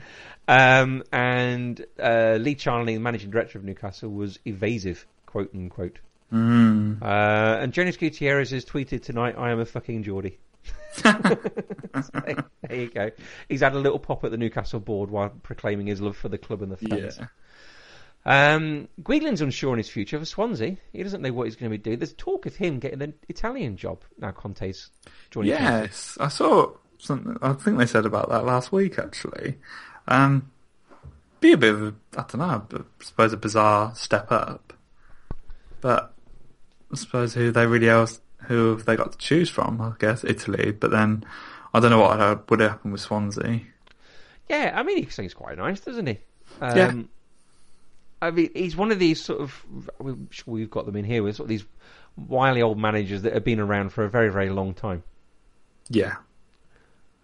um, 0.49 1.03
and 1.13 1.85
uh, 2.01 2.39
Lee 2.41 2.55
Charnley, 2.55 2.95
the 2.95 3.01
managing 3.01 3.31
director 3.31 3.59
of 3.59 3.65
Newcastle, 3.65 4.11
was 4.11 4.39
evasive, 4.45 5.07
quote 5.27 5.55
unquote. 5.55 5.99
mm. 6.33 7.03
Uh, 7.03 7.59
and 7.61 7.73
Jonas 7.73 7.97
Gutierrez 7.97 8.51
has 8.51 8.65
tweeted 8.65 9.03
tonight, 9.03 9.35
I 9.37 9.51
am 9.51 9.61
a 9.61 9.67
fucking 9.67 10.05
Geordie. 10.05 10.39
there 11.03 12.44
you 12.70 12.90
go. 12.90 13.11
He's 13.48 13.61
had 13.61 13.75
a 13.75 13.79
little 13.79 13.98
pop 13.98 14.25
at 14.25 14.31
the 14.31 14.37
Newcastle 14.37 14.81
board 14.81 15.11
while 15.11 15.31
proclaiming 15.42 15.87
his 15.87 16.01
love 16.01 16.16
for 16.16 16.29
the 16.29 16.38
club 16.38 16.62
and 16.62 16.70
the 16.70 16.77
fans. 16.77 17.18
Yeah. 17.18 17.27
Um, 18.25 18.88
Guidolin's 19.03 19.40
unsure 19.40 19.72
on 19.72 19.79
his 19.79 19.88
future 19.88 20.18
for 20.18 20.25
Swansea. 20.25 20.77
He 20.92 21.03
doesn't 21.03 21.22
know 21.22 21.33
what 21.33 21.44
he's 21.44 21.57
going 21.57 21.72
to 21.72 21.77
be 21.77 21.83
doing. 21.83 21.98
There's 21.98 22.12
talk 22.12 22.46
of 22.46 22.55
him 22.55 22.79
getting 22.79 23.03
an 23.03 23.14
Italian 23.29 23.77
job 23.77 24.03
now. 24.18 24.31
Conte's 24.31 24.90
joining. 25.31 25.53
Chelsea. 25.57 25.64
Yes, 25.64 26.18
I 26.20 26.29
saw 26.29 26.72
something. 26.98 27.37
I 27.42 27.53
think 27.55 27.79
they 27.79 27.87
said 27.87 28.07
about 28.07 28.29
that 28.29 28.44
last 28.44 28.70
week 28.70 28.98
actually. 28.98 29.59
Um, 30.07 30.51
be 31.40 31.53
a 31.53 31.57
bit 31.57 31.75
of 31.75 31.83
a, 31.83 31.94
I 32.16 32.25
don't 32.29 32.38
know, 32.38 32.66
I 32.72 33.05
suppose 33.05 33.33
a 33.33 33.37
bizarre 33.37 33.94
step 33.94 34.31
up, 34.31 34.72
but 35.81 36.14
I 36.92 36.96
suppose 36.96 37.35
who 37.35 37.51
they 37.51 37.66
really 37.66 37.88
else 37.88 38.20
who 38.48 38.70
have 38.70 38.85
they 38.85 38.96
got 38.96 39.12
to 39.12 39.18
choose 39.18 39.48
from? 39.50 39.81
I 39.81 39.92
guess 39.98 40.24
Italy, 40.24 40.72
but 40.72 40.90
then 40.90 41.24
I 41.74 41.81
don't 41.81 41.90
know 41.90 42.00
what 42.00 42.50
would 42.50 42.61
happen 42.61 42.92
with 42.92 43.00
Swansea. 43.00 43.61
Yeah, 44.48 44.72
I 44.74 44.83
mean, 44.83 45.02
he 45.02 45.09
sings 45.11 45.35
quite 45.35 45.57
nice, 45.59 45.81
doesn't 45.81 46.07
he? 46.07 46.18
Um, 46.61 46.76
Yeah. 46.76 46.92
I 48.20 48.31
mean, 48.31 48.50
he's 48.55 48.76
one 48.76 48.92
of 48.92 48.98
these 48.98 49.20
sort 49.20 49.40
of. 49.40 49.64
I'm 49.98 50.28
sure 50.31 50.55
we've 50.55 50.70
got 50.70 50.87
them 50.87 50.96
in 50.96 51.05
here 51.05 51.22
with 51.22 51.36
sort 51.36 51.47
of 51.47 51.49
these 51.49 51.64
wily 52.16 52.62
old 52.62 52.78
managers 52.78 53.22
that 53.22 53.32
have 53.32 53.43
been 53.45 53.59
around 53.59 53.90
for 53.90 54.05
a 54.05 54.09
very, 54.11 54.28
very 54.30 54.51
long 54.51 54.74
time. 54.74 55.03
Yeah, 55.88 56.16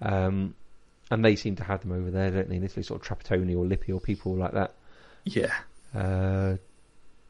Um, 0.02 0.54
and 1.10 1.24
they 1.24 1.36
seem 1.36 1.56
to 1.56 1.64
have 1.64 1.80
them 1.82 1.92
over 1.92 2.10
there, 2.10 2.30
don't 2.30 2.48
they? 2.48 2.56
In 2.56 2.64
Italy, 2.64 2.82
sort 2.82 3.00
of 3.00 3.06
Trapattoni 3.18 3.56
or 3.56 3.64
Lippi 3.64 3.92
or 3.92 4.00
people 4.00 4.34
like 4.36 4.52
that. 4.52 4.74
yeah, 5.24 5.54
Uh, 5.94 6.56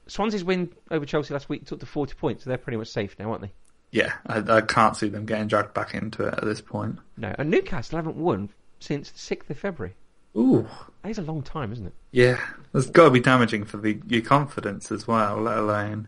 Swansea's 0.07 0.43
win 0.45 0.73
over 0.91 1.05
Chelsea 1.05 1.35
last 1.35 1.49
week 1.49 1.67
took 1.67 1.81
to 1.81 1.87
40 1.87 2.15
points, 2.15 2.45
so 2.45 2.51
they're 2.51 2.57
pretty 2.59 2.79
much 2.79 2.89
safe 2.89 3.17
now, 3.19 3.31
aren't 3.31 3.43
they? 3.43 3.53
Yeah. 3.91 4.15
I, 4.27 4.39
I 4.57 4.61
can't 4.61 4.97
see 4.97 5.09
them 5.09 5.27
getting 5.27 5.49
dragged 5.49 5.75
back 5.75 5.95
into 5.95 6.25
it 6.27 6.35
at 6.35 6.45
this 6.45 6.61
point. 6.61 6.99
No. 7.17 7.35
And 7.39 7.51
Newcastle 7.51 7.97
haven't 7.97 8.17
won 8.17 8.51
since 8.81 9.11
the 9.11 9.37
6th 9.37 9.51
of 9.51 9.59
February. 9.59 9.95
Ooh, 10.37 10.69
That 11.03 11.11
is 11.11 11.19
a 11.19 11.23
long 11.23 11.43
time, 11.43 11.73
isn't 11.73 11.87
it? 11.87 11.95
yeah. 12.13 12.39
That's 12.73 12.87
got 12.91 13.05
to 13.07 13.11
be 13.11 13.21
damaging 13.21 13.65
for 13.65 13.79
the 13.79 13.99
your 14.07 14.21
confidence 14.23 14.93
as 14.93 15.09
well, 15.09 15.41
let 15.41 15.57
alone 15.59 16.07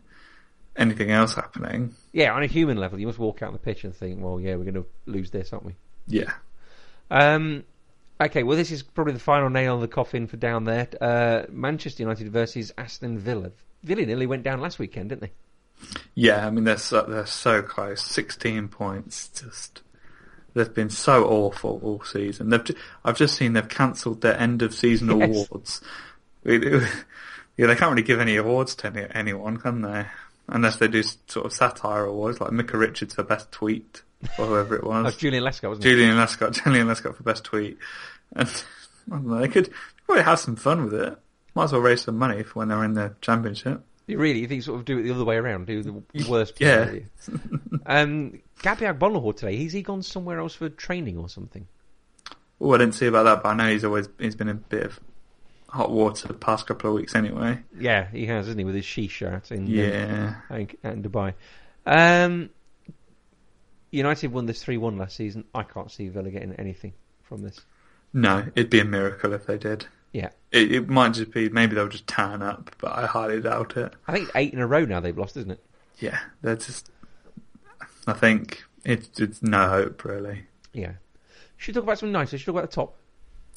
anything 0.76 1.10
else 1.10 1.34
happening. 1.34 1.94
Yeah, 2.12 2.32
on 2.34 2.42
a 2.42 2.46
human 2.46 2.76
level, 2.76 2.98
you 3.00 3.06
must 3.06 3.18
walk 3.18 3.42
out 3.42 3.48
on 3.48 3.52
the 3.54 3.58
pitch 3.58 3.82
and 3.82 3.94
think, 3.96 4.22
well, 4.22 4.38
yeah, 4.38 4.54
we're 4.56 4.64
going 4.70 4.74
to 4.74 4.86
lose 5.06 5.30
this, 5.30 5.52
aren't 5.52 5.64
we? 5.64 5.74
Yeah, 6.06 6.32
Um, 7.10 7.64
Okay, 8.20 8.42
well, 8.42 8.56
this 8.58 8.70
is 8.70 8.82
probably 8.82 9.14
the 9.14 9.18
final 9.18 9.48
nail 9.48 9.76
in 9.76 9.80
the 9.80 9.88
coffin 9.88 10.26
for 10.26 10.36
down 10.36 10.64
there. 10.64 10.86
Uh, 11.00 11.46
Manchester 11.50 12.02
United 12.02 12.30
versus 12.30 12.70
Aston 12.76 13.18
Villa. 13.18 13.50
Villa 13.82 14.04
nearly 14.04 14.26
went 14.26 14.42
down 14.42 14.60
last 14.60 14.78
weekend, 14.78 15.08
didn't 15.08 15.22
they? 15.22 15.32
Yeah, 16.14 16.46
I 16.46 16.50
mean 16.50 16.64
they're 16.64 16.76
so, 16.76 17.02
they're 17.02 17.26
so 17.26 17.62
close. 17.62 18.02
Sixteen 18.02 18.68
points. 18.68 19.28
Just 19.28 19.82
they've 20.54 20.72
been 20.74 20.90
so 20.90 21.24
awful 21.26 21.80
all 21.82 22.02
season. 22.04 22.50
They've 22.50 22.64
I've 23.04 23.16
just 23.16 23.36
seen 23.36 23.52
they've 23.54 23.68
cancelled 23.68 24.20
their 24.20 24.38
end 24.38 24.62
of 24.62 24.74
season 24.74 25.08
Yes. 25.18 25.46
awards. 25.48 25.80
It- 26.44 26.64
it- 26.64 26.88
yeah, 27.56 27.66
they 27.66 27.74
can't 27.76 27.90
really 27.92 28.02
give 28.02 28.20
any 28.20 28.36
awards 28.36 28.74
to 28.76 28.86
any, 28.88 29.06
anyone, 29.12 29.56
can 29.58 29.82
they? 29.82 30.06
Unless 30.48 30.76
they 30.76 30.88
do 30.88 31.02
sort 31.02 31.46
of 31.46 31.52
satire 31.52 32.04
awards, 32.04 32.40
like 32.40 32.50
Micah 32.52 32.76
Richards 32.78 33.14
for 33.14 33.22
best 33.22 33.52
tweet 33.52 34.02
or 34.38 34.46
whoever 34.46 34.76
it 34.76 34.82
Oh, 34.84 34.88
was. 35.02 35.16
Joleon 35.16 35.42
Lescott, 35.42 35.68
wasn't 35.68 35.86
it? 35.86 35.96
Joleon 35.96 36.16
Lescott, 36.16 36.52
Joleon 36.62 36.86
Lescott 36.86 37.14
for 37.16 37.22
best 37.22 37.44
tweet. 37.44 37.78
And 38.34 38.48
I 39.10 39.14
don't 39.16 39.26
know, 39.26 39.38
they 39.38 39.48
could 39.48 39.70
probably 40.06 40.24
have 40.24 40.40
some 40.40 40.56
fun 40.56 40.84
with 40.84 40.94
it. 40.94 41.16
Might 41.54 41.64
as 41.64 41.72
well 41.72 41.80
raise 41.82 42.02
some 42.02 42.18
money 42.18 42.42
for 42.42 42.58
when 42.60 42.68
they're 42.68 42.82
in 42.84 42.94
the 42.94 43.14
championship. 43.20 43.82
Really, 44.16 44.40
you 44.40 44.48
think 44.48 44.62
sort 44.62 44.78
of 44.78 44.84
do 44.84 44.98
it 44.98 45.02
the 45.02 45.12
other 45.12 45.24
way 45.24 45.36
around, 45.36 45.66
do 45.66 45.82
the 45.82 46.02
worst. 46.28 46.60
Yeah. 46.60 46.84
player, 46.86 47.04
do 47.26 47.32
you? 47.72 47.80
um, 47.86 48.40
Gabriel 48.62 48.94
Agbonlahor 48.94 49.36
today, 49.36 49.62
has 49.62 49.72
he 49.72 49.82
gone 49.82 50.02
somewhere 50.02 50.38
else 50.40 50.54
for 50.54 50.68
training 50.68 51.16
or 51.18 51.28
something? 51.28 51.66
Oh, 52.60 52.74
I 52.74 52.78
didn't 52.78 52.94
see 52.94 53.06
about 53.06 53.22
that, 53.24 53.42
but 53.42 53.48
I 53.50 53.54
know 53.54 53.70
he's 53.72 53.84
always 53.84 54.08
he's 54.18 54.36
been 54.36 54.48
in 54.48 54.56
a 54.56 54.60
bit 54.60 54.82
of 54.84 55.00
hot 55.68 55.90
water 55.90 56.28
the 56.28 56.34
past 56.34 56.66
couple 56.66 56.90
of 56.90 56.96
weeks 56.96 57.14
anyway. 57.14 57.58
Yeah, 57.78 58.08
he 58.10 58.26
has, 58.26 58.48
isn't 58.48 58.58
he, 58.58 58.64
with 58.64 58.74
his 58.74 58.84
she 58.84 59.06
shirt 59.08 59.50
in, 59.50 59.60
um, 59.60 59.66
Yeah, 59.66 60.34
in- 60.50 60.68
in 60.82 61.02
Dubai. 61.02 61.34
Um, 61.86 62.50
United 63.90 64.32
won 64.32 64.46
this 64.46 64.62
3 64.62 64.76
1 64.76 64.98
last 64.98 65.16
season. 65.16 65.44
I 65.54 65.62
can't 65.62 65.90
see 65.90 66.08
Villa 66.08 66.30
getting 66.30 66.52
anything 66.54 66.92
from 67.22 67.42
this. 67.42 67.60
no, 68.12 68.44
it'd 68.54 68.70
be 68.70 68.80
a 68.80 68.84
miracle 68.84 69.32
if 69.32 69.46
they 69.46 69.56
did. 69.58 69.86
Yeah. 70.12 70.30
It, 70.50 70.72
it 70.72 70.88
might 70.88 71.14
just 71.14 71.32
be 71.32 71.48
maybe 71.48 71.74
they'll 71.74 71.88
just 71.88 72.06
turn 72.06 72.42
up, 72.42 72.74
but 72.78 72.92
I 72.92 73.06
highly 73.06 73.40
doubt 73.40 73.76
it. 73.76 73.92
I 74.08 74.12
think 74.12 74.30
eight 74.34 74.52
in 74.52 74.58
a 74.58 74.66
row 74.66 74.84
now 74.84 75.00
they've 75.00 75.16
lost, 75.16 75.36
isn't 75.36 75.50
it? 75.50 75.62
Yeah, 75.98 76.18
they're 76.42 76.56
just. 76.56 76.90
I 78.06 78.14
think 78.14 78.64
it's, 78.84 79.20
it's 79.20 79.42
no 79.42 79.68
hope 79.68 80.04
really. 80.04 80.44
Yeah. 80.72 80.92
Should 81.56 81.74
we 81.74 81.80
talk 81.80 81.84
about 81.84 81.98
something 81.98 82.12
nicer? 82.12 82.38
Should 82.38 82.48
we 82.48 82.52
talk 82.52 82.60
about 82.60 82.70
the 82.70 82.74
top? 82.74 82.96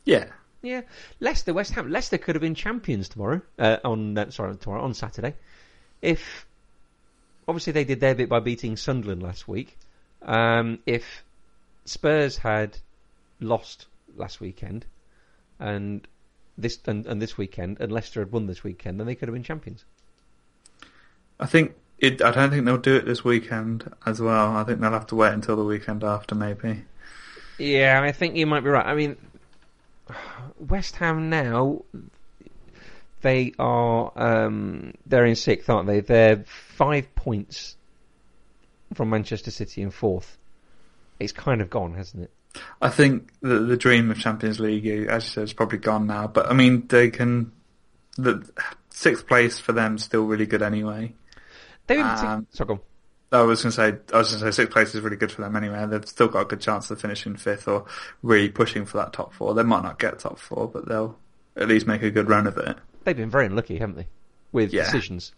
Yeah, 0.05 0.25
Yeah, 0.61 0.81
Leicester, 1.21 1.53
West 1.53 1.71
Ham. 1.73 1.89
Leicester 1.89 2.17
could 2.17 2.35
have 2.35 2.41
been 2.41 2.55
champions 2.55 3.07
tomorrow. 3.07 3.41
Uh, 3.57 3.77
on 3.85 4.17
uh, 4.17 4.29
sorry, 4.31 4.55
tomorrow 4.57 4.83
on 4.83 4.93
Saturday, 4.93 5.35
if 6.01 6.45
obviously 7.47 7.73
they 7.73 7.85
did 7.85 8.01
their 8.01 8.13
bit 8.13 8.29
by 8.29 8.39
beating 8.39 8.75
Sunderland 8.75 9.23
last 9.23 9.47
week. 9.47 9.77
Um, 10.21 10.79
if 10.85 11.23
Spurs 11.85 12.37
had 12.37 12.77
lost 13.39 13.87
last 14.15 14.39
weekend 14.39 14.85
and 15.59 16.07
this 16.57 16.79
and, 16.85 17.05
and 17.05 17.21
this 17.21 17.37
weekend, 17.37 17.79
and 17.79 17.91
Leicester 17.91 18.19
had 18.19 18.31
won 18.31 18.47
this 18.47 18.63
weekend, 18.63 18.99
then 18.99 19.07
they 19.07 19.15
could 19.15 19.27
have 19.27 19.33
been 19.33 19.43
champions. 19.43 19.85
I 21.39 21.45
think 21.45 21.73
it. 21.99 22.21
I 22.21 22.31
don't 22.31 22.49
think 22.49 22.65
they'll 22.65 22.77
do 22.77 22.95
it 22.95 23.05
this 23.05 23.23
weekend 23.23 23.91
as 24.05 24.21
well. 24.21 24.55
I 24.55 24.63
think 24.63 24.79
they'll 24.79 24.91
have 24.91 25.07
to 25.07 25.15
wait 25.15 25.33
until 25.33 25.55
the 25.55 25.63
weekend 25.63 26.03
after, 26.03 26.35
maybe. 26.35 26.83
Yeah, 27.57 28.01
I 28.01 28.11
think 28.11 28.35
you 28.35 28.45
might 28.45 28.61
be 28.61 28.69
right. 28.69 28.85
I 28.85 28.95
mean, 28.95 29.17
West 30.59 30.95
Ham 30.97 31.29
now 31.29 31.83
they 33.23 33.53
are 33.57 34.11
um, 34.15 34.93
they're 35.07 35.25
in 35.25 35.35
sixth, 35.35 35.69
aren't 35.69 35.87
they? 35.87 36.01
They're 36.01 36.43
five 36.45 37.15
points 37.15 37.75
from 38.93 39.09
Manchester 39.09 39.49
City 39.49 39.81
in 39.81 39.89
fourth. 39.89 40.37
It's 41.19 41.31
kind 41.31 41.61
of 41.61 41.69
gone, 41.69 41.95
hasn't 41.95 42.23
it? 42.23 42.31
I 42.81 42.89
think 42.89 43.31
the 43.41 43.59
the 43.59 43.77
dream 43.77 44.11
of 44.11 44.19
Champions 44.19 44.59
League, 44.59 44.85
as 44.85 45.23
you 45.25 45.29
said, 45.29 45.43
is 45.45 45.53
probably 45.53 45.79
gone 45.79 46.05
now. 46.07 46.27
But 46.27 46.47
I 46.49 46.53
mean, 46.53 46.87
they 46.87 47.09
can. 47.09 47.51
The 48.17 48.47
sixth 48.89 49.25
place 49.27 49.59
for 49.59 49.71
them 49.71 49.95
is 49.95 50.03
still 50.03 50.25
really 50.25 50.45
good 50.45 50.61
anyway. 50.61 51.13
They 51.87 51.97
were 51.97 52.03
Um, 52.03 52.47
so 52.51 52.65
go. 52.65 52.81
I 53.31 53.41
was 53.41 53.63
going 53.63 53.71
to 53.71 53.75
say, 53.75 54.13
I 54.13 54.17
was 54.19 54.29
going 54.29 54.43
to 54.43 54.51
say, 54.51 54.61
sixth 54.61 54.71
place 54.71 54.93
is 54.93 55.01
really 55.01 55.15
good 55.17 55.31
for 55.31 55.41
them 55.41 55.55
anyway. 55.55 55.83
They've 55.87 56.07
still 56.07 56.27
got 56.27 56.41
a 56.41 56.45
good 56.45 56.61
chance 56.61 56.91
of 56.91 57.01
finishing 57.01 57.35
fifth 57.35 57.67
or 57.67 57.85
really 58.21 58.49
pushing 58.49 58.85
for 58.85 58.97
that 58.97 59.11
top 59.13 59.33
four. 59.33 59.55
They 59.55 59.63
might 59.63 59.81
not 59.81 59.97
get 59.97 60.19
top 60.19 60.37
four, 60.37 60.67
but 60.67 60.87
they'll 60.87 61.17
at 61.57 61.67
least 61.67 61.87
make 61.87 62.03
a 62.03 62.11
good 62.11 62.29
run 62.29 62.45
of 62.45 62.57
it. 62.59 62.77
They've 63.03 63.17
been 63.17 63.31
very 63.31 63.47
unlucky, 63.47 63.79
haven't 63.79 63.95
they, 63.95 64.07
with 64.51 64.71
Yeah. 64.71 64.83
decisions, 64.85 65.33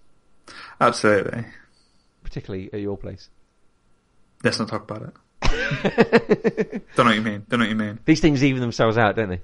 Absolutely. 0.82 1.46
particularly 2.24 2.70
at 2.74 2.82
your 2.82 2.98
place. 2.98 3.30
Let's 4.44 4.60
not 4.60 4.68
talk 4.68 4.84
about 4.84 5.04
it. 5.04 5.14
Don't 6.96 6.98
know 6.98 7.04
what 7.06 7.16
you 7.16 7.22
mean. 7.22 7.46
Don't 7.50 7.60
know 7.60 7.66
what 7.66 7.70
you 7.70 7.76
mean. 7.76 8.00
These 8.06 8.20
things 8.22 8.44
even 8.44 8.62
themselves 8.62 8.98
out, 8.98 9.16
don't 9.16 9.30
they? 9.30 9.42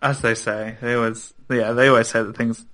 As 0.00 0.20
they 0.20 0.34
say, 0.34 0.76
they 0.80 0.94
always, 0.94 1.32
yeah, 1.50 1.72
they 1.72 1.88
always 1.88 2.08
say 2.08 2.22
that 2.22 2.36
things, 2.36 2.64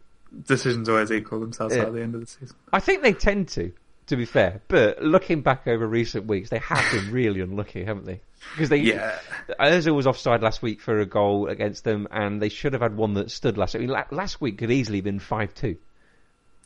decisions 0.47 0.89
always 0.89 1.13
equal 1.13 1.41
themselves 1.41 1.75
Yeah. 1.75 1.83
out 1.83 1.89
at 1.89 1.95
the 1.95 2.03
end 2.03 2.15
of 2.15 2.21
the 2.23 2.27
season. 2.27 2.57
I 2.73 2.81
think 2.81 3.03
they 3.03 3.13
tend 3.13 3.49
to, 3.49 3.73
to 4.07 4.17
be 4.17 4.25
fair. 4.25 4.63
But 4.69 5.03
looking 5.03 5.43
back 5.43 5.67
over 5.67 5.87
recent 5.87 6.27
weeks, 6.27 6.49
they 6.51 6.59
have 6.59 6.85
been 6.93 7.13
really 7.13 7.41
unlucky, 7.41 7.85
haven't 7.85 8.07
they? 8.07 8.21
Because 8.55 8.71
they, 8.71 8.79
Yeah. 8.79 9.19
Ozil 9.61 9.95
was 9.95 10.07
offside 10.07 10.43
last 10.43 10.63
week 10.63 10.81
for 10.81 11.01
a 11.01 11.07
goal 11.07 11.49
against 11.49 11.85
them, 11.85 12.09
and 12.11 12.41
they 12.41 12.49
should 12.49 12.73
have 12.73 12.81
had 12.83 12.97
one 12.97 13.15
that 13.15 13.31
stood 13.31 13.59
last. 13.59 13.77
I 13.77 13.81
mean, 13.81 13.95
last 14.11 14.41
week 14.41 14.59
could 14.59 14.71
easily 14.71 14.99
have 14.99 15.05
been 15.05 15.19
five 15.19 15.53
two, 15.55 15.77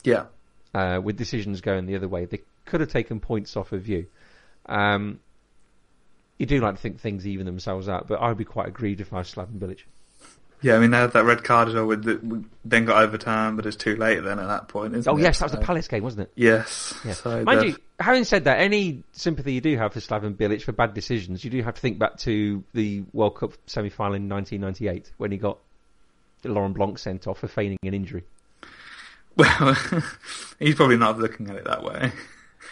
Yeah. 0.04 0.26
uh, 0.74 1.00
with 1.02 1.16
decisions 1.16 1.60
going 1.60 1.86
the 1.86 1.96
other 1.96 2.08
way. 2.08 2.26
They 2.26 2.42
could 2.66 2.80
have 2.80 2.90
taken 2.90 3.18
points 3.18 3.56
off 3.56 3.72
of 3.72 3.88
you. 3.88 4.06
Um, 4.66 5.18
you 6.38 6.46
do 6.46 6.60
like 6.60 6.74
to 6.76 6.80
think 6.80 7.00
things 7.00 7.26
even 7.26 7.46
themselves 7.46 7.88
out, 7.88 8.08
but 8.08 8.20
I'd 8.20 8.36
be 8.36 8.44
quite 8.44 8.68
aggrieved 8.68 9.00
if 9.00 9.12
I 9.12 9.18
was 9.18 9.32
Slaven 9.32 9.58
Bilic. 9.58 9.80
Yeah, 10.60 10.76
I 10.76 10.78
mean, 10.78 10.92
they 10.92 10.98
had 10.98 11.12
that 11.14 11.24
red 11.24 11.42
card 11.42 11.68
as 11.68 11.74
well, 11.74 11.86
with 11.86 12.04
the, 12.04 12.44
then 12.64 12.84
got 12.84 13.02
overturned, 13.02 13.56
but 13.56 13.66
it's 13.66 13.76
too 13.76 13.96
late 13.96 14.20
then 14.22 14.38
at 14.38 14.46
that 14.46 14.68
point, 14.68 14.94
isn't 14.94 15.12
Oh 15.12 15.16
it? 15.16 15.22
yes, 15.22 15.40
that 15.40 15.46
was 15.46 15.52
the 15.52 15.58
Palace 15.58 15.88
game, 15.88 16.04
wasn't 16.04 16.22
it? 16.28 16.32
Yes. 16.36 16.94
Yeah. 17.04 17.14
So 17.14 17.42
Mind 17.42 17.64
you, 17.64 17.76
having 17.98 18.22
said 18.22 18.44
that, 18.44 18.60
any 18.60 19.02
sympathy 19.10 19.54
you 19.54 19.60
do 19.60 19.76
have 19.76 19.92
for 19.92 19.98
Slaven 19.98 20.36
Bilic 20.36 20.62
for 20.62 20.70
bad 20.70 20.94
decisions, 20.94 21.44
you 21.44 21.50
do 21.50 21.60
have 21.64 21.74
to 21.74 21.80
think 21.80 21.98
back 21.98 22.16
to 22.18 22.62
the 22.74 23.02
World 23.12 23.34
Cup 23.36 23.54
semi-final 23.66 24.14
in 24.14 24.28
1998 24.28 25.10
when 25.16 25.32
he 25.32 25.36
got 25.36 25.58
Laurent 26.44 26.76
Blanc 26.76 26.96
sent 26.96 27.26
off 27.26 27.40
for 27.40 27.48
feigning 27.48 27.78
an 27.82 27.92
injury. 27.94 28.22
Well, 29.34 29.76
he's 30.60 30.76
probably 30.76 30.96
not 30.96 31.18
looking 31.18 31.50
at 31.50 31.56
it 31.56 31.64
that 31.64 31.82
way. 31.82 32.12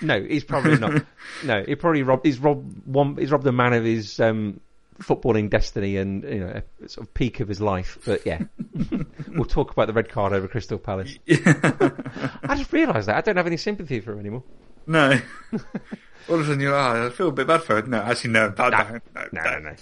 No, 0.03 0.22
he's 0.22 0.44
probably 0.44 0.78
not. 0.78 1.05
no, 1.44 1.62
he 1.62 1.74
probably 1.74 2.03
robbed. 2.03 2.24
He's 2.26 2.38
robbed 2.38 2.86
one. 2.86 3.16
He's 3.16 3.30
robbed 3.30 3.46
a 3.46 3.53
man 3.53 3.72
of 3.72 3.84
his 3.84 4.18
um, 4.20 4.61
footballing 4.98 5.51
destiny 5.51 5.96
and 5.96 6.22
you 6.24 6.40
know 6.40 6.62
a 6.84 6.88
sort 6.88 7.07
of 7.07 7.14
peak 7.14 7.40
of 7.40 7.48
his 7.48 7.61
life. 7.61 7.98
But 8.05 8.24
yeah, 8.26 8.42
we'll 9.28 9.44
talk 9.44 9.72
about 9.72 9.86
the 9.86 9.92
red 9.92 10.09
card 10.09 10.32
over 10.32 10.48
Crystal 10.48 10.78
Palace. 10.78 11.14
I 11.28 12.55
just 12.57 12.72
realised 12.72 13.09
that 13.09 13.16
I 13.16 13.20
don't 13.20 13.36
have 13.36 13.46
any 13.46 13.57
sympathy 13.57 14.01
for 14.01 14.12
him 14.12 14.20
anymore. 14.20 14.42
No. 14.86 15.18
All 16.28 16.34
of 16.36 16.40
a 16.42 16.44
sudden 16.44 16.61
you're, 16.61 16.74
oh, 16.74 17.07
I 17.07 17.11
feel 17.11 17.28
a 17.28 17.32
bit 17.32 17.46
bad 17.46 17.62
for 17.62 17.78
it. 17.78 17.88
No, 17.88 17.98
actually, 17.98 18.30
no, 18.30 18.51
bad, 18.51 18.72
No. 18.72 18.78
no, 18.78 19.01
no, 19.14 19.28
No, 19.32 19.42
no. 19.42 19.59
no, 19.59 19.70
no. 19.70 19.76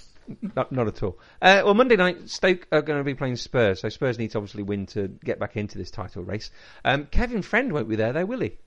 Not, 0.55 0.73
not 0.73 0.87
at 0.89 1.03
all. 1.03 1.19
Uh, 1.41 1.63
well, 1.65 1.75
Monday 1.75 1.97
night, 1.97 2.29
Stoke 2.29 2.67
are 2.71 2.83
going 2.83 2.99
to 2.99 3.05
be 3.05 3.15
playing 3.15 3.37
Spurs, 3.37 3.81
so 3.81 3.89
Spurs 3.89 4.19
need 4.19 4.31
to 4.33 4.39
obviously 4.39 4.63
win 4.63 4.85
to 4.87 5.09
get 5.25 5.39
back 5.39 5.57
into 5.57 5.79
this 5.79 5.91
title 5.91 6.23
race. 6.23 6.51
Um, 6.85 7.07
Kevin 7.07 7.41
Friend 7.43 7.73
won't 7.73 7.89
be 7.89 7.97
there, 7.97 8.13
though, 8.13 8.27
will 8.27 8.41
he? 8.41 8.59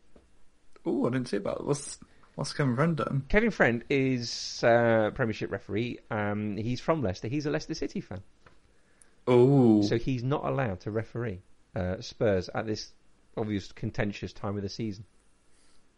Oh, 0.85 1.05
I 1.07 1.09
didn't 1.11 1.27
see 1.29 1.37
about 1.37 1.59
it. 1.61 1.65
What's, 1.65 1.99
what's 2.35 2.53
Kevin 2.53 2.75
Friend 2.75 2.95
done? 2.97 3.25
Kevin 3.29 3.51
Friend 3.51 3.83
is 3.89 4.63
uh, 4.63 5.11
Premiership 5.13 5.51
referee. 5.51 5.99
Um, 6.09 6.57
he's 6.57 6.79
from 6.81 7.01
Leicester. 7.03 7.27
He's 7.27 7.45
a 7.45 7.51
Leicester 7.51 7.73
City 7.75 8.01
fan, 8.01 8.21
Oh, 9.27 9.81
so 9.83 9.97
he's 9.97 10.23
not 10.23 10.43
allowed 10.45 10.79
to 10.81 10.91
referee 10.91 11.41
uh, 11.75 11.97
Spurs 12.01 12.49
at 12.55 12.65
this 12.65 12.91
obvious 13.37 13.71
contentious 13.71 14.33
time 14.33 14.57
of 14.57 14.63
the 14.63 14.69
season. 14.69 15.05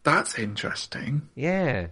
that's 0.04 0.38
interesting. 0.38 1.30
Yeah. 1.36 1.88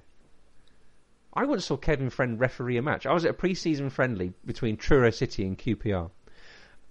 I 1.33 1.45
once 1.45 1.63
saw 1.65 1.77
Kevin 1.77 2.09
Friend 2.09 2.37
referee 2.37 2.75
a 2.75 2.81
match. 2.81 3.05
I 3.05 3.13
was 3.13 3.23
at 3.23 3.31
a 3.31 3.33
pre-season 3.33 3.89
friendly 3.89 4.33
between 4.45 4.75
Truro 4.75 5.11
City 5.11 5.45
and 5.45 5.57
QPR, 5.57 6.11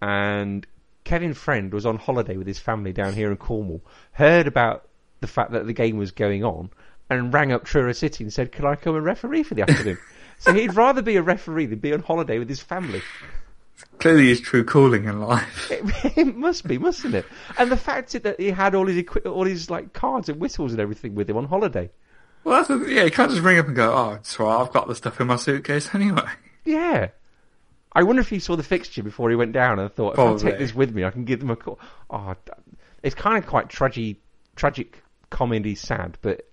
and 0.01 0.67
Kevin 1.05 1.35
Friend 1.35 1.71
was 1.73 1.85
on 1.85 1.99
holiday 1.99 2.39
with 2.39 2.47
his 2.47 2.59
family 2.59 2.95
down 2.95 3.13
here 3.13 3.31
in 3.31 3.37
Cornwall. 3.37 3.83
Heard 4.13 4.47
about 4.47 4.89
the 5.21 5.27
fact 5.27 5.53
that 5.53 5.67
the 5.67 5.73
game 5.73 5.97
was 5.97 6.11
going 6.11 6.45
on, 6.45 6.71
and 7.09 7.33
rang 7.33 7.53
up 7.53 7.65
Truro 7.65 7.93
City 7.93 8.25
and 8.25 8.33
said, 8.33 8.53
"Can 8.53 8.65
I 8.65 8.75
come 8.75 8.97
and 8.97 9.05
referee 9.05 9.43
for 9.43 9.55
the 9.55 9.63
afternoon?" 9.63 9.99
so 10.39 10.53
he'd 10.53 10.75
rather 10.75 11.03
be 11.03 11.17
a 11.17 11.23
referee 11.23 11.67
than 11.67 11.79
be 11.79 11.93
on 11.93 12.01
holiday 12.01 12.39
with 12.39 12.49
his 12.49 12.61
family. 12.61 13.03
Clearly 13.99 14.29
his 14.29 14.41
true 14.41 14.65
calling 14.65 15.05
in 15.05 15.21
life. 15.21 15.71
It, 15.71 16.17
it 16.19 16.37
must 16.37 16.67
be, 16.67 16.79
mustn't 16.79 17.15
it? 17.15 17.27
And 17.59 17.71
the 17.71 17.77
fact 17.77 18.13
that 18.23 18.41
he 18.41 18.51
had 18.51 18.75
all 18.75 18.87
his 18.87 18.99
equi- 18.99 19.23
all 19.23 19.45
his 19.45 19.71
like 19.71 19.93
cards 19.93 20.29
and 20.29 20.41
whistles 20.41 20.73
and 20.73 20.81
everything 20.81 21.15
with 21.15 21.29
him 21.29 21.37
on 21.37 21.47
holiday. 21.47 21.91
Well, 22.45 22.57
that's 22.57 22.71
a, 22.71 22.93
yeah, 22.93 23.05
you 23.05 23.11
can't 23.11 23.31
just 23.31 23.43
ring 23.43 23.59
up 23.59 23.67
and 23.67 23.77
go, 23.77 23.93
oh, 23.93 24.13
it's 24.15 24.39
all 24.41 24.47
right, 24.47 24.63
I've 24.63 24.73
got 24.73 24.89
the 24.89 24.95
stuff 24.95 25.21
in 25.21 25.27
my 25.27 25.37
suitcase 25.37 25.95
anyway. 25.95 26.29
Yeah. 26.65 27.09
I 27.93 28.03
wonder 28.03 28.21
if 28.21 28.31
he 28.31 28.39
saw 28.39 28.57
the 28.57 28.63
fixture 28.63 29.03
before 29.03 29.31
he 29.31 29.37
went 29.37 29.53
down 29.53 29.79
and 29.79 29.93
thought, 29.93 30.15
if 30.15 30.19
I 30.19 30.23
Probably. 30.23 30.51
take 30.51 30.59
this 30.59 30.75
with 30.75 30.95
me, 30.95 31.05
I 31.05 31.11
can 31.11 31.25
give 31.25 31.41
them 31.41 31.51
a 31.51 31.57
call. 31.57 31.79
Oh, 32.09 32.35
it's 33.03 33.15
kind 33.15 33.37
of 33.37 33.47
quite 33.49 33.69
tragic, 33.69 34.17
tragic 34.57 35.03
comedy, 35.31 35.75
sad, 35.75 36.19
but 36.23 36.49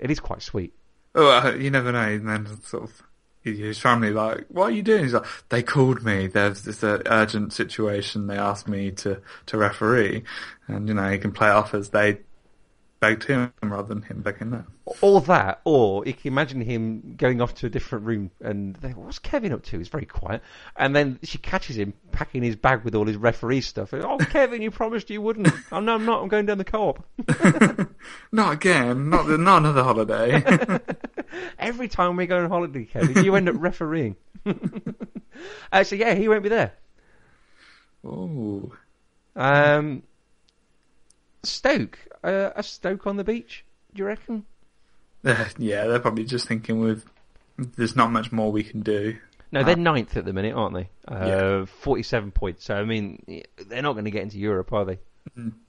it 0.00 0.10
is 0.10 0.20
quite 0.20 0.42
sweet. 0.42 0.72
Oh, 1.14 1.30
uh, 1.30 1.54
you 1.54 1.70
never 1.70 1.92
know. 1.92 2.00
And 2.00 2.28
then 2.28 2.60
sort 2.62 2.84
of, 2.84 3.02
his 3.42 3.78
family 3.78 4.10
like, 4.10 4.46
"What 4.48 4.64
are 4.64 4.74
you 4.74 4.82
doing?" 4.82 5.04
He's 5.04 5.14
like, 5.14 5.26
"They 5.48 5.62
called 5.62 6.04
me. 6.04 6.26
There's 6.26 6.62
this 6.62 6.82
uh, 6.82 7.02
urgent 7.06 7.52
situation. 7.52 8.26
They 8.26 8.36
asked 8.36 8.68
me 8.68 8.90
to 8.92 9.20
to 9.46 9.56
referee, 9.56 10.24
and 10.66 10.88
you 10.88 10.94
know 10.94 11.08
he 11.10 11.18
can 11.18 11.32
play 11.32 11.48
it 11.48 11.52
off 11.52 11.72
as 11.72 11.90
they 11.90 12.18
begged 13.00 13.24
him 13.24 13.52
rather 13.62 13.88
than 13.88 14.02
him 14.02 14.22
begging 14.22 14.50
them." 14.50 14.66
Or 15.00 15.20
that, 15.22 15.60
or 15.64 16.06
you 16.06 16.14
can 16.14 16.28
imagine 16.28 16.60
him 16.60 17.14
going 17.16 17.40
off 17.40 17.54
to 17.56 17.66
a 17.66 17.68
different 17.68 18.04
room 18.04 18.30
and 18.40 18.76
they, 18.76 18.90
what's 18.90 19.18
Kevin 19.18 19.52
up 19.52 19.64
to? 19.64 19.78
He's 19.78 19.88
very 19.88 20.06
quiet. 20.06 20.42
And 20.76 20.94
then 20.94 21.18
she 21.24 21.38
catches 21.38 21.76
him 21.76 21.92
packing 22.12 22.42
his 22.42 22.54
bag 22.54 22.84
with 22.84 22.94
all 22.94 23.06
his 23.06 23.16
referee 23.16 23.62
stuff. 23.62 23.92
Oh, 23.92 24.18
Kevin, 24.30 24.62
you 24.62 24.70
promised 24.70 25.10
you 25.10 25.20
wouldn't. 25.20 25.48
Oh, 25.72 25.80
no, 25.80 25.94
I'm 25.94 26.04
not. 26.04 26.22
I'm 26.22 26.28
going 26.28 26.46
down 26.46 26.58
the 26.58 26.64
co-op. 26.64 27.04
Not 28.32 28.52
again. 28.52 29.10
Not 29.10 29.28
not 29.28 29.58
another 29.58 29.82
holiday. 29.82 30.80
Every 31.58 31.88
time 31.88 32.16
we 32.16 32.26
go 32.26 32.38
on 32.42 32.48
holiday, 32.48 32.84
Kevin, 32.84 33.24
you 33.24 33.34
end 33.34 33.48
up 33.48 33.56
refereeing. 33.58 34.16
uh, 35.72 35.84
so 35.84 35.96
yeah, 35.96 36.14
he 36.14 36.28
won't 36.28 36.42
be 36.42 36.48
there. 36.48 36.72
Ooh. 38.04 38.72
Um, 39.34 40.02
Stoke, 41.46 41.98
uh, 42.22 42.50
a 42.54 42.62
Stoke 42.62 43.06
on 43.06 43.16
the 43.16 43.24
beach. 43.24 43.64
Do 43.94 44.02
you 44.02 44.06
reckon? 44.06 44.44
Uh, 45.24 45.46
yeah, 45.58 45.86
they're 45.86 46.00
probably 46.00 46.24
just 46.24 46.46
thinking 46.46 46.80
with 46.80 47.04
there's 47.58 47.96
not 47.96 48.10
much 48.12 48.32
more 48.32 48.52
we 48.52 48.62
can 48.64 48.80
do. 48.80 49.16
No, 49.52 49.62
they're 49.62 49.76
ninth 49.76 50.16
at 50.16 50.24
the 50.24 50.32
minute, 50.32 50.54
aren't 50.54 50.74
they? 50.74 50.90
Uh, 51.08 51.26
Yeah. 51.26 51.64
47 51.66 52.32
points. 52.32 52.64
So, 52.64 52.74
I 52.74 52.84
mean, 52.84 53.22
they're 53.68 53.80
not 53.80 53.92
going 53.92 54.04
to 54.04 54.10
get 54.10 54.22
into 54.22 54.38
Europe, 54.38 54.72
are 54.72 54.84
they? 54.84 54.98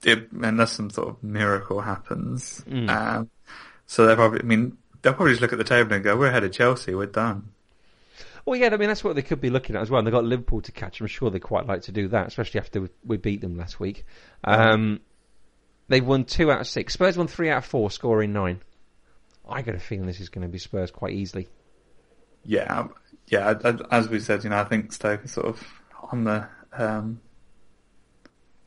It, 0.04 0.30
unless 0.32 0.72
some 0.72 0.90
sort 0.90 1.08
of 1.08 1.22
miracle 1.22 1.80
happens. 1.80 2.62
Mm. 2.68 2.90
Um, 2.90 3.30
so 3.86 4.04
they're 4.06 4.16
probably, 4.16 4.40
I 4.40 4.44
mean, 4.44 4.76
they'll 5.00 5.14
probably 5.14 5.32
just 5.32 5.42
look 5.42 5.52
at 5.52 5.58
the 5.58 5.64
table 5.64 5.92
and 5.94 6.02
go, 6.04 6.16
we're 6.16 6.26
ahead 6.26 6.44
of 6.44 6.52
Chelsea, 6.52 6.94
we're 6.94 7.06
done. 7.06 7.50
Well, 8.44 8.58
yeah, 8.58 8.68
I 8.72 8.76
mean, 8.76 8.88
that's 8.88 9.04
what 9.04 9.14
they 9.14 9.22
could 9.22 9.40
be 9.40 9.50
looking 9.50 9.76
at 9.76 9.82
as 9.82 9.90
well. 9.90 9.98
And 9.98 10.06
they've 10.06 10.12
got 10.12 10.24
Liverpool 10.24 10.60
to 10.62 10.72
catch. 10.72 11.00
I'm 11.00 11.06
sure 11.06 11.30
they'd 11.30 11.38
quite 11.38 11.66
like 11.66 11.82
to 11.82 11.92
do 11.92 12.08
that, 12.08 12.26
especially 12.26 12.60
after 12.60 12.80
we- 12.82 12.88
we 13.04 13.16
beat 13.16 13.40
them 13.40 13.56
last 13.56 13.78
week. 13.78 14.04
Um, 14.44 15.00
they've 15.88 16.04
won 16.04 16.24
two 16.24 16.50
out 16.50 16.60
of 16.60 16.66
six. 16.66 16.94
Spurs 16.94 17.16
won 17.16 17.26
three 17.26 17.50
out 17.50 17.58
of 17.58 17.64
four, 17.64 17.90
scoring 17.90 18.32
nine. 18.32 18.60
I 19.48 19.62
got 19.62 19.74
a 19.74 19.80
feeling 19.80 20.06
this 20.06 20.20
is 20.20 20.28
going 20.28 20.42
to 20.42 20.48
be 20.48 20.58
Spurs 20.58 20.90
quite 20.90 21.14
easily. 21.14 21.48
Yeah, 22.44 22.64
um, 22.72 22.94
yeah, 23.28 23.54
as 23.90 24.08
we 24.08 24.20
said, 24.20 24.44
you 24.44 24.50
know, 24.50 24.58
I 24.58 24.64
think 24.64 24.92
Stoke 24.92 25.24
is 25.24 25.32
sort 25.32 25.46
of 25.46 25.66
on 26.12 26.24
the, 26.24 26.46
um, 26.72 27.20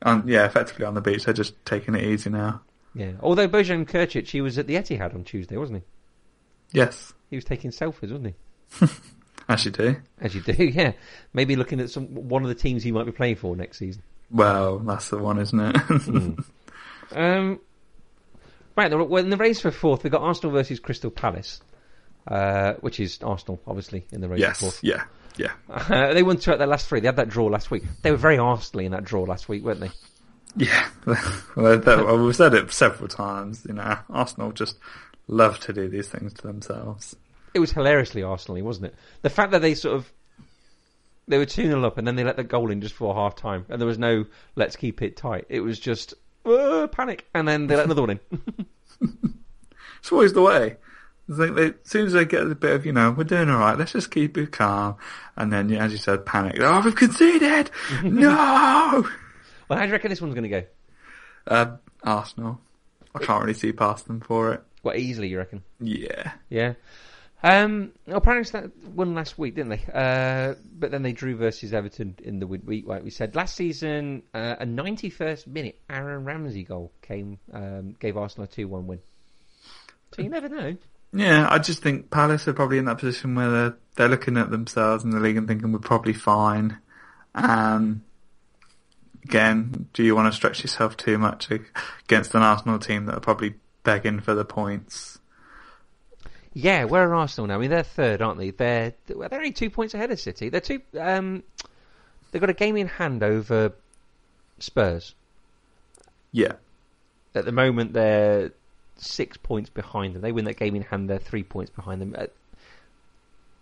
on, 0.04 0.28
yeah, 0.28 0.46
effectively 0.46 0.86
on 0.86 0.94
the 0.94 1.02
beach. 1.02 1.26
They're 1.26 1.34
just 1.34 1.54
taking 1.66 1.96
it 1.96 2.04
easy 2.04 2.30
now. 2.30 2.62
Yeah. 2.94 3.14
Although 3.22 3.48
Bojan 3.48 3.88
Krkić, 3.88 4.30
he 4.30 4.42
was 4.42 4.58
at 4.58 4.68
the 4.68 4.76
Etihad 4.76 5.16
on 5.16 5.24
Tuesday, 5.24 5.58
wasn't 5.58 5.80
he? 5.80 6.78
Yes, 6.78 7.14
He 7.30 7.36
was 7.36 7.46
taking 7.46 7.72
selfies, 7.72 8.12
wasn't 8.12 8.36
he? 8.80 8.88
as 9.50 9.66
you 9.66 9.72
do. 9.72 9.96
As 10.20 10.36
you 10.36 10.42
do, 10.42 10.64
yeah. 10.64 10.94
Maybe 11.34 11.56
looking 11.56 11.80
at 11.80 11.90
some 11.90 12.08
one 12.08 12.44
of 12.44 12.50
the 12.50 12.56
teams 12.56 12.84
he 12.84 12.92
might 12.92 13.06
be 13.06 13.12
playing 13.12 13.36
for 13.36 13.56
next 13.56 13.78
season. 13.78 14.04
Well, 14.30 14.80
that's 14.80 15.10
the 15.10 15.18
one, 15.18 15.40
isn't 15.40 15.60
it? 15.60 16.40
Um, 17.16 17.60
right, 18.76 18.90
the- 18.90 19.04
well, 19.04 19.24
in 19.24 19.30
the 19.30 19.38
race 19.38 19.60
for 19.62 19.72
fourth, 19.72 20.04
we've 20.04 20.12
got 20.12 20.22
Arsenal 20.22 20.52
versus 20.52 20.80
Crystal 20.80 21.12
Palace, 21.12 21.62
uh, 22.28 22.74
which 22.82 23.00
is 23.00 23.20
Arsenal, 23.22 23.62
obviously, 23.68 24.06
in 24.12 24.22
the 24.22 24.30
race 24.30 24.44
for 24.46 24.54
fourth. 24.54 24.80
yeah, 24.84 25.04
yeah. 25.38 25.52
Uh, 25.70 26.14
they 26.14 26.24
won 26.24 26.38
two 26.38 26.52
out 26.52 26.56
of 26.56 26.60
their 26.60 26.68
last 26.68 26.88
three. 26.88 27.00
They 27.00 27.08
had 27.08 27.18
that 27.18 27.30
draw 27.30 27.46
last 27.48 27.72
week. 27.72 27.84
They 28.02 28.12
were 28.12 28.18
very 28.18 28.38
Arsenal 28.38 28.86
in 28.86 28.92
that 28.92 29.04
draw 29.04 29.24
last 29.24 29.48
week, 29.50 29.64
weren't 29.64 29.80
they? 29.80 29.92
Yeah, 30.56 30.90
well, 31.56 31.80
that, 31.80 32.06
well, 32.06 32.24
we've 32.26 32.36
said 32.36 32.54
it 32.54 32.72
several 32.74 33.08
times. 33.08 33.66
You 33.68 33.74
know, 33.76 33.98
Arsenal 34.10 34.52
just 34.52 34.78
love 35.28 35.60
to 35.62 35.74
do 35.74 35.88
these 35.88 36.08
things 36.10 36.34
to 36.34 36.42
themselves. 36.48 37.16
It 37.54 37.60
was 37.60 37.72
hilariously 37.72 38.24
Arsenal, 38.24 38.62
wasn't 38.64 38.88
it? 38.88 38.96
The 39.22 39.30
fact 39.30 39.52
that 39.52 39.62
they 39.62 39.76
sort 39.76 39.96
of 39.96 40.12
they 41.28 41.38
were 41.38 41.46
2 41.46 41.64
0 41.64 41.84
up 41.86 41.98
and 41.98 42.06
then 42.06 42.16
they 42.16 42.24
let 42.24 42.36
the 42.36 42.44
goal 42.44 42.72
in 42.72 42.82
just 42.82 42.96
for 42.96 43.14
half 43.16 43.36
time 43.36 43.66
and 43.70 43.80
there 43.80 43.88
was 43.88 43.98
no 43.98 44.26
let's 44.56 44.76
keep 44.76 45.02
it 45.02 45.16
tight. 45.16 45.46
It 45.50 45.62
was 45.62 45.80
just 45.80 46.14
uh, 46.46 46.88
panic 46.88 47.28
and 47.34 47.48
then 47.48 47.68
they 47.68 47.76
let 47.76 47.86
another 47.86 48.02
one 48.02 48.20
in. 48.20 48.66
It's 50.02 50.12
always 50.12 50.34
the 50.34 50.42
way. 50.42 50.78
I 51.32 51.38
think 51.38 51.56
they, 51.56 51.66
as 51.68 51.74
soon 51.84 52.08
as 52.08 52.14
they 52.14 52.26
get 52.26 52.42
a 52.44 52.56
bit 52.56 52.76
of, 52.76 52.86
you 52.86 52.92
know, 52.92 53.12
we're 53.12 53.24
doing 53.24 53.50
all 53.50 53.60
right, 53.60 53.78
let's 53.78 53.94
just 53.94 54.12
keep 54.12 54.38
it 54.38 54.52
calm, 54.52 54.96
and 55.38 55.54
then, 55.54 55.70
yeah, 55.70 55.86
as 55.86 55.92
you 55.92 55.98
said, 55.98 56.26
panic. 56.26 56.58
Oh, 56.60 56.82
we've 56.84 56.96
conceded! 56.96 57.70
no! 58.04 59.08
well, 59.70 59.80
how 59.80 59.82
do 59.82 59.86
you 59.86 59.92
reckon 59.92 60.10
this 60.10 60.20
one's 60.20 60.34
going 60.34 60.44
to 60.44 60.50
go? 60.50 60.64
Uh, 61.48 61.78
Arsenal. 62.04 62.60
I 63.14 63.20
can't 63.20 63.42
really 63.42 63.54
see 63.54 63.72
past 63.72 64.08
them 64.08 64.22
for 64.22 64.54
it. 64.54 64.64
What 64.82 64.98
easily, 64.98 65.28
you 65.28 65.38
reckon? 65.38 65.64
Yeah. 65.80 66.32
Yeah. 66.50 66.74
Um, 67.44 67.94
Palace 68.24 68.52
that 68.52 68.72
won 68.86 69.16
last 69.16 69.38
week, 69.38 69.56
didn't 69.56 69.70
they? 69.70 69.84
Uh, 69.92 70.56
but 70.78 70.92
then 70.92 71.02
they 71.02 71.12
drew 71.12 71.36
versus 71.36 71.74
Everton 71.74 72.16
in 72.24 72.40
the 72.40 72.48
week, 72.48 72.86
like 72.86 73.04
we 73.04 73.10
said. 73.10 73.36
Last 73.36 73.56
season, 73.56 74.24
uh, 74.34 74.58
a 74.60 74.66
91st 74.66 75.48
minute 75.48 75.80
Aaron 75.90 76.24
Ramsey 76.24 76.64
goal 76.64 76.92
came, 77.02 77.40
um, 77.52 77.96
gave 78.00 78.16
Arsenal 78.16 78.46
a 78.46 78.48
2 78.48 78.68
1 78.68 78.88
win. 78.88 79.00
So 80.14 80.22
you 80.22 80.30
never 80.30 80.50
know. 80.50 80.76
Yeah, 81.14 81.48
I 81.50 81.58
just 81.60 81.82
think 81.82 82.10
Palace 82.12 82.48
are 82.48 82.54
probably 82.54 82.78
in 82.78 82.86
that 82.86 83.00
position 83.00 83.36
where 83.36 83.50
they're, 83.50 83.78
they're 83.96 84.08
looking 84.08 84.38
at 84.38 84.52
themselves 84.52 85.04
in 85.04 85.10
the 85.10 85.20
league 85.20 85.38
and 85.38 85.48
thinking 85.48 85.72
we're 85.72 85.80
probably 85.80 86.14
fine. 86.14 86.78
Um, 87.36 88.04
again, 89.24 89.88
do 89.94 90.04
you 90.04 90.16
want 90.16 90.32
to 90.32 90.36
stretch 90.36 90.62
yourself 90.62 90.96
too 90.96 91.18
much 91.18 91.50
against 92.06 92.36
an 92.36 92.44
Arsenal 92.44 92.80
team 92.80 93.06
that 93.06 93.16
are 93.16 93.22
probably 93.22 93.56
begging 93.84 94.20
for 94.20 94.36
the 94.36 94.46
points? 94.46 95.20
Yeah, 96.54 96.84
where 96.86 97.08
are 97.10 97.16
Arsenal 97.16 97.48
now? 97.48 97.56
I 97.56 97.58
mean, 97.60 97.70
they're 97.70 97.84
third, 97.84 98.22
aren't 98.22 98.38
they? 98.38 98.50
They're 98.52 98.94
they're 99.08 99.34
only 99.34 99.52
two 99.52 99.70
points 99.70 99.94
ahead 99.94 100.12
of 100.12 100.20
City. 100.20 100.50
They're 100.50 100.60
two. 100.60 100.82
Um, 101.00 101.44
they've 102.32 102.42
got 102.42 102.50
a 102.50 102.54
game 102.54 102.76
in 102.76 102.88
hand 102.88 103.24
over 103.24 103.72
Spurs 104.60 105.16
Yeah. 106.32 106.54
at 107.34 107.46
the 107.46 107.52
moment. 107.54 107.94
They're 107.94 108.52
six 108.98 109.38
points 109.38 109.70
behind 109.70 110.14
them. 110.14 110.22
They 110.22 110.32
win 110.34 110.46
that 110.46 110.58
game 110.58 110.76
in 110.76 110.82
hand. 110.84 111.10
They're 111.10 111.20
three 111.20 111.44
points 111.44 111.72
behind 111.72 112.02
them. 112.02 112.16
Uh, 112.18 112.28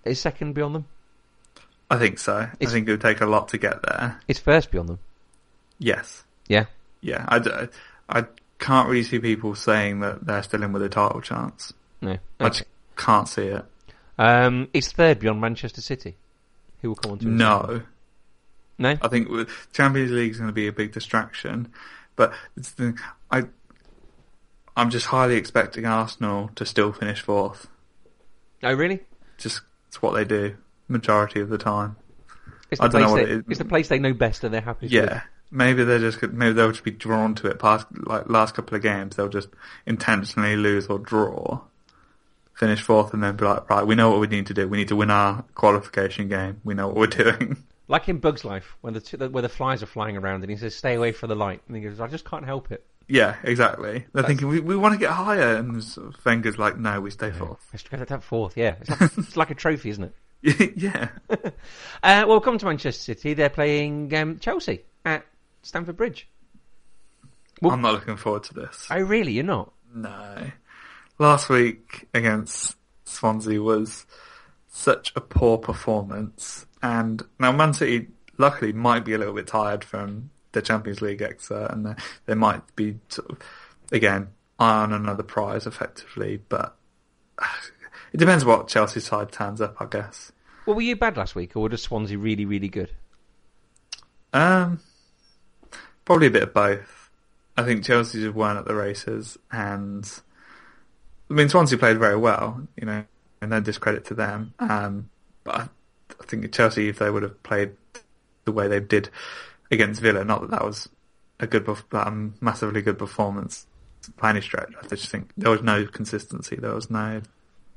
is 0.03 0.19
second 0.19 0.53
beyond 0.53 0.75
them? 0.75 0.85
I 1.91 1.97
think 1.97 2.19
so. 2.19 2.47
I 2.61 2.65
think 2.65 2.87
it 2.87 2.91
would 2.91 3.01
take 3.01 3.21
a 3.21 3.25
lot 3.25 3.49
to 3.49 3.57
get 3.57 3.81
there. 3.83 4.19
It's 4.27 4.39
first 4.39 4.71
beyond 4.71 4.89
them? 4.89 4.99
Yes. 5.77 6.23
Yeah. 6.47 6.65
Yeah. 7.01 7.25
I, 7.27 7.67
I 8.09 8.25
can't 8.59 8.87
really 8.89 9.03
see 9.03 9.19
people 9.19 9.55
saying 9.55 9.99
that 10.01 10.25
they're 10.25 10.43
still 10.43 10.63
in 10.63 10.71
with 10.71 10.81
a 10.83 10.89
title 10.89 11.21
chance. 11.21 11.73
No. 12.01 12.17
I 12.39 12.49
just 12.49 12.63
can't 12.99 13.27
see 13.27 13.43
it. 13.43 13.65
Um, 14.17 14.67
is 14.73 14.91
third 14.91 15.19
beyond 15.19 15.41
Manchester 15.41 15.81
City? 15.81 16.17
Who 16.81 16.89
will 16.89 16.95
come 16.95 17.13
on 17.13 17.19
to? 17.19 17.27
No. 17.27 17.61
second. 17.61 17.83
No. 18.77 18.97
I 19.01 19.07
think 19.07 19.49
Champions 19.73 20.11
League 20.11 20.31
is 20.31 20.37
going 20.37 20.49
to 20.49 20.53
be 20.53 20.67
a 20.67 20.71
big 20.71 20.93
distraction, 20.93 21.71
but 22.15 22.33
it's 22.55 22.71
the, 22.71 22.97
I, 23.29 23.43
I'm 24.77 24.89
just 24.89 25.07
highly 25.07 25.35
expecting 25.35 25.85
Arsenal 25.85 26.49
to 26.55 26.65
still 26.65 26.93
finish 26.93 27.21
fourth. 27.21 27.67
Oh, 28.63 28.73
really? 28.73 29.01
Just 29.37 29.61
it's 29.87 30.01
what 30.01 30.13
they 30.13 30.23
do 30.23 30.55
majority 30.89 31.39
of 31.39 31.49
the 31.49 31.57
time. 31.57 31.95
It's 32.71 32.81
I 32.81 32.87
the 32.87 32.99
don't 32.99 33.01
know 33.01 33.07
place 33.07 33.21
what 33.21 33.27
they, 33.27 33.33
it 33.33 33.37
is. 33.37 33.43
It's 33.49 33.57
the 33.59 33.65
place 33.65 33.87
they 33.87 33.99
know 33.99 34.13
best, 34.13 34.43
and 34.43 34.53
they're 34.53 34.61
happy. 34.61 34.85
with. 34.85 34.91
Yeah, 34.91 35.21
maybe 35.51 35.83
they're 35.83 35.99
just 35.99 36.21
maybe 36.21 36.53
they'll 36.53 36.71
just 36.71 36.83
be 36.83 36.91
drawn 36.91 37.35
to 37.35 37.47
it. 37.47 37.59
Past 37.59 37.87
like 37.91 38.29
last 38.29 38.55
couple 38.55 38.75
of 38.75 38.81
games, 38.81 39.15
they'll 39.15 39.29
just 39.29 39.49
intentionally 39.85 40.55
lose 40.55 40.87
or 40.87 40.99
draw, 40.99 41.61
finish 42.60 42.82
fourth, 42.82 43.14
and 43.14 43.24
then 43.24 43.36
be 43.38 43.45
like, 43.45 43.70
right, 43.70 43.88
we 43.88 43.95
know 43.95 44.10
what 44.12 44.20
we 44.20 44.28
need 44.28 44.47
to 44.47 44.53
do. 44.53 44.68
We 44.68 44.78
need 44.78 44.89
to 44.89 44.95
win 44.97 45.10
our 45.10 45.43
qualification 45.55 46.28
game. 46.28 46.60
We 46.66 46.74
know 46.74 46.88
what 46.89 46.97
we're 46.97 47.07
doing. 47.24 47.64
Like 47.88 48.07
in 48.10 48.18
Bug's 48.20 48.43
Life, 48.43 48.76
when 48.82 48.93
the, 48.93 48.99
two, 48.99 49.18
where 49.18 49.41
the 49.41 49.49
flies 49.49 49.82
are 49.82 49.88
flying 49.88 50.18
around, 50.18 50.43
and 50.43 50.51
he 50.51 50.57
says, 50.57 50.76
"Stay 50.76 50.93
away 50.93 51.14
from 51.14 51.30
the 51.30 51.36
light," 51.36 51.62
and 51.68 51.76
he 51.76 51.82
goes, 51.82 51.99
"I 51.99 52.07
just 52.07 52.26
can't 52.26 52.45
help 52.45 52.72
it." 52.72 52.86
yeah, 53.07 53.38
exactly. 53.43 54.05
They're 54.14 54.24
thinking 54.24 54.47
we 54.47 54.60
we 54.60 54.76
want 54.76 54.93
to 54.93 54.99
get 54.99 55.10
higher, 55.10 55.55
and 55.55 55.84
Wenger's 56.24 56.60
like, 56.60 56.78
no, 56.78 57.01
we 57.01 57.10
stay 57.10 57.32
fourth. 57.32 57.66
Let's 57.74 57.82
go 57.88 57.97
to 57.97 58.05
that 58.05 58.22
fourth. 58.24 58.55
Yeah, 58.55 58.76
it's 58.82 58.89
like, 58.89 59.12
it's 59.18 59.38
like 59.38 59.49
a 59.49 59.55
trophy, 59.55 59.89
isn't 59.89 60.03
it? 60.43 60.78
yeah. 60.78 61.10
Uh, 62.03 62.26
well, 62.28 62.39
come 62.39 62.60
to 62.60 62.66
Manchester 62.68 63.01
City. 63.01 63.34
They're 63.34 63.49
playing 63.49 64.14
um, 64.14 64.38
Chelsea 64.39 64.82
at 65.03 65.26
Stamford 65.64 65.97
Bridge. 65.97 66.28
Well- 67.62 67.72
I'm 67.74 67.82
not 67.82 67.93
looking 67.93 68.16
forward 68.16 68.43
to 68.43 68.53
this. 68.53 68.88
Oh, 68.91 68.99
really? 69.01 69.32
You're 69.32 69.43
not? 69.43 69.74
No. 69.93 70.51
Last 71.20 71.49
week 71.49 72.07
against 72.13 72.78
Swansea 73.03 73.61
was 73.61 74.05
such 74.70 75.11
a 75.17 75.22
poor 75.22 75.57
performance. 75.57 76.65
And 76.82 77.22
now 77.38 77.51
Man 77.51 77.74
City, 77.74 78.07
luckily, 78.38 78.72
might 78.72 79.03
be 79.03 79.13
a 79.13 79.17
little 79.17 79.34
bit 79.34 79.45
tired 79.45 79.84
from 79.84 80.30
the 80.53 80.61
Champions 80.61 81.01
League 81.01 81.22
exit 81.22 81.72
and 81.72 81.86
they, 81.86 81.95
they 82.26 82.36
might 82.36 82.74
be, 82.78 82.99
sort 83.09 83.32
of, 83.32 83.39
again, 83.91 84.30
on 84.59 84.93
another 84.93 85.24
prize 85.24 85.67
effectively. 85.67 86.39
But 86.47 86.78
it 88.13 88.17
depends 88.17 88.45
what 88.45 88.70
Chelsea 88.70 89.01
side 89.01 89.34
turns 89.34 89.59
up, 89.59 89.76
I 89.82 89.88
guess. 89.88 90.32
Well, 90.65 90.78
were 90.78 90.82
you 90.82 90.95
bad 90.95 91.17
last 91.17 91.36
week, 91.36 91.53
or 91.55 91.63
were 91.63 91.70
just 91.70 91.84
Swansea 91.84 92.17
really, 92.17 92.45
really 92.45 92.70
good? 92.70 92.91
Um, 94.32 94.80
probably 96.05 96.28
a 96.28 96.32
bit 96.32 96.43
of 96.43 96.53
both. 96.53 97.09
I 97.57 97.63
think 97.63 97.84
Chelsea 97.84 98.22
just 98.22 98.36
weren't 98.36 98.59
at 98.59 98.65
the 98.65 98.76
races, 98.76 99.38
and 99.51 100.09
I 101.30 101.34
mean 101.34 101.49
Swansea 101.49 101.77
played 101.77 101.99
very 101.99 102.17
well, 102.17 102.67
you 102.75 102.86
know, 102.86 103.05
and 103.41 103.51
no 103.51 103.59
discredit 103.59 104.05
to 104.05 104.13
them. 104.13 104.53
Um, 104.59 105.09
But 105.43 105.55
I, 105.55 105.61
I 106.19 106.25
think 106.25 106.51
Chelsea, 106.51 106.89
if 106.89 106.99
they 106.99 107.09
would 107.09 107.23
have 107.23 107.41
played 107.43 107.71
the 108.45 108.51
way 108.51 108.67
they 108.67 108.80
did 108.80 109.09
against 109.71 110.01
Villa, 110.01 110.23
not 110.23 110.41
that 110.41 110.51
that 110.51 110.65
was 110.65 110.89
a 111.39 111.47
good, 111.47 111.65
perf- 111.65 112.05
um, 112.05 112.34
massively 112.41 112.82
good 112.82 112.97
performance 112.97 113.65
by 114.19 114.32
any 114.32 114.41
stretch. 114.41 114.73
I 114.82 114.88
just 114.88 115.09
think 115.09 115.32
there 115.38 115.51
was 115.51 115.61
no 115.61 115.86
consistency. 115.86 116.55
There 116.55 116.73
was 116.73 116.89
no 116.89 117.21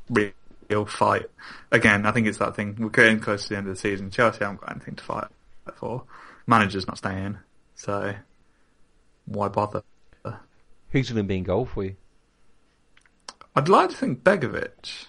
real 0.09 0.87
fight. 0.87 1.27
Again, 1.71 2.07
I 2.07 2.13
think 2.13 2.27
it's 2.27 2.39
that 2.39 2.57
thing. 2.57 2.77
We're 2.79 2.89
getting 2.89 3.21
close 3.21 3.45
to 3.45 3.49
the 3.51 3.57
end 3.59 3.69
of 3.69 3.75
the 3.75 3.81
season. 3.81 4.11
Chelsea 4.11 4.41
haven't 4.41 4.61
got 4.61 4.71
anything 4.71 4.97
to 4.97 5.05
fight 5.05 5.29
for. 5.75 6.05
Manager's 6.47 6.87
not 6.87 6.99
staying, 6.99 7.39
so 7.75 8.15
why 9.27 9.49
bother? 9.49 9.83
Who's 10.91 11.09
going 11.09 11.25
to 11.25 11.29
be 11.29 11.37
in 11.37 11.45
goal 11.45 11.67
for 11.67 11.85
you? 11.85 11.97
I'd 13.55 13.69
like 13.69 13.91
to 13.91 13.97
think 13.97 14.23
Begovic. 14.23 15.07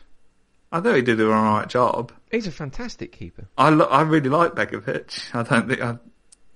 I 0.72 0.80
thought 0.80 0.96
he 0.96 1.02
did 1.02 1.20
an 1.20 1.28
alright 1.28 1.70
job. 1.70 2.12
He's 2.32 2.48
a 2.48 2.52
fantastic 2.52 3.12
keeper. 3.12 3.48
I 3.58 3.70
lo- 3.70 3.86
I 3.86 4.02
really 4.02 4.30
like 4.30 4.54
Begovic. 4.54 5.34
I 5.34 5.44
don't 5.44 5.68
think 5.68 5.82
I, 5.82 5.98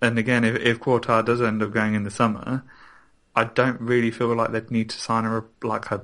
and 0.01 0.17
again, 0.17 0.43
if, 0.43 0.55
if 0.55 0.79
Courtois 0.79 1.21
does 1.21 1.41
end 1.41 1.61
up 1.61 1.71
going 1.71 1.93
in 1.93 2.03
the 2.03 2.11
summer, 2.11 2.63
I 3.35 3.45
don't 3.45 3.79
really 3.79 4.11
feel 4.11 4.35
like 4.35 4.51
they'd 4.51 4.71
need 4.71 4.89
to 4.89 4.99
sign 4.99 5.25
a, 5.25 5.39
re- 5.39 5.47
like 5.63 5.91
a 5.91 6.03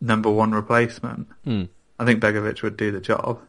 number 0.00 0.30
one 0.30 0.52
replacement. 0.52 1.28
Hmm. 1.44 1.64
I 1.98 2.04
think 2.04 2.20
Begovic 2.22 2.62
would 2.62 2.76
do 2.76 2.90
the 2.92 3.00
job. 3.00 3.40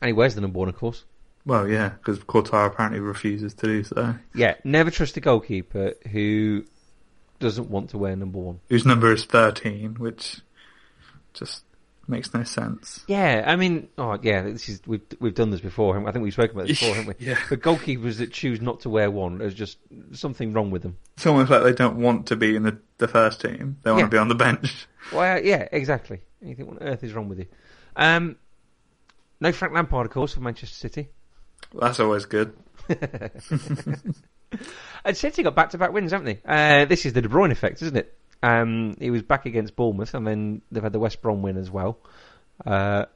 And 0.00 0.08
he 0.08 0.12
wears 0.12 0.34
the 0.34 0.40
number 0.40 0.58
one, 0.58 0.68
of 0.68 0.76
course. 0.76 1.04
Well, 1.46 1.68
yeah, 1.68 1.90
because 1.90 2.22
Courtois 2.22 2.64
apparently 2.66 3.00
refuses 3.00 3.52
to 3.54 3.66
do 3.66 3.84
so. 3.84 4.14
Yeah, 4.34 4.54
never 4.64 4.90
trust 4.90 5.16
a 5.18 5.20
goalkeeper 5.20 5.92
who 6.10 6.64
doesn't 7.44 7.68
want 7.70 7.90
to 7.90 7.98
wear 7.98 8.16
number 8.16 8.38
one. 8.38 8.60
Whose 8.70 8.84
number 8.86 9.12
is 9.12 9.24
13, 9.26 9.96
which 9.96 10.40
just 11.34 11.62
makes 12.08 12.32
no 12.34 12.42
sense. 12.42 13.04
Yeah, 13.06 13.44
I 13.46 13.56
mean, 13.56 13.88
oh 13.98 14.18
yeah, 14.22 14.42
this 14.42 14.68
is 14.68 14.80
we've 14.86 15.02
we've 15.20 15.34
done 15.34 15.50
this 15.50 15.60
before. 15.60 15.94
haven't? 15.94 16.08
I 16.08 16.12
think 16.12 16.22
we've 16.22 16.32
spoken 16.32 16.56
about 16.56 16.68
this 16.68 16.80
before, 16.80 16.94
haven't 16.96 17.18
we? 17.18 17.26
Yeah. 17.28 17.38
But 17.50 17.60
goalkeepers 17.60 18.16
that 18.18 18.32
choose 18.32 18.60
not 18.60 18.80
to 18.80 18.90
wear 18.90 19.10
one, 19.10 19.38
there's 19.38 19.54
just 19.54 19.78
something 20.12 20.52
wrong 20.52 20.70
with 20.70 20.82
them. 20.82 20.96
It's 21.16 21.26
almost 21.26 21.50
like 21.50 21.62
they 21.62 21.72
don't 21.72 21.96
want 21.96 22.26
to 22.28 22.36
be 22.36 22.56
in 22.56 22.62
the, 22.62 22.78
the 22.98 23.08
first 23.08 23.40
team. 23.40 23.76
They 23.82 23.90
want 23.90 24.00
Yeah. 24.00 24.06
to 24.06 24.10
be 24.10 24.18
on 24.18 24.28
the 24.28 24.34
bench. 24.34 24.86
Well, 25.12 25.44
yeah, 25.44 25.68
exactly. 25.70 26.22
You 26.40 26.54
think, 26.54 26.66
what 26.70 26.80
on 26.80 26.88
earth 26.88 27.04
is 27.04 27.12
wrong 27.12 27.28
with 27.28 27.38
you? 27.38 27.46
Um, 27.94 28.36
no 29.38 29.52
Frank 29.52 29.74
Lampard, 29.74 30.06
of 30.06 30.12
course, 30.12 30.32
for 30.32 30.40
Manchester 30.40 30.74
City. 30.74 31.10
That's 31.78 32.00
always 32.00 32.24
good. 32.24 32.56
And 35.04 35.16
City 35.16 35.42
got 35.42 35.54
back-to-back 35.54 35.92
wins, 35.92 36.12
haven't 36.12 36.26
they? 36.26 36.40
Uh, 36.46 36.84
this 36.86 37.04
is 37.06 37.12
the 37.12 37.20
De 37.22 37.28
Bruyne 37.28 37.50
effect, 37.52 37.82
isn't 37.82 37.96
it? 37.96 38.16
Um, 38.42 38.96
he 38.98 39.10
was 39.10 39.22
back 39.22 39.46
against 39.46 39.74
Bournemouth, 39.76 40.14
and 40.14 40.26
then 40.26 40.62
they've 40.70 40.82
had 40.82 40.92
the 40.92 40.98
West 40.98 41.22
Brom 41.22 41.42
win 41.42 41.56
as 41.56 41.70
well, 41.70 41.98
uh, 42.66 43.06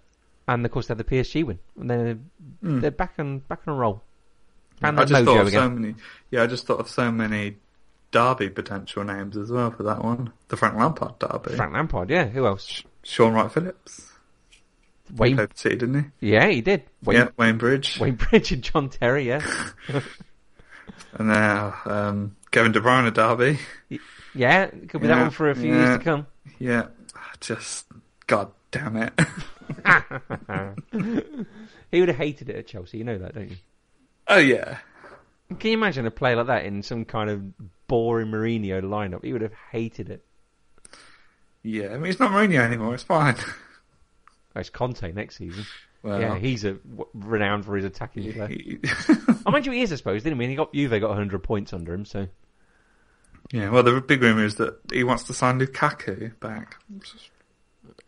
and 0.46 0.64
of 0.64 0.70
course 0.72 0.86
they 0.86 0.92
had 0.92 0.98
the 0.98 1.04
PSG 1.04 1.44
win, 1.44 1.58
and 1.78 1.90
then 1.90 2.30
Mm. 2.64 2.80
they're 2.80 2.90
back 2.90 3.14
on 3.18 3.40
back 3.40 3.60
on 3.66 3.74
a 3.74 3.76
roll. 3.76 4.02
Found 4.80 4.98
I 4.98 5.04
that 5.04 5.08
just 5.10 5.24
thought 5.24 5.40
of 5.40 5.46
again. 5.48 5.60
so 5.60 5.70
many. 5.70 5.94
Yeah, 6.30 6.42
I 6.44 6.46
just 6.46 6.66
thought 6.66 6.80
of 6.80 6.88
so 6.88 7.10
many 7.12 7.56
Derby 8.10 8.48
potential 8.48 9.04
names 9.04 9.36
as 9.36 9.50
well 9.50 9.70
for 9.70 9.82
that 9.82 10.02
one. 10.02 10.32
The 10.48 10.56
Frank 10.56 10.76
Lampard 10.76 11.18
Derby. 11.18 11.56
Frank 11.56 11.72
Lampard, 11.74 12.08
yeah. 12.10 12.26
Who 12.28 12.46
else? 12.46 12.82
Shaun 13.02 13.34
Wright-Phillips. 13.34 14.12
Wayne. 15.16 15.36
Played 15.36 15.50
for 15.50 15.56
City, 15.56 15.76
didn't 15.76 16.12
he? 16.20 16.28
Yeah, 16.30 16.48
he 16.48 16.60
did. 16.60 16.80
he? 16.80 16.86
Wayne, 17.06 17.16
yeah, 17.18 17.28
Wayne 17.36 17.58
Bridge. 17.58 17.98
Wayne 17.98 18.14
Bridge 18.16 18.52
and 18.52 18.62
John 18.62 18.88
Terry, 18.88 19.26
yeah. 19.28 19.42
And 21.14 21.28
now 21.28 21.74
um, 21.86 22.36
Kevin 22.50 22.72
De 22.72 22.80
Bruyne 22.80 23.06
at 23.06 23.14
Derby. 23.14 23.58
yeah, 24.34 24.64
it 24.64 24.88
could 24.88 25.00
be 25.00 25.06
that 25.06 25.20
one 25.20 25.30
for 25.30 25.50
a 25.50 25.54
few 25.54 25.72
yeah. 25.72 25.78
years 25.78 25.98
to 25.98 26.04
come. 26.04 26.26
Yeah, 26.58 26.86
just 27.40 27.86
God 28.26 28.50
damn 28.70 28.96
it. 28.96 29.12
He 31.90 32.00
would 32.00 32.08
have 32.08 32.18
hated 32.18 32.50
it 32.50 32.56
at 32.56 32.66
Chelsea, 32.66 32.98
you 32.98 33.04
know 33.04 33.16
that, 33.18 33.34
don't 33.34 33.50
you? 33.50 33.56
oh 34.26 34.36
yeah, 34.38 34.78
Can 35.58 35.70
you 35.70 35.76
imagine 35.78 36.04
a 36.06 36.10
play 36.10 36.34
like 36.34 36.48
that 36.48 36.66
in 36.66 36.82
some 36.82 37.06
kind 37.06 37.30
of 37.30 37.86
boring 37.86 38.28
Mourinho 38.28 38.82
lineup? 38.82 39.24
He 39.24 39.32
would 39.32 39.40
have 39.40 39.54
hated 39.72 40.10
it. 40.10 40.22
yeah. 41.62 41.88
I 41.88 41.96
mean, 41.96 42.10
it's 42.10 42.20
not 42.20 42.30
Mourinho 42.30 42.60
anymore. 42.60 42.94
It's 42.94 43.02
fine. 43.02 43.36
Oh, 44.56 44.60
it's 44.60 44.70
Conte 44.70 45.12
next 45.12 45.36
season. 45.36 45.66
Well, 46.02 46.20
yeah, 46.20 46.38
he's 46.38 46.64
a 46.64 46.74
w- 46.74 47.08
renowned 47.14 47.64
for 47.64 47.74
his 47.76 47.84
attacking 47.84 48.32
play. 48.32 48.48
he- 48.48 48.78
I 49.46 49.58
you, 49.58 49.72
he 49.72 49.82
is, 49.82 49.92
I 49.92 49.96
suppose, 49.96 50.22
didn't 50.22 50.38
he? 50.38 50.44
I 50.44 50.46
mean, 50.46 50.50
he 50.50 50.56
got 50.56 50.72
Juve 50.72 50.90
got 51.00 51.08
100 51.08 51.42
points 51.42 51.72
under 51.72 51.92
him, 51.92 52.04
so 52.04 52.28
yeah. 53.52 53.70
Well, 53.70 53.82
the 53.82 54.00
big 54.00 54.22
rumor 54.22 54.44
is 54.44 54.56
that 54.56 54.78
he 54.92 55.04
wants 55.04 55.24
to 55.24 55.34
sign 55.34 55.58
Lukaku 55.58 56.38
back. 56.40 56.76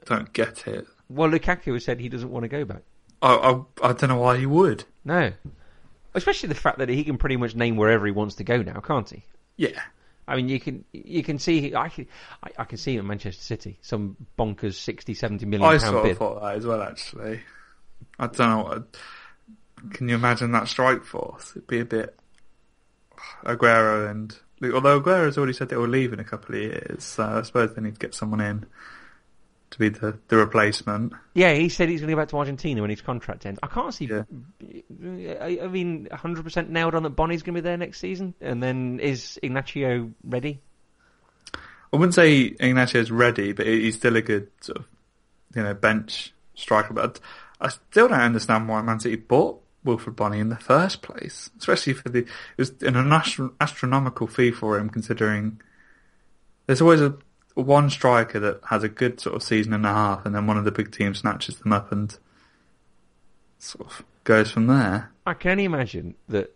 Don't 0.07 0.33
get 0.33 0.67
it. 0.67 0.87
well, 1.09 1.29
Lukaku 1.31 1.73
has 1.75 1.85
said 1.85 2.01
he 2.01 2.09
doesn't 2.09 2.31
want 2.31 2.45
to 2.45 2.49
go 2.49 2.65
back. 2.65 2.83
I, 3.23 3.35
I 3.35 3.89
I 3.89 3.93
don't 3.93 4.09
know 4.09 4.19
why 4.19 4.39
he 4.39 4.47
would. 4.47 4.85
No, 5.05 5.33
especially 6.15 6.49
the 6.49 6.55
fact 6.55 6.79
that 6.79 6.89
he 6.89 7.05
can 7.05 7.19
pretty 7.19 7.37
much 7.37 7.55
name 7.55 7.77
wherever 7.77 8.07
he 8.07 8.13
wants 8.13 8.37
to 8.37 8.45
go 8.45 8.63
now, 8.63 8.81
can't 8.81 9.09
he? 9.11 9.25
Yeah, 9.57 9.81
I 10.27 10.37
mean, 10.37 10.49
you 10.49 10.59
can 10.61 10.85
you 10.93 11.23
can 11.23 11.39
see 11.39 11.75
I 11.75 11.89
can 11.91 12.07
I, 12.43 12.51
I 12.59 12.65
can 12.65 12.79
see 12.79 12.95
him 12.95 13.01
at 13.01 13.05
Manchester 13.07 13.43
City, 13.43 13.79
some 13.83 14.17
bonkers 14.39 14.75
60, 14.75 15.13
70 15.15 15.45
million 15.47 15.67
I 15.69 15.79
pound 15.79 15.81
sort 15.83 16.03
bid. 16.05 16.13
of 16.13 16.19
thought 16.19 16.41
that 16.43 16.57
as 16.57 16.67
well. 16.67 16.83
Actually, 16.83 17.41
I 18.21 18.27
don't 18.27 18.39
know. 18.39 18.85
Can 19.93 20.09
you 20.09 20.15
imagine 20.15 20.53
that 20.53 20.69
strike 20.69 21.05
force? 21.05 21.53
It'd 21.53 21.67
be 21.67 21.81
a 21.81 21.85
bit 21.85 22.15
Aguero 23.45 24.11
and 24.11 24.37
although 24.63 25.01
Aguero's 25.01 25.39
already 25.39 25.55
said 25.55 25.71
they 25.71 25.77
will 25.77 25.89
leave 25.89 26.13
in 26.13 26.21
a 26.21 26.25
couple 26.25 26.55
of 26.55 26.61
years, 26.61 27.03
so 27.03 27.25
I 27.25 27.43
suppose 27.43 27.75
they 27.75 27.83
need 27.83 27.95
to 27.95 28.01
get 28.01 28.15
someone 28.15 28.41
in 28.41 28.67
to 29.71 29.79
be 29.79 29.89
the 29.89 30.19
the 30.29 30.37
replacement. 30.37 31.13
Yeah, 31.35 31.55
he 31.55 31.69
said 31.69 31.89
he's 31.89 32.01
going 32.01 32.09
to 32.09 32.15
go 32.15 32.21
back 32.21 32.29
to 32.29 32.39
Argentina 32.39 32.81
when 32.81 32.91
his 32.91 33.01
contract 33.01 33.47
ends. 33.47 33.59
I 33.63 33.69
can't 33.69 33.95
see. 33.95 34.07
Yeah. 34.07 34.25
I, 35.41 35.61
I 35.63 35.69
mean, 35.69 36.09
100% 36.11 36.69
nailed 36.69 36.95
on 36.95 37.05
that 37.05 37.11
Bony's 37.11 37.43
going 37.43 37.55
to 37.55 37.63
be 37.63 37.65
there 37.65 37.77
next 37.77 38.01
season, 38.01 38.35
and 38.41 38.63
then 38.63 39.01
is 39.01 39.39
Iheanacho 39.43 40.13
ready? 40.25 40.61
I 41.55 41.97
wouldn't 41.97 42.15
say 42.15 42.51
Iheanacho's 42.51 43.11
ready, 43.11 43.53
but 43.53 43.67
he's 43.67 43.97
still 43.97 44.17
a 44.17 44.23
good 44.23 44.49
sort 44.61 44.79
of, 44.79 44.85
you 45.55 45.63
know, 45.63 45.75
bench 45.75 46.33
striker. 46.55 46.93
But 46.93 47.19
I 47.61 47.69
still 47.69 48.09
don't 48.09 48.21
understand 48.21 48.69
why 48.69 48.81
Man 48.83 49.01
City 49.01 49.17
bought 49.17 49.61
Wilfried 49.85 50.17
Bony 50.17 50.39
in 50.39 50.49
the 50.49 50.57
first 50.57 51.03
place, 51.03 51.51
especially 51.59 51.93
for 51.95 52.09
the 52.09 52.21
it 52.21 52.29
was 52.59 52.71
an 52.83 52.97
astro- 53.13 53.55
astronomical 53.61 54.27
fee 54.27 54.51
for 54.51 54.79
him, 54.79 54.89
considering 54.91 55.61
there's 56.67 56.81
always 56.81 57.01
a 57.01 57.17
one 57.55 57.91
striker 57.91 58.39
that 58.41 58.61
has 58.69 58.83
a 58.83 58.89
good 58.89 59.21
sort 59.21 59.35
of 59.37 59.43
season 59.43 59.73
and 59.73 59.85
a 59.85 59.89
half, 59.93 60.25
and 60.25 60.35
then 60.35 60.47
one 60.47 60.57
of 60.57 60.65
the 60.65 60.71
big 60.71 60.93
teams 60.93 61.19
snatches 61.19 61.57
them 61.59 61.73
up 61.73 61.91
and 61.93 62.17
sort 63.59 63.87
of 63.87 64.05
goes 64.25 64.51
from 64.51 64.67
there. 64.67 65.11
I 65.27 65.35
can 65.35 65.53
only 65.53 65.65
imagine 65.65 66.15
that 66.29 66.55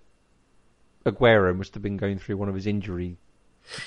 Aguero 1.05 1.55
must 1.57 1.75
have 1.75 1.83
been 1.83 1.97
going 1.97 2.19
through 2.19 2.37
one 2.37 2.49
of 2.49 2.55
his 2.55 2.67
injury 2.67 3.17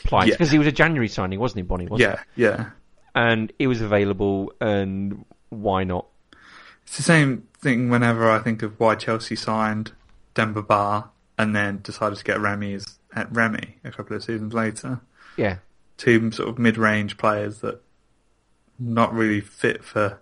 plights 0.03 0.27
Yeah. 0.29 0.33
because 0.35 0.51
he 0.51 0.57
was 0.59 0.67
a 0.67 0.71
January 0.71 1.07
signing, 1.07 1.39
wasn't 1.39 1.57
he, 1.57 1.63
Bony? 1.63 1.87
Wasn't 1.87 2.09
Yeah, 2.09 2.21
yeah. 2.35 2.69
and 3.15 3.51
he 3.57 3.65
was 3.67 3.81
available, 3.81 4.51
and 4.61 5.25
why 5.49 5.83
not? 5.83 6.05
It's 6.87 6.97
the 6.97 7.03
same 7.03 7.47
thing 7.59 7.89
whenever 7.89 8.29
I 8.31 8.39
think 8.39 8.63
of 8.63 8.79
why 8.79 8.95
Chelsea 8.95 9.35
signed 9.35 9.91
Demba 10.33 10.61
Ba 10.63 11.09
and 11.37 11.55
then 11.55 11.81
decided 11.83 12.17
to 12.17 12.23
get 12.23 12.39
Remy 12.39 12.79
at 13.13 13.31
Remy 13.31 13.75
a 13.83 13.91
couple 13.91 14.15
of 14.15 14.23
seasons 14.23 14.53
later. 14.53 15.01
Yeah, 15.35 15.57
Two 15.97 16.31
sort 16.31 16.47
of 16.49 16.57
mid-range 16.57 17.17
players 17.17 17.59
that 17.59 17.81
not 18.79 19.13
really 19.13 19.41
fit 19.41 19.83
for 19.83 20.19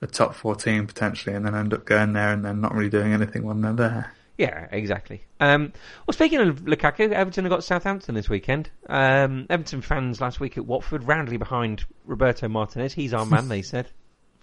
a 0.00 0.06
top 0.06 0.34
four 0.34 0.54
team 0.54 0.86
potentially, 0.86 1.34
and 1.36 1.44
then 1.44 1.54
end 1.54 1.74
up 1.74 1.84
going 1.84 2.12
there 2.12 2.32
and 2.32 2.44
then 2.44 2.60
not 2.60 2.74
really 2.74 2.88
doing 2.90 3.12
anything 3.12 3.42
when 3.42 3.60
they're 3.60 3.72
there. 3.72 4.14
yeah, 4.38 4.68
exactly. 4.70 5.22
Um, 5.40 5.72
well, 6.06 6.12
speaking 6.12 6.38
of 6.40 6.62
Lukaku, 6.62 7.10
Everton 7.12 7.44
have 7.44 7.50
got 7.50 7.64
Southampton 7.64 8.14
this 8.14 8.28
weekend. 8.28 8.70
Um, 8.88 9.46
Everton 9.50 9.82
fans 9.82 10.20
last 10.20 10.40
week 10.40 10.56
at 10.56 10.64
Watford 10.64 11.04
roundly 11.04 11.36
behind 11.36 11.84
Roberto 12.06 12.48
Martinez. 12.48 12.94
He's 12.94 13.12
our 13.12 13.26
man, 13.26 13.48
they 13.48 13.62
said. 13.62 13.90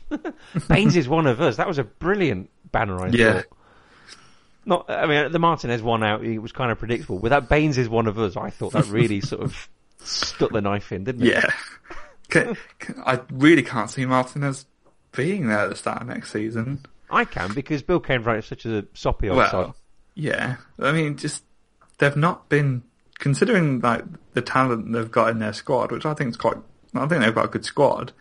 Baines 0.67 0.95
is 0.95 1.07
one 1.09 1.27
of 1.27 1.41
us. 1.41 1.57
That 1.57 1.67
was 1.67 1.77
a 1.77 1.83
brilliant 1.83 2.49
banner, 2.71 2.99
I 3.03 3.07
Yeah. 3.09 3.33
thought. 3.33 3.45
Not, 4.67 4.89
I 4.89 5.05
mean, 5.05 5.31
the 5.31 5.39
Martinez 5.39 5.81
one 5.83 6.03
out, 6.03 6.23
it 6.23 6.39
was 6.39 6.51
kind 6.51 6.71
of 6.71 6.79
predictable. 6.79 7.19
With 7.19 7.29
that 7.29 7.47
Baines 7.49 7.77
is 7.77 7.87
one 7.87 8.07
of 8.07 8.17
us, 8.17 8.35
I 8.35 8.49
thought 8.49 8.73
that 8.73 8.87
really 8.87 9.21
sort 9.21 9.43
of 9.43 9.69
stuck 9.99 10.51
the 10.51 10.61
knife 10.61 10.91
in, 10.91 11.03
didn't 11.03 11.23
it? 11.23 11.33
Yeah. 11.33 11.49
Can- 12.29 12.57
can- 12.79 13.03
I 13.05 13.19
really 13.31 13.61
can't 13.61 13.89
see 13.91 14.05
Martinez 14.05 14.65
being 15.11 15.47
there 15.47 15.59
at 15.59 15.69
the 15.69 15.75
start 15.75 16.01
of 16.01 16.07
next 16.07 16.31
season. 16.31 16.83
I 17.11 17.25
can 17.25 17.53
because 17.53 17.83
Bill 17.83 17.99
Kenwright 17.99 18.39
is 18.39 18.45
such 18.47 18.65
a 18.65 18.85
soppy 18.95 19.29
old 19.29 19.37
sod. 19.49 19.53
Well, 19.53 19.75
yeah. 20.15 20.55
I 20.79 20.91
mean, 20.91 21.17
just 21.17 21.43
they've 21.99 22.15
not 22.17 22.49
been 22.49 22.81
considering 23.19 23.79
like 23.81 24.03
the 24.33 24.41
talent 24.41 24.91
they've 24.91 25.11
got 25.11 25.29
in 25.29 25.37
their 25.39 25.53
squad, 25.53 25.91
which 25.91 26.05
I 26.05 26.15
think 26.15 26.31
is 26.31 26.37
quite. 26.37 26.57
I 26.95 27.05
think 27.05 27.21
they've 27.21 27.35
got 27.35 27.45
a 27.45 27.49
good 27.49 27.63
squad. 27.65 28.11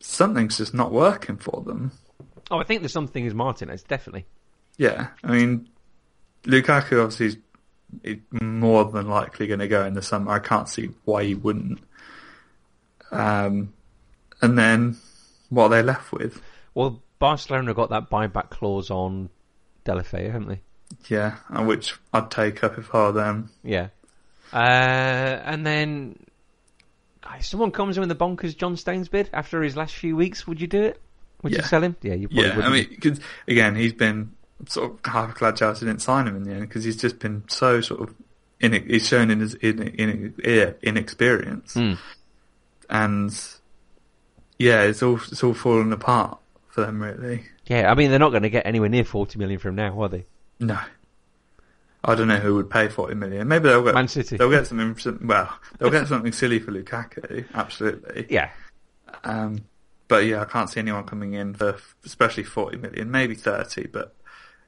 Something's 0.00 0.58
just 0.58 0.74
not 0.74 0.92
working 0.92 1.36
for 1.36 1.62
them. 1.62 1.92
Oh, 2.50 2.58
I 2.58 2.64
think 2.64 2.80
there's 2.80 2.92
something 2.92 3.24
is 3.24 3.34
Martinez, 3.34 3.82
definitely. 3.82 4.26
Yeah, 4.76 5.08
I 5.22 5.32
mean, 5.32 5.68
Lukaku 6.44 7.02
obviously 7.02 7.26
is, 8.02 8.18
more 8.30 8.84
than 8.84 9.08
likely 9.08 9.46
going 9.46 9.60
to 9.60 9.68
go 9.68 9.84
in 9.84 9.94
the 9.94 10.02
summer. 10.02 10.32
I 10.32 10.38
can't 10.38 10.68
see 10.68 10.90
why 11.04 11.24
he 11.24 11.34
wouldn't. 11.34 11.80
Um, 13.10 13.72
and 14.40 14.58
then 14.58 14.96
what 15.48 15.64
are 15.64 15.68
they 15.70 15.82
left 15.82 16.12
with? 16.12 16.40
Well, 16.74 17.02
Barcelona 17.18 17.74
got 17.74 17.90
that 17.90 18.10
buyback 18.10 18.50
clause 18.50 18.90
on 18.90 19.28
Deulofeu, 19.84 20.30
haven't 20.32 20.48
they? 20.48 20.60
Yeah, 21.08 21.36
which 21.62 21.94
I'd 22.12 22.30
take 22.30 22.64
up 22.64 22.78
if 22.78 22.94
I 22.94 23.06
were 23.06 23.12
them. 23.12 23.50
Yeah. 23.62 23.88
Uh, 24.52 24.56
and 24.56 25.66
then, 25.66 26.16
guys, 27.22 27.46
someone 27.46 27.70
comes 27.70 27.96
in 27.96 28.00
with 28.00 28.08
the 28.08 28.16
bonkers 28.16 28.56
John 28.56 28.76
Stones 28.76 29.08
bid 29.08 29.30
after 29.32 29.62
his 29.62 29.76
last 29.76 29.94
few 29.94 30.16
weeks. 30.16 30.46
Would 30.46 30.60
you 30.60 30.66
do 30.66 30.82
it? 30.82 31.00
Would 31.42 31.52
you 31.54 31.62
sell 31.62 31.82
him? 31.82 31.96
Yeah, 32.02 32.14
you 32.14 32.28
probably 32.28 32.48
Yeah, 32.48 32.56
would. 32.56 32.64
I 32.64 32.68
mean, 32.70 32.96
cause, 33.00 33.20
again, 33.48 33.74
he's 33.76 33.92
been 33.94 34.32
sort 34.68 34.92
of 34.92 35.00
half 35.12 35.34
a 35.34 35.38
glad 35.38 35.56
Chelsea 35.56 35.86
didn't 35.86 36.02
sign 36.02 36.26
him 36.28 36.36
in 36.36 36.44
the 36.44 36.52
end 36.52 36.60
because 36.68 36.84
he's 36.84 36.96
just 37.00 37.18
been 37.18 37.44
so 37.48 37.80
sort 37.80 38.00
of 38.02 38.14
in, 38.60 38.72
he's 38.88 39.06
shown 39.08 39.30
in 39.30 39.40
his 39.40 39.54
in, 39.54 39.80
in, 39.82 40.34
in, 40.44 40.74
inexperience, 40.82 41.72
Hmm. 41.74 41.94
and 42.90 43.32
yeah, 44.58 44.82
it's 44.82 45.02
all 45.02 45.16
it's 45.16 45.42
all 45.42 45.54
fallen 45.54 45.92
apart 45.94 46.38
for 46.68 46.82
them 46.82 47.00
really. 47.00 47.46
yeah, 47.66 47.90
I 47.90 47.94
mean, 47.94 48.10
they're 48.10 48.18
not 48.18 48.30
going 48.30 48.42
to 48.42 48.50
get 48.50 48.66
anywhere 48.66 48.90
near 48.90 49.04
40 49.04 49.38
million 49.38 49.58
from 49.58 49.76
now, 49.76 49.98
are 50.02 50.08
they? 50.10 50.24
No, 50.60 50.78
I 52.04 52.14
don't 52.14 52.28
know 52.28 52.38
who 52.38 52.54
would 52.54 52.70
pay 52.70 52.88
forty 52.88 53.14
million. 53.14 53.46
Maybe 53.48 53.68
they'll 53.68 53.84
get 53.84 53.94
Man 53.94 54.08
City. 54.08 54.36
They'll 54.36 54.50
get 54.50 54.66
something. 54.66 54.96
some- 54.98 55.26
Well, 55.26 55.52
they'll 55.78 55.90
get 55.90 56.08
something 56.08 56.32
silly 56.32 56.58
for 56.58 56.72
Lukaku, 56.72 57.44
absolutely. 57.54 58.26
Yeah. 58.30 58.50
Um, 59.24 59.64
but 60.08 60.24
yeah, 60.24 60.40
I 60.40 60.44
can't 60.46 60.68
see 60.70 60.80
anyone 60.80 61.04
coming 61.04 61.34
in 61.34 61.54
for 61.54 61.76
especially 62.04 62.44
40 62.44 62.78
million, 62.78 63.10
maybe 63.10 63.34
30, 63.34 63.86
but 63.88 64.14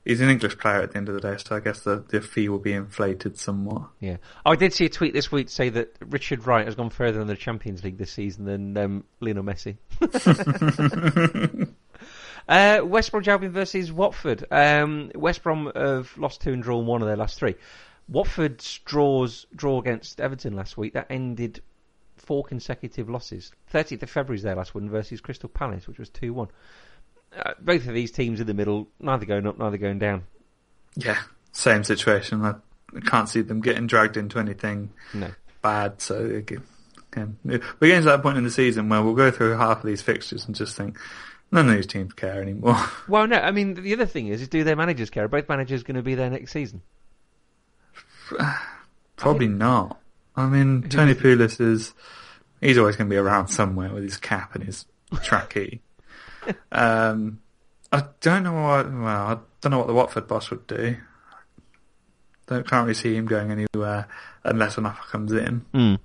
he's 0.05 0.21
an 0.21 0.29
English 0.29 0.59
player 0.59 0.81
at 0.83 0.93
the 0.93 0.99
end 0.99 1.09
of 1.09 1.15
the 1.15 1.21
day, 1.21 1.37
so 1.37 1.57
I 1.57 1.61
guess 1.61 1.81
the, 1.81 2.05
the 2.09 2.21
fee 2.21 2.49
will 2.49 2.59
be 2.59 2.73
inflated 2.73 3.39
somewhat. 3.39 3.89
Yeah. 4.01 4.19
Oh, 4.45 4.53
I 4.53 4.57
did 4.57 4.73
see 4.73 4.85
a 4.85 4.89
tweet 4.89 5.15
this 5.15 5.33
week 5.33 5.49
say 5.49 5.69
that 5.71 5.97
Richard 6.11 6.47
Wright 6.47 6.65
has 6.67 6.75
gone 6.75 6.91
further 6.91 7.21
in 7.21 7.27
the 7.29 7.37
Champions 7.37 7.83
League 7.83 7.99
this 7.99 8.13
season 8.13 8.45
than 8.45 8.77
um, 8.77 9.05
Lionel 9.21 9.43
Messi. 9.45 9.77
uh, 12.49 12.81
West 12.85 13.11
Brom 13.11 13.25
Albion 13.27 13.53
versus 13.53 13.93
Watford. 13.93 14.45
Um, 14.51 15.11
West 15.15 15.43
Brom 15.43 15.71
have 15.75 16.17
lost 16.19 16.41
two 16.41 16.53
and 16.53 16.63
drawn 16.63 16.87
one 16.87 17.03
of 17.03 17.09
their 17.09 17.17
last 17.17 17.39
three. 17.39 17.55
Watford's 18.09 18.79
draws 18.85 19.47
draw 19.55 19.79
against 19.81 20.21
Everton 20.21 20.55
last 20.55 20.77
week 20.77 20.93
that 20.95 21.07
ended 21.09 21.61
four 22.17 22.45
consecutive 22.45 23.09
losses. 23.09 23.53
30th 23.73 24.03
of 24.03 24.11
February's 24.11 24.43
their 24.43 24.55
last 24.57 24.75
one 24.75 24.89
versus 24.91 25.21
Crystal 25.21 25.49
Palace, 25.49 25.87
which 25.89 25.99
was 25.99 26.09
two 26.09 26.33
one. 26.33 26.49
Uh, 27.37 27.53
both 27.61 27.87
of 27.87 27.95
these 27.95 28.11
teams 28.11 28.41
in 28.41 28.47
the 28.47 28.55
middle, 28.55 28.89
neither 29.01 29.25
going 29.25 29.47
up, 29.47 29.59
neither 29.59 29.79
going 29.79 29.99
down. 29.99 30.25
Yeah, 30.97 31.19
same 31.53 31.85
situation. 31.85 32.45
I 32.45 32.55
I 32.95 33.01
can't 33.01 33.27
see 33.29 33.41
them 33.41 33.63
getting 33.63 33.87
dragged 33.87 34.19
into 34.19 34.39
anything 34.39 34.91
No. 35.15 35.31
bad, 35.63 36.03
so 36.03 36.27
again, 36.27 36.63
we're 37.43 37.59
getting 37.81 38.03
to 38.03 38.09
that 38.11 38.23
point 38.23 38.37
in 38.37 38.45
the 38.45 38.51
season 38.51 38.91
where 38.91 39.01
we'll 39.03 39.15
go 39.15 39.31
through 39.31 39.57
half 39.57 39.79
of 39.79 39.87
these 39.87 40.03
fixtures 40.03 40.45
and 40.45 40.55
just 40.55 40.77
think, 40.77 40.99
none 41.53 41.69
of 41.69 41.75
these 41.77 41.87
teams 41.87 42.13
care 42.15 42.43
anymore. 42.43 42.77
Well, 43.09 43.27
no, 43.27 43.37
I 43.37 43.51
mean, 43.51 43.75
the 43.75 43.93
other 43.93 44.07
thing 44.07 44.29
is, 44.29 44.41
is 44.41 44.49
do 44.49 44.65
their 44.65 44.77
managers 44.77 45.11
care? 45.11 45.25
Are 45.25 45.29
both 45.29 45.49
managers 45.49 45.83
going 45.83 45.97
to 45.97 46.03
be 46.03 46.15
there 46.15 46.31
next 46.31 46.53
season? 46.53 46.83
Probably 49.17 49.49
not. 49.49 50.01
I 50.35 50.47
mean, 50.47 50.89
Tony 50.89 51.15
Pulis 51.15 51.61
is, 51.61 51.93
he's 52.61 52.79
always 52.79 52.97
going 52.97 53.09
to 53.09 53.15
be 53.15 53.19
around 53.19 53.49
somewhere 53.49 53.93
with 53.93 54.03
his 54.03 54.17
cap 54.17 54.55
and 54.55 54.65
his 54.65 54.87
trackie. 55.13 55.81
um, 56.73 57.41
I 57.93 58.05
don't 58.21 58.45
know 58.45 58.55
what, 58.55 58.91
well, 58.91 59.07
I 59.07 59.37
don't 59.61 59.73
know 59.73 59.79
what 59.79 59.89
the 59.89 59.95
Watford 59.95 60.27
boss 60.27 60.51
would 60.51 60.67
do. 60.67 60.97
Don't, 62.47 62.67
can't 62.67 62.87
really 62.87 62.95
see 62.95 63.15
him 63.15 63.27
going 63.27 63.51
anywhere 63.51 64.09
unless 64.43 64.79
an 64.79 64.87
offer 64.87 65.03
comes 65.11 65.33
in. 65.33 65.65
Mm. 65.75 65.99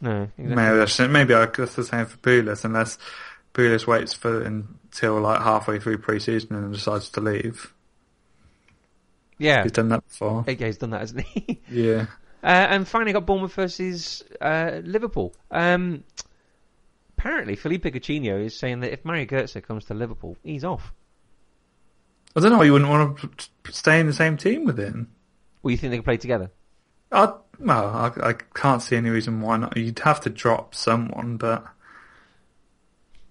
No, 0.00 0.22
exactly. 0.22 0.44
Maybe 0.44 0.76
that's, 0.76 0.98
maybe 0.98 1.34
I 1.34 1.46
guess 1.46 1.74
the 1.74 1.84
same 1.84 2.06
for 2.06 2.18
Pulis 2.18 2.64
unless 2.64 2.98
Pulis 3.56 3.86
waits 3.86 4.12
for 4.12 4.42
until 4.42 5.20
like 5.20 5.40
halfway 5.40 5.78
through 5.80 5.98
pre-season 5.98 6.54
and 6.54 6.72
decides 6.74 7.08
to 7.10 7.20
leave. 7.20 7.72
Yeah. 9.38 9.62
He's 9.62 9.72
done 9.72 9.88
that 9.88 10.06
before. 10.06 10.44
Yeah, 10.46 10.66
he's 10.66 10.78
done 10.78 10.90
that, 10.90 11.00
hasn't 11.00 11.22
he? 11.26 11.60
Yeah. 11.70 12.06
uh, 12.42 12.46
and 12.46 12.86
finally 12.86 13.12
got 13.12 13.24
Bournemouth 13.26 13.54
versus 13.54 14.22
uh, 14.40 14.80
Liverpool. 14.84 15.34
Um, 15.50 16.04
apparently, 17.16 17.56
Philippe 17.56 17.90
Coutinho 17.90 18.44
is 18.44 18.54
saying 18.54 18.80
that 18.80 18.92
if 18.92 19.04
Mario 19.04 19.24
Götze 19.24 19.62
comes 19.62 19.86
to 19.86 19.94
Liverpool, 19.94 20.36
he's 20.42 20.64
off. 20.64 20.92
I 22.34 22.40
don't 22.40 22.50
know 22.50 22.58
why 22.58 22.64
you 22.64 22.72
wouldn't 22.72 22.90
want 22.90 23.18
to 23.38 23.72
stay 23.72 23.98
in 24.00 24.06
the 24.06 24.12
same 24.12 24.36
team 24.36 24.64
with 24.66 24.78
him. 24.78 25.10
Well, 25.62 25.70
you 25.70 25.78
think 25.78 25.90
they 25.90 25.96
can 25.96 26.04
play 26.04 26.18
together? 26.18 26.50
I, 27.10 27.32
well, 27.58 27.86
I, 27.88 28.28
I 28.30 28.32
can't 28.54 28.82
see 28.82 28.96
any 28.96 29.08
reason 29.08 29.40
why 29.40 29.56
not. 29.56 29.76
You'd 29.76 29.98
have 30.00 30.20
to 30.22 30.30
drop 30.30 30.74
someone, 30.74 31.38
but 31.38 31.66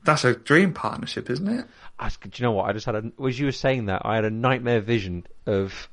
that's 0.06 0.24
a 0.24 0.34
dream 0.36 0.74
partnership, 0.74 1.30
isn't 1.30 1.48
it? 1.48 1.66
I, 2.00 2.10
do 2.10 2.30
you 2.36 2.44
know 2.44 2.52
what? 2.52 2.70
I 2.70 2.74
just 2.74 2.86
had 2.86 2.96
a. 2.96 3.12
As 3.26 3.40
you 3.40 3.48
were 3.48 3.52
saying 3.52 3.86
that, 3.86 4.04
I 4.06 4.16
had 4.16 4.26
a 4.26 4.30
nightmare 4.30 4.82
vision 4.82 5.26
of 5.46 5.90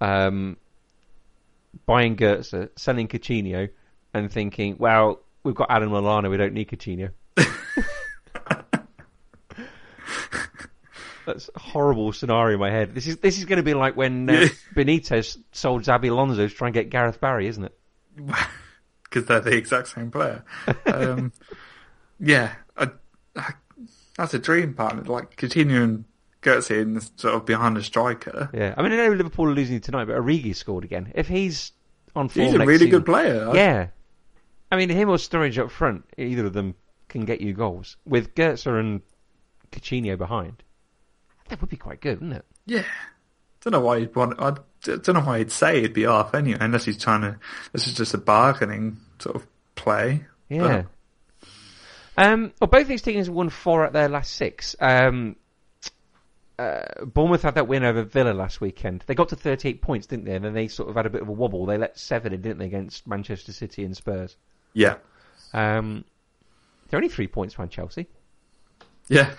um, 0.00 0.56
buying 1.84 2.16
Götze, 2.16 2.70
selling 2.76 3.08
Coutinho, 3.08 3.68
and 4.14 4.32
thinking, 4.32 4.76
"Well, 4.78 5.20
we've 5.42 5.54
got 5.54 5.70
Adam 5.70 5.90
Lallana, 5.90 6.30
we 6.30 6.36
don't 6.36 6.54
need 6.54 6.68
Coutinho." 6.68 7.10
That's 11.26 11.50
a 11.54 11.58
horrible 11.58 12.12
scenario 12.12 12.54
in 12.54 12.60
my 12.60 12.70
head. 12.70 12.94
This 12.94 13.08
is 13.08 13.16
this 13.18 13.36
is 13.38 13.44
going 13.44 13.56
to 13.56 13.64
be 13.64 13.74
like 13.74 13.96
when 13.96 14.30
uh, 14.30 14.46
Benitez 14.74 15.36
sold 15.52 15.82
Xabi 15.82 16.10
Alonso 16.10 16.46
to 16.46 16.54
try 16.54 16.68
and 16.68 16.74
get 16.74 16.88
Gareth 16.88 17.20
Barry, 17.20 17.48
isn't 17.48 17.64
it? 17.64 17.78
Because 19.08 19.26
they're 19.26 19.40
the 19.40 19.56
exact 19.56 19.86
same 19.86 20.10
player. 20.10 20.44
Um, 20.84 21.32
yeah, 22.20 22.54
that's 24.16 24.34
a 24.34 24.38
dream 24.38 24.74
partner. 24.74 25.02
Like 25.02 25.36
Coutinho 25.36 25.82
and 25.82 26.04
Götze 26.42 26.70
in 26.80 26.94
the, 26.94 27.08
sort 27.16 27.34
of 27.34 27.44
behind 27.46 27.76
a 27.76 27.82
striker. 27.82 28.50
Yeah. 28.54 28.74
I 28.76 28.82
mean, 28.82 28.92
I 28.92 28.96
know 28.96 29.12
Liverpool 29.12 29.46
are 29.46 29.54
losing 29.54 29.80
tonight, 29.80 30.04
but 30.06 30.16
Origi 30.16 30.54
scored 30.54 30.84
again. 30.84 31.12
If 31.14 31.28
he's 31.28 31.72
on 32.14 32.28
form, 32.28 32.46
He's 32.46 32.54
a 32.54 32.58
really 32.60 32.78
season- 32.78 32.90
good 32.90 33.06
player. 33.06 33.50
Yeah. 33.54 33.88
I 34.70 34.76
mean, 34.76 34.88
him 34.88 35.08
or 35.08 35.16
Sturridge 35.16 35.58
up 35.62 35.70
front, 35.70 36.04
either 36.18 36.46
of 36.46 36.52
them 36.52 36.74
can 37.08 37.24
get 37.24 37.40
you 37.40 37.52
goals. 37.52 37.96
With 38.06 38.34
Götze 38.34 38.66
and 38.66 39.00
Coutinho 39.70 40.18
behind, 40.18 40.62
that 41.48 41.60
would 41.60 41.70
be 41.70 41.76
quite 41.76 42.00
good, 42.00 42.20
wouldn't 42.20 42.38
it? 42.38 42.44
Yeah. 42.66 42.82
Don't 43.60 43.72
know 43.72 43.80
why 43.80 44.00
he'd 44.00 44.14
want. 44.16 44.40
I 44.40 44.54
don't 44.82 45.08
know 45.08 45.20
why 45.20 45.38
he'd 45.38 45.50
say 45.52 45.80
he'd 45.82 45.92
be 45.92 46.06
off 46.06 46.34
anyway, 46.34 46.58
unless 46.60 46.84
he's 46.84 46.98
trying 46.98 47.22
to. 47.22 47.38
This 47.72 47.86
is 47.86 47.94
just 47.94 48.14
a 48.14 48.18
bargaining 48.18 48.98
sort 49.18 49.36
of 49.36 49.46
play. 49.74 50.24
Yeah. 50.48 50.84
Um, 52.16 52.52
well, 52.60 52.68
both 52.68 52.88
these 52.88 53.02
teams 53.02 53.28
won 53.28 53.50
four 53.50 53.84
at 53.84 53.92
their 53.92 54.08
last 54.08 54.34
six. 54.34 54.74
Um, 54.80 55.36
uh, 56.58 57.04
Bournemouth 57.04 57.42
had 57.42 57.56
that 57.56 57.68
win 57.68 57.84
over 57.84 58.02
Villa 58.02 58.32
last 58.32 58.60
weekend. 58.60 59.04
They 59.06 59.14
got 59.14 59.28
to 59.30 59.36
38 59.36 59.82
points, 59.82 60.06
didn't 60.06 60.24
they? 60.24 60.34
And 60.34 60.44
then 60.44 60.54
they 60.54 60.68
sort 60.68 60.88
of 60.88 60.94
had 60.94 61.06
a 61.06 61.10
bit 61.10 61.22
of 61.22 61.28
a 61.28 61.32
wobble. 61.32 61.66
They 61.66 61.76
let 61.76 61.98
seven 61.98 62.32
in, 62.32 62.40
didn't 62.40 62.58
they, 62.58 62.66
against 62.66 63.06
Manchester 63.06 63.52
City 63.52 63.84
and 63.84 63.94
Spurs. 63.96 64.36
Yeah. 64.72 64.96
Um, 65.52 66.04
they're 66.88 66.98
only 66.98 67.10
three 67.10 67.26
points 67.26 67.54
behind 67.54 67.70
Chelsea. 67.70 68.06
Yeah. 69.08 69.32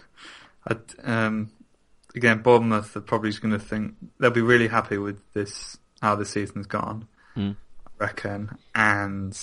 I'd, 0.67 0.81
um, 1.03 1.51
again, 2.15 2.41
Bournemouth 2.43 2.95
are 2.95 3.01
probably 3.01 3.31
just 3.31 3.41
going 3.41 3.53
to 3.53 3.59
think 3.59 3.95
they'll 4.19 4.29
be 4.29 4.41
really 4.41 4.67
happy 4.67 4.97
with 4.97 5.21
this 5.33 5.77
how 6.01 6.15
the 6.15 6.25
season's 6.25 6.67
gone. 6.67 7.07
Hmm. 7.33 7.51
I 7.99 8.05
reckon, 8.05 8.57
and 8.75 9.37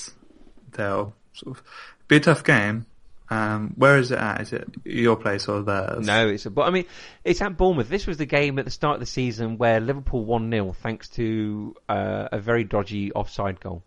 they'll 0.72 1.14
sort 1.32 1.59
of 1.59 1.64
be 2.07 2.16
a 2.16 2.20
tough 2.20 2.45
game. 2.45 2.87
Um, 3.35 3.74
where 3.76 3.99
is 3.99 4.12
it 4.12 4.18
at? 4.18 4.43
Is 4.43 4.53
it 4.53 4.68
your 4.85 5.16
place 5.16 5.49
or 5.49 5.62
theirs? 5.62 6.07
No, 6.07 6.28
it's 6.28 6.47
a, 6.47 6.51
but 6.51 6.62
I 6.62 6.70
mean, 6.70 6.85
it's 7.24 7.43
at 7.43 7.57
Bournemouth. 7.57 7.89
This 7.89 8.07
was 8.07 8.16
the 8.16 8.26
game 8.26 8.59
at 8.61 8.64
the 8.64 8.70
start 8.70 8.95
of 8.95 9.01
the 9.01 9.07
season 9.07 9.59
where 9.59 9.80
Liverpool 9.80 10.24
won 10.24 10.51
0 10.51 10.72
thanks 10.72 11.09
to 11.11 11.74
uh, 11.89 12.28
a 12.30 12.39
very 12.39 12.62
dodgy 12.62 13.12
offside 13.12 13.59
goal. 13.61 13.82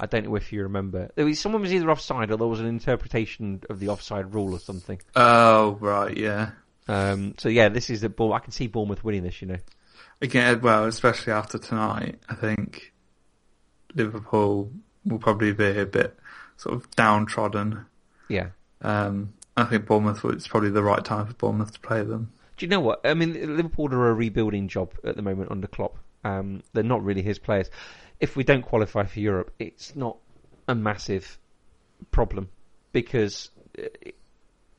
I 0.00 0.06
don't 0.06 0.24
know 0.24 0.34
if 0.34 0.52
you 0.52 0.64
remember. 0.64 1.10
Was, 1.16 1.38
someone 1.38 1.62
was 1.62 1.72
either 1.72 1.90
offside 1.90 2.30
or 2.32 2.36
there 2.36 2.46
was 2.46 2.60
an 2.60 2.66
interpretation 2.66 3.62
of 3.70 3.78
the 3.78 3.88
offside 3.88 4.34
rule 4.34 4.52
or 4.54 4.60
something. 4.60 5.00
Oh 5.14 5.76
right, 5.80 6.16
yeah. 6.16 6.50
Um, 6.88 7.34
so 7.38 7.48
yeah, 7.48 7.68
this 7.68 7.90
is 7.90 8.00
the 8.00 8.08
ball. 8.08 8.32
I 8.32 8.40
can 8.40 8.52
see 8.52 8.66
Bournemouth 8.66 9.04
winning 9.04 9.22
this. 9.22 9.40
You 9.40 9.48
know. 9.48 9.58
Again, 10.20 10.60
well, 10.60 10.86
especially 10.86 11.32
after 11.32 11.58
tonight, 11.58 12.20
I 12.28 12.34
think 12.34 12.92
Liverpool 13.94 14.72
will 15.04 15.18
probably 15.18 15.52
be 15.52 15.78
a 15.78 15.86
bit 15.86 16.18
sort 16.56 16.74
of 16.74 16.90
downtrodden. 16.92 17.86
Yeah. 18.28 18.48
Um, 18.82 19.34
I 19.56 19.64
think 19.64 19.86
Bournemouth. 19.86 20.24
It's 20.24 20.48
probably 20.48 20.70
the 20.70 20.82
right 20.82 21.04
time 21.04 21.26
for 21.26 21.34
Bournemouth 21.34 21.72
to 21.72 21.80
play 21.80 22.02
them. 22.02 22.32
Do 22.56 22.66
you 22.66 22.70
know 22.70 22.80
what? 22.80 23.00
I 23.04 23.14
mean, 23.14 23.56
Liverpool 23.56 23.92
are 23.94 24.10
a 24.10 24.14
rebuilding 24.14 24.68
job 24.68 24.92
at 25.04 25.16
the 25.16 25.22
moment 25.22 25.50
under 25.50 25.66
Klopp. 25.66 25.96
Um, 26.24 26.62
they're 26.72 26.82
not 26.82 27.04
really 27.04 27.22
his 27.22 27.38
players. 27.38 27.70
If 28.20 28.36
we 28.36 28.44
don't 28.44 28.62
qualify 28.62 29.04
for 29.04 29.20
Europe, 29.20 29.52
it's 29.58 29.94
not 29.94 30.16
a 30.66 30.74
massive 30.74 31.38
problem 32.10 32.48
because 32.92 33.50
uh, 33.78 33.84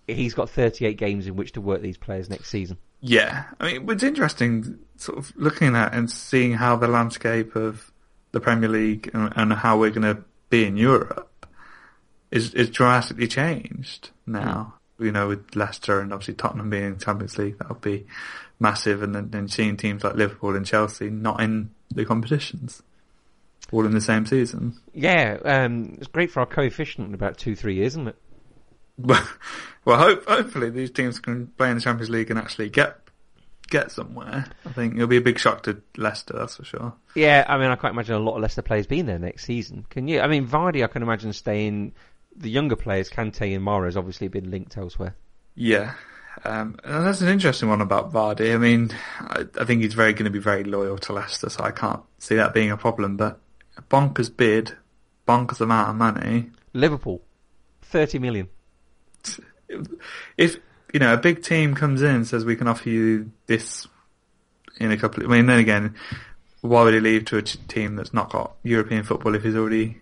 he's 0.08 0.34
got 0.34 0.50
38 0.50 0.98
games 0.98 1.28
in 1.28 1.36
which 1.36 1.54
to 1.54 1.62
work 1.62 1.82
these 1.82 1.98
players 1.98 2.30
next 2.30 2.50
season. 2.50 2.78
Yeah, 3.02 3.46
I 3.62 3.74
mean, 3.74 3.90
it's 3.90 4.04
interesting, 4.04 4.80
sort 4.98 5.18
of 5.18 5.32
looking 5.38 5.76
at 5.76 5.94
and 5.94 6.12
seeing 6.12 6.54
how 6.54 6.76
the 6.76 6.90
landscape 6.90 7.56
of 7.56 7.92
the 8.34 8.42
Premier 8.42 8.68
League 8.68 9.10
and, 9.14 9.32
and 9.38 9.54
how 9.54 9.80
we're 9.80 9.90
going 9.90 10.16
to 10.16 10.22
be 10.50 10.66
in 10.66 10.76
Europe 10.76 11.29
is 12.32 12.54
is 12.54 12.70
drastically 12.70 13.28
changed 13.28 14.10
now. 14.26 14.74
you 15.00 15.12
know, 15.12 15.30
with 15.30 15.56
Leicester 15.56 16.00
and 16.00 16.12
obviously 16.12 16.34
Tottenham 16.34 16.70
being 16.70 16.84
in 16.84 16.94
the 16.96 17.04
Champions 17.04 17.38
League, 17.38 17.58
that 17.60 17.70
would 17.70 17.82
be 17.82 18.06
massive. 18.60 19.02
And 19.02 19.16
then, 19.16 19.30
then 19.30 19.48
seeing 19.48 19.78
teams 19.78 20.04
like 20.04 20.16
Liverpool 20.16 20.56
and 20.56 20.66
Chelsea 20.66 21.10
not 21.10 21.42
in 21.42 21.72
the 21.90 22.06
competitions, 22.06 22.84
all 23.72 23.86
in 23.86 23.94
the 23.94 24.02
same 24.02 24.26
season. 24.26 24.78
Yeah, 24.94 25.38
um, 25.46 25.96
it's 25.98 26.08
great 26.08 26.32
for 26.32 26.42
our 26.42 26.46
coefficient 26.46 27.08
in 27.08 27.14
about 27.14 27.38
two, 27.38 27.56
three 27.56 27.76
years, 27.76 27.94
isn't 27.94 28.10
it? 28.10 28.16
Well, 28.98 29.28
well, 29.86 29.98
hope, 29.98 30.28
hopefully 30.28 30.70
these 30.70 30.92
teams 30.92 31.20
can 31.20 31.48
play 31.48 31.70
in 31.70 31.76
the 31.76 31.82
Champions 31.82 32.10
League 32.10 32.30
and 32.30 32.38
actually 32.38 32.70
get 32.70 33.00
get 33.70 33.92
somewhere. 33.92 34.46
I 34.66 34.72
think 34.72 34.96
it'll 34.96 35.08
be 35.08 35.18
a 35.18 35.22
big 35.22 35.40
shock 35.40 35.64
to 35.64 35.82
Leicester, 35.96 36.34
that's 36.36 36.58
for 36.58 36.66
sure. 36.66 36.94
Yeah, 37.16 37.46
I 37.48 37.58
mean, 37.58 37.70
I 37.70 37.76
can't 37.76 37.94
imagine 37.94 38.16
a 38.16 38.20
lot 38.20 38.36
of 38.36 38.42
Leicester 38.42 38.64
players 38.64 38.88
being 38.88 39.06
there 39.06 39.20
next 39.20 39.46
season. 39.46 39.86
Can 39.90 40.08
you? 40.08 40.20
I 40.20 40.28
mean, 40.28 40.48
Vardy, 40.48 40.84
I 40.84 40.88
can 40.88 41.04
imagine 41.04 41.34
staying. 41.34 41.94
The 42.36 42.50
younger 42.50 42.76
players, 42.76 43.10
Kante 43.10 43.56
and 43.56 43.66
Mahrez, 43.66 43.86
has 43.86 43.98
obviously 43.98 44.28
been 44.28 44.50
linked 44.50 44.78
elsewhere. 44.78 45.16
Yeah. 45.56 45.94
Um, 46.46 46.78
and 46.84 47.06
that's 47.06 47.22
an 47.22 47.28
interesting 47.28 47.68
one 47.68 47.82
about 47.82 48.14
Vardy. 48.14 48.54
I 48.54 48.58
mean, 48.58 48.92
I, 49.20 49.46
I 49.60 49.66
think 49.66 49.82
he's 49.82 49.94
very 49.94 50.14
going 50.14 50.26
to 50.26 50.32
be 50.32 50.40
very 50.40 50.64
loyal 50.64 50.98
to 51.00 51.14
Leicester, 51.14 51.50
so 51.50 51.64
I 51.64 51.72
can't 51.72 52.02
see 52.18 52.36
that 52.36 52.54
being 52.54 52.72
a 52.72 52.78
problem. 52.78 53.18
But 53.18 53.40
a 53.78 53.82
bonkers 53.82 54.36
bid, 54.36 54.74
bonkers 55.28 55.60
amount 55.60 55.90
of 55.90 55.96
money. 55.96 56.52
Liverpool, 56.74 57.22
thirty 57.82 58.20
million. 58.20 58.48
If 60.38 60.58
you 60.94 61.00
know 61.00 61.14
a 61.14 61.18
big 61.18 61.44
team 61.44 61.76
comes 61.76 62.02
in 62.02 62.16
and 62.16 62.28
says 62.28 62.46
we 62.46 62.56
can 62.56 62.68
offer 62.68 62.90
you 62.90 63.32
this 63.48 63.88
in 64.80 64.92
a 64.92 64.98
couple. 64.98 65.24
Of, 65.24 65.32
I 65.32 65.36
mean, 65.36 65.48
then 65.48 65.60
again, 65.60 65.96
why 66.62 66.84
would 66.84 66.94
he 66.94 67.00
leave 67.02 67.26
to 67.26 67.38
a 67.38 67.42
team 67.42 67.96
that's 67.96 68.14
not 68.14 68.32
got 68.32 68.56
European 68.64 69.04
football 69.04 69.36
if 69.36 69.44
he's 69.44 69.56
already 69.56 70.00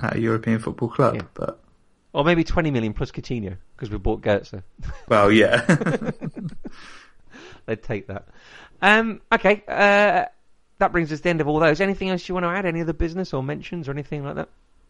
at 0.00 0.16
a 0.16 0.20
European 0.20 0.60
football 0.60 0.88
club? 0.88 1.16
Yeah. 1.16 1.22
But 1.34 1.60
Or 2.14 2.24
maybe 2.24 2.44
20 2.44 2.70
million 2.70 2.94
plus 2.94 3.10
Coutinho, 3.10 3.56
because 3.76 3.90
we 3.90 3.98
bought 3.98 4.22
Götze. 4.22 4.62
well, 5.08 5.30
yeah. 5.30 5.66
They'd 7.66 7.82
take 7.82 8.06
that. 8.06 8.28
Um, 8.80 9.20
okay, 9.32 9.62
uh, 9.68 10.26
that 10.78 10.92
brings 10.92 11.12
us 11.12 11.18
to 11.18 11.22
the 11.24 11.30
end 11.30 11.40
of 11.40 11.48
all 11.48 11.58
those. 11.58 11.80
Anything 11.80 12.10
else 12.10 12.28
you 12.28 12.34
want 12.34 12.44
to 12.44 12.50
add? 12.50 12.66
Any 12.66 12.80
other 12.80 12.92
business 12.92 13.34
or 13.34 13.42
mentions 13.42 13.88
or 13.88 13.90
anything 13.90 14.24
like 14.24 14.36
that? 14.36 14.48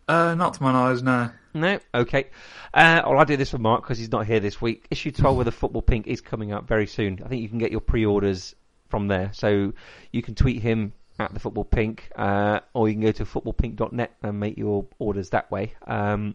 uh, 0.09 0.35
not 0.35 0.55
to 0.55 0.63
my 0.63 0.73
knowledge, 0.73 1.03
no. 1.03 1.31
No? 1.55 1.79
Okay. 1.95 2.27
Uh, 2.73 3.03
well, 3.07 3.19
I'll 3.19 3.25
do 3.25 3.37
this 3.37 3.51
for 3.51 3.59
Mark 3.59 3.83
because 3.83 3.99
he's 3.99 4.11
not 4.11 4.27
here 4.27 4.41
this 4.41 4.61
week. 4.61 4.87
Issue 4.91 5.13
12 5.13 5.37
with 5.37 5.45
the 5.47 5.53
Football 5.53 5.83
Pink 5.83 6.07
is 6.07 6.21
coming 6.21 6.53
up 6.53 6.67
very 6.67 6.87
soon. 6.87 7.21
I 7.25 7.29
think 7.29 7.43
you 7.43 7.49
can 7.49 7.59
get 7.59 7.71
your 7.71 7.81
pre-orders 7.81 8.55
from 8.89 9.09
there. 9.09 9.31
So 9.33 9.73
you 10.13 10.23
can 10.23 10.35
tweet 10.35 10.61
him 10.61 10.93
at 11.19 11.33
the 11.33 11.41
Football 11.41 11.65
Pink, 11.65 12.11
uh, 12.17 12.61
or 12.75 12.89
you 12.89 12.95
can 12.95 13.03
go 13.03 13.13
to 13.13 13.25
footballpink.net 13.25 14.17
and 14.23 14.41
make 14.41 14.59
your 14.59 14.87
orders 14.99 15.31
that 15.31 15.51
way. 15.51 15.75
Um, 15.87 16.35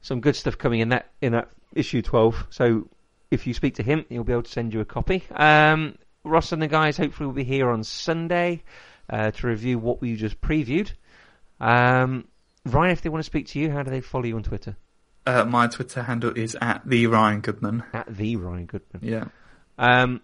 some 0.00 0.20
good 0.20 0.36
stuff 0.36 0.58
coming 0.58 0.80
in 0.80 0.90
that 0.90 1.10
in 1.20 1.32
that 1.32 1.48
issue 1.74 2.02
12. 2.02 2.46
So 2.50 2.88
if 3.30 3.46
you 3.46 3.54
speak 3.54 3.74
to 3.76 3.82
him, 3.82 4.04
he'll 4.08 4.24
be 4.24 4.32
able 4.32 4.42
to 4.42 4.50
send 4.50 4.72
you 4.72 4.80
a 4.80 4.84
copy. 4.84 5.24
Um, 5.30 5.96
Ross 6.24 6.52
and 6.52 6.60
the 6.60 6.68
guys 6.68 6.96
hopefully 6.96 7.26
will 7.26 7.34
be 7.34 7.44
here 7.44 7.70
on 7.70 7.84
Sunday 7.84 8.62
uh, 9.10 9.30
to 9.30 9.46
review 9.46 9.78
what 9.78 10.00
we 10.00 10.16
just 10.16 10.40
previewed. 10.40 10.92
Um, 11.60 12.26
Ryan, 12.64 12.92
if 12.92 13.02
they 13.02 13.08
want 13.08 13.20
to 13.20 13.26
speak 13.26 13.46
to 13.48 13.58
you, 13.58 13.70
how 13.70 13.82
do 13.82 13.90
they 13.90 14.00
follow 14.00 14.24
you 14.24 14.36
on 14.36 14.42
Twitter? 14.42 14.76
Uh, 15.26 15.44
my 15.44 15.66
Twitter 15.66 16.02
handle 16.02 16.32
is 16.34 16.56
at 16.60 16.82
the 16.86 17.06
Ryan 17.06 17.40
Goodman. 17.40 17.82
At 17.92 18.14
the 18.14 18.36
Ryan 18.36 18.66
Goodman. 18.66 19.02
Yeah. 19.02 19.24
Um, 19.78 20.20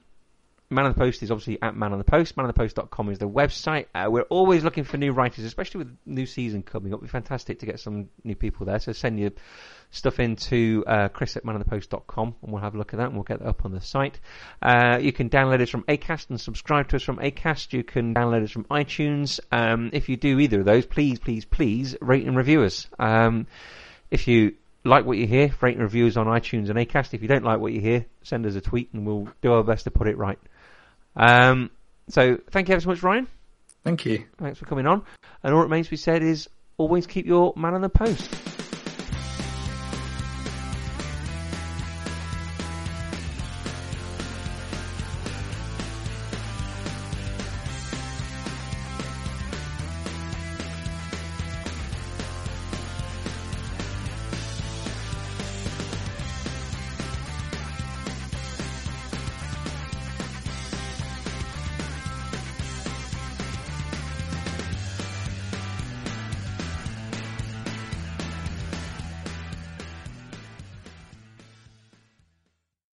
Man 0.74 0.86
on 0.86 0.92
the 0.92 0.98
Post 0.98 1.22
is 1.22 1.30
obviously 1.30 1.60
at 1.62 1.76
Man 1.76 1.92
on 1.92 1.98
the 1.98 2.04
Post. 2.04 2.36
ManOnThePost.com 2.36 3.10
is 3.10 3.18
the 3.18 3.28
website. 3.28 3.86
Uh, 3.94 4.08
we're 4.10 4.22
always 4.22 4.64
looking 4.64 4.84
for 4.84 4.96
new 4.96 5.12
writers, 5.12 5.44
especially 5.44 5.78
with 5.78 5.96
new 6.04 6.26
season 6.26 6.62
coming 6.62 6.92
up. 6.92 6.98
It'd 6.98 7.08
be 7.08 7.10
fantastic 7.10 7.60
to 7.60 7.66
get 7.66 7.80
some 7.80 8.08
new 8.24 8.34
people 8.34 8.66
there. 8.66 8.78
So 8.78 8.92
send 8.92 9.18
your 9.18 9.30
stuff 9.90 10.18
into 10.18 10.84
uh, 10.86 11.08
Chris 11.08 11.36
at 11.36 11.44
ManOnThePost.com 11.44 12.36
and 12.42 12.52
we'll 12.52 12.62
have 12.62 12.74
a 12.74 12.78
look 12.78 12.92
at 12.92 12.98
that 12.98 13.06
and 13.06 13.14
we'll 13.14 13.22
get 13.22 13.38
that 13.38 13.48
up 13.48 13.64
on 13.64 13.72
the 13.72 13.80
site. 13.80 14.18
Uh, 14.60 14.98
you 15.00 15.12
can 15.12 15.30
download 15.30 15.60
us 15.62 15.70
from 15.70 15.82
Acast 15.84 16.30
and 16.30 16.40
subscribe 16.40 16.88
to 16.88 16.96
us 16.96 17.02
from 17.02 17.18
Acast. 17.18 17.72
You 17.72 17.84
can 17.84 18.14
download 18.14 18.42
us 18.42 18.50
from 18.50 18.64
iTunes. 18.64 19.40
Um, 19.52 19.90
if 19.92 20.08
you 20.08 20.16
do 20.16 20.38
either 20.40 20.60
of 20.60 20.66
those, 20.66 20.84
please, 20.86 21.18
please, 21.18 21.44
please 21.44 21.96
rate 22.00 22.26
and 22.26 22.36
review 22.36 22.62
us. 22.62 22.88
Um, 22.98 23.46
if 24.10 24.28
you 24.28 24.54
like 24.84 25.06
what 25.06 25.16
you 25.16 25.26
hear, 25.26 25.52
rate 25.60 25.74
and 25.74 25.82
review 25.82 26.06
us 26.06 26.16
on 26.16 26.26
iTunes 26.26 26.68
and 26.68 26.78
Acast. 26.78 27.14
If 27.14 27.22
you 27.22 27.28
don't 27.28 27.44
like 27.44 27.58
what 27.58 27.72
you 27.72 27.80
hear, 27.80 28.06
send 28.22 28.44
us 28.46 28.54
a 28.54 28.60
tweet 28.60 28.92
and 28.92 29.06
we'll 29.06 29.28
do 29.40 29.52
our 29.52 29.62
best 29.62 29.84
to 29.84 29.90
put 29.90 30.08
it 30.08 30.18
right. 30.18 30.38
Um, 31.16 31.70
so 32.08 32.38
thank 32.50 32.68
you 32.68 32.74
ever 32.74 32.80
so 32.80 32.88
much, 32.88 33.02
Ryan. 33.02 33.26
Thank 33.84 34.06
you. 34.06 34.24
Thanks 34.38 34.58
for 34.58 34.64
coming 34.66 34.86
on. 34.86 35.02
And 35.42 35.52
all 35.52 35.60
that 35.60 35.66
remains 35.66 35.86
to 35.86 35.90
be 35.90 35.96
said 35.96 36.22
is 36.22 36.48
always 36.78 37.06
keep 37.06 37.26
your 37.26 37.52
man 37.56 37.74
on 37.74 37.82
the 37.82 37.88
post. 37.88 38.30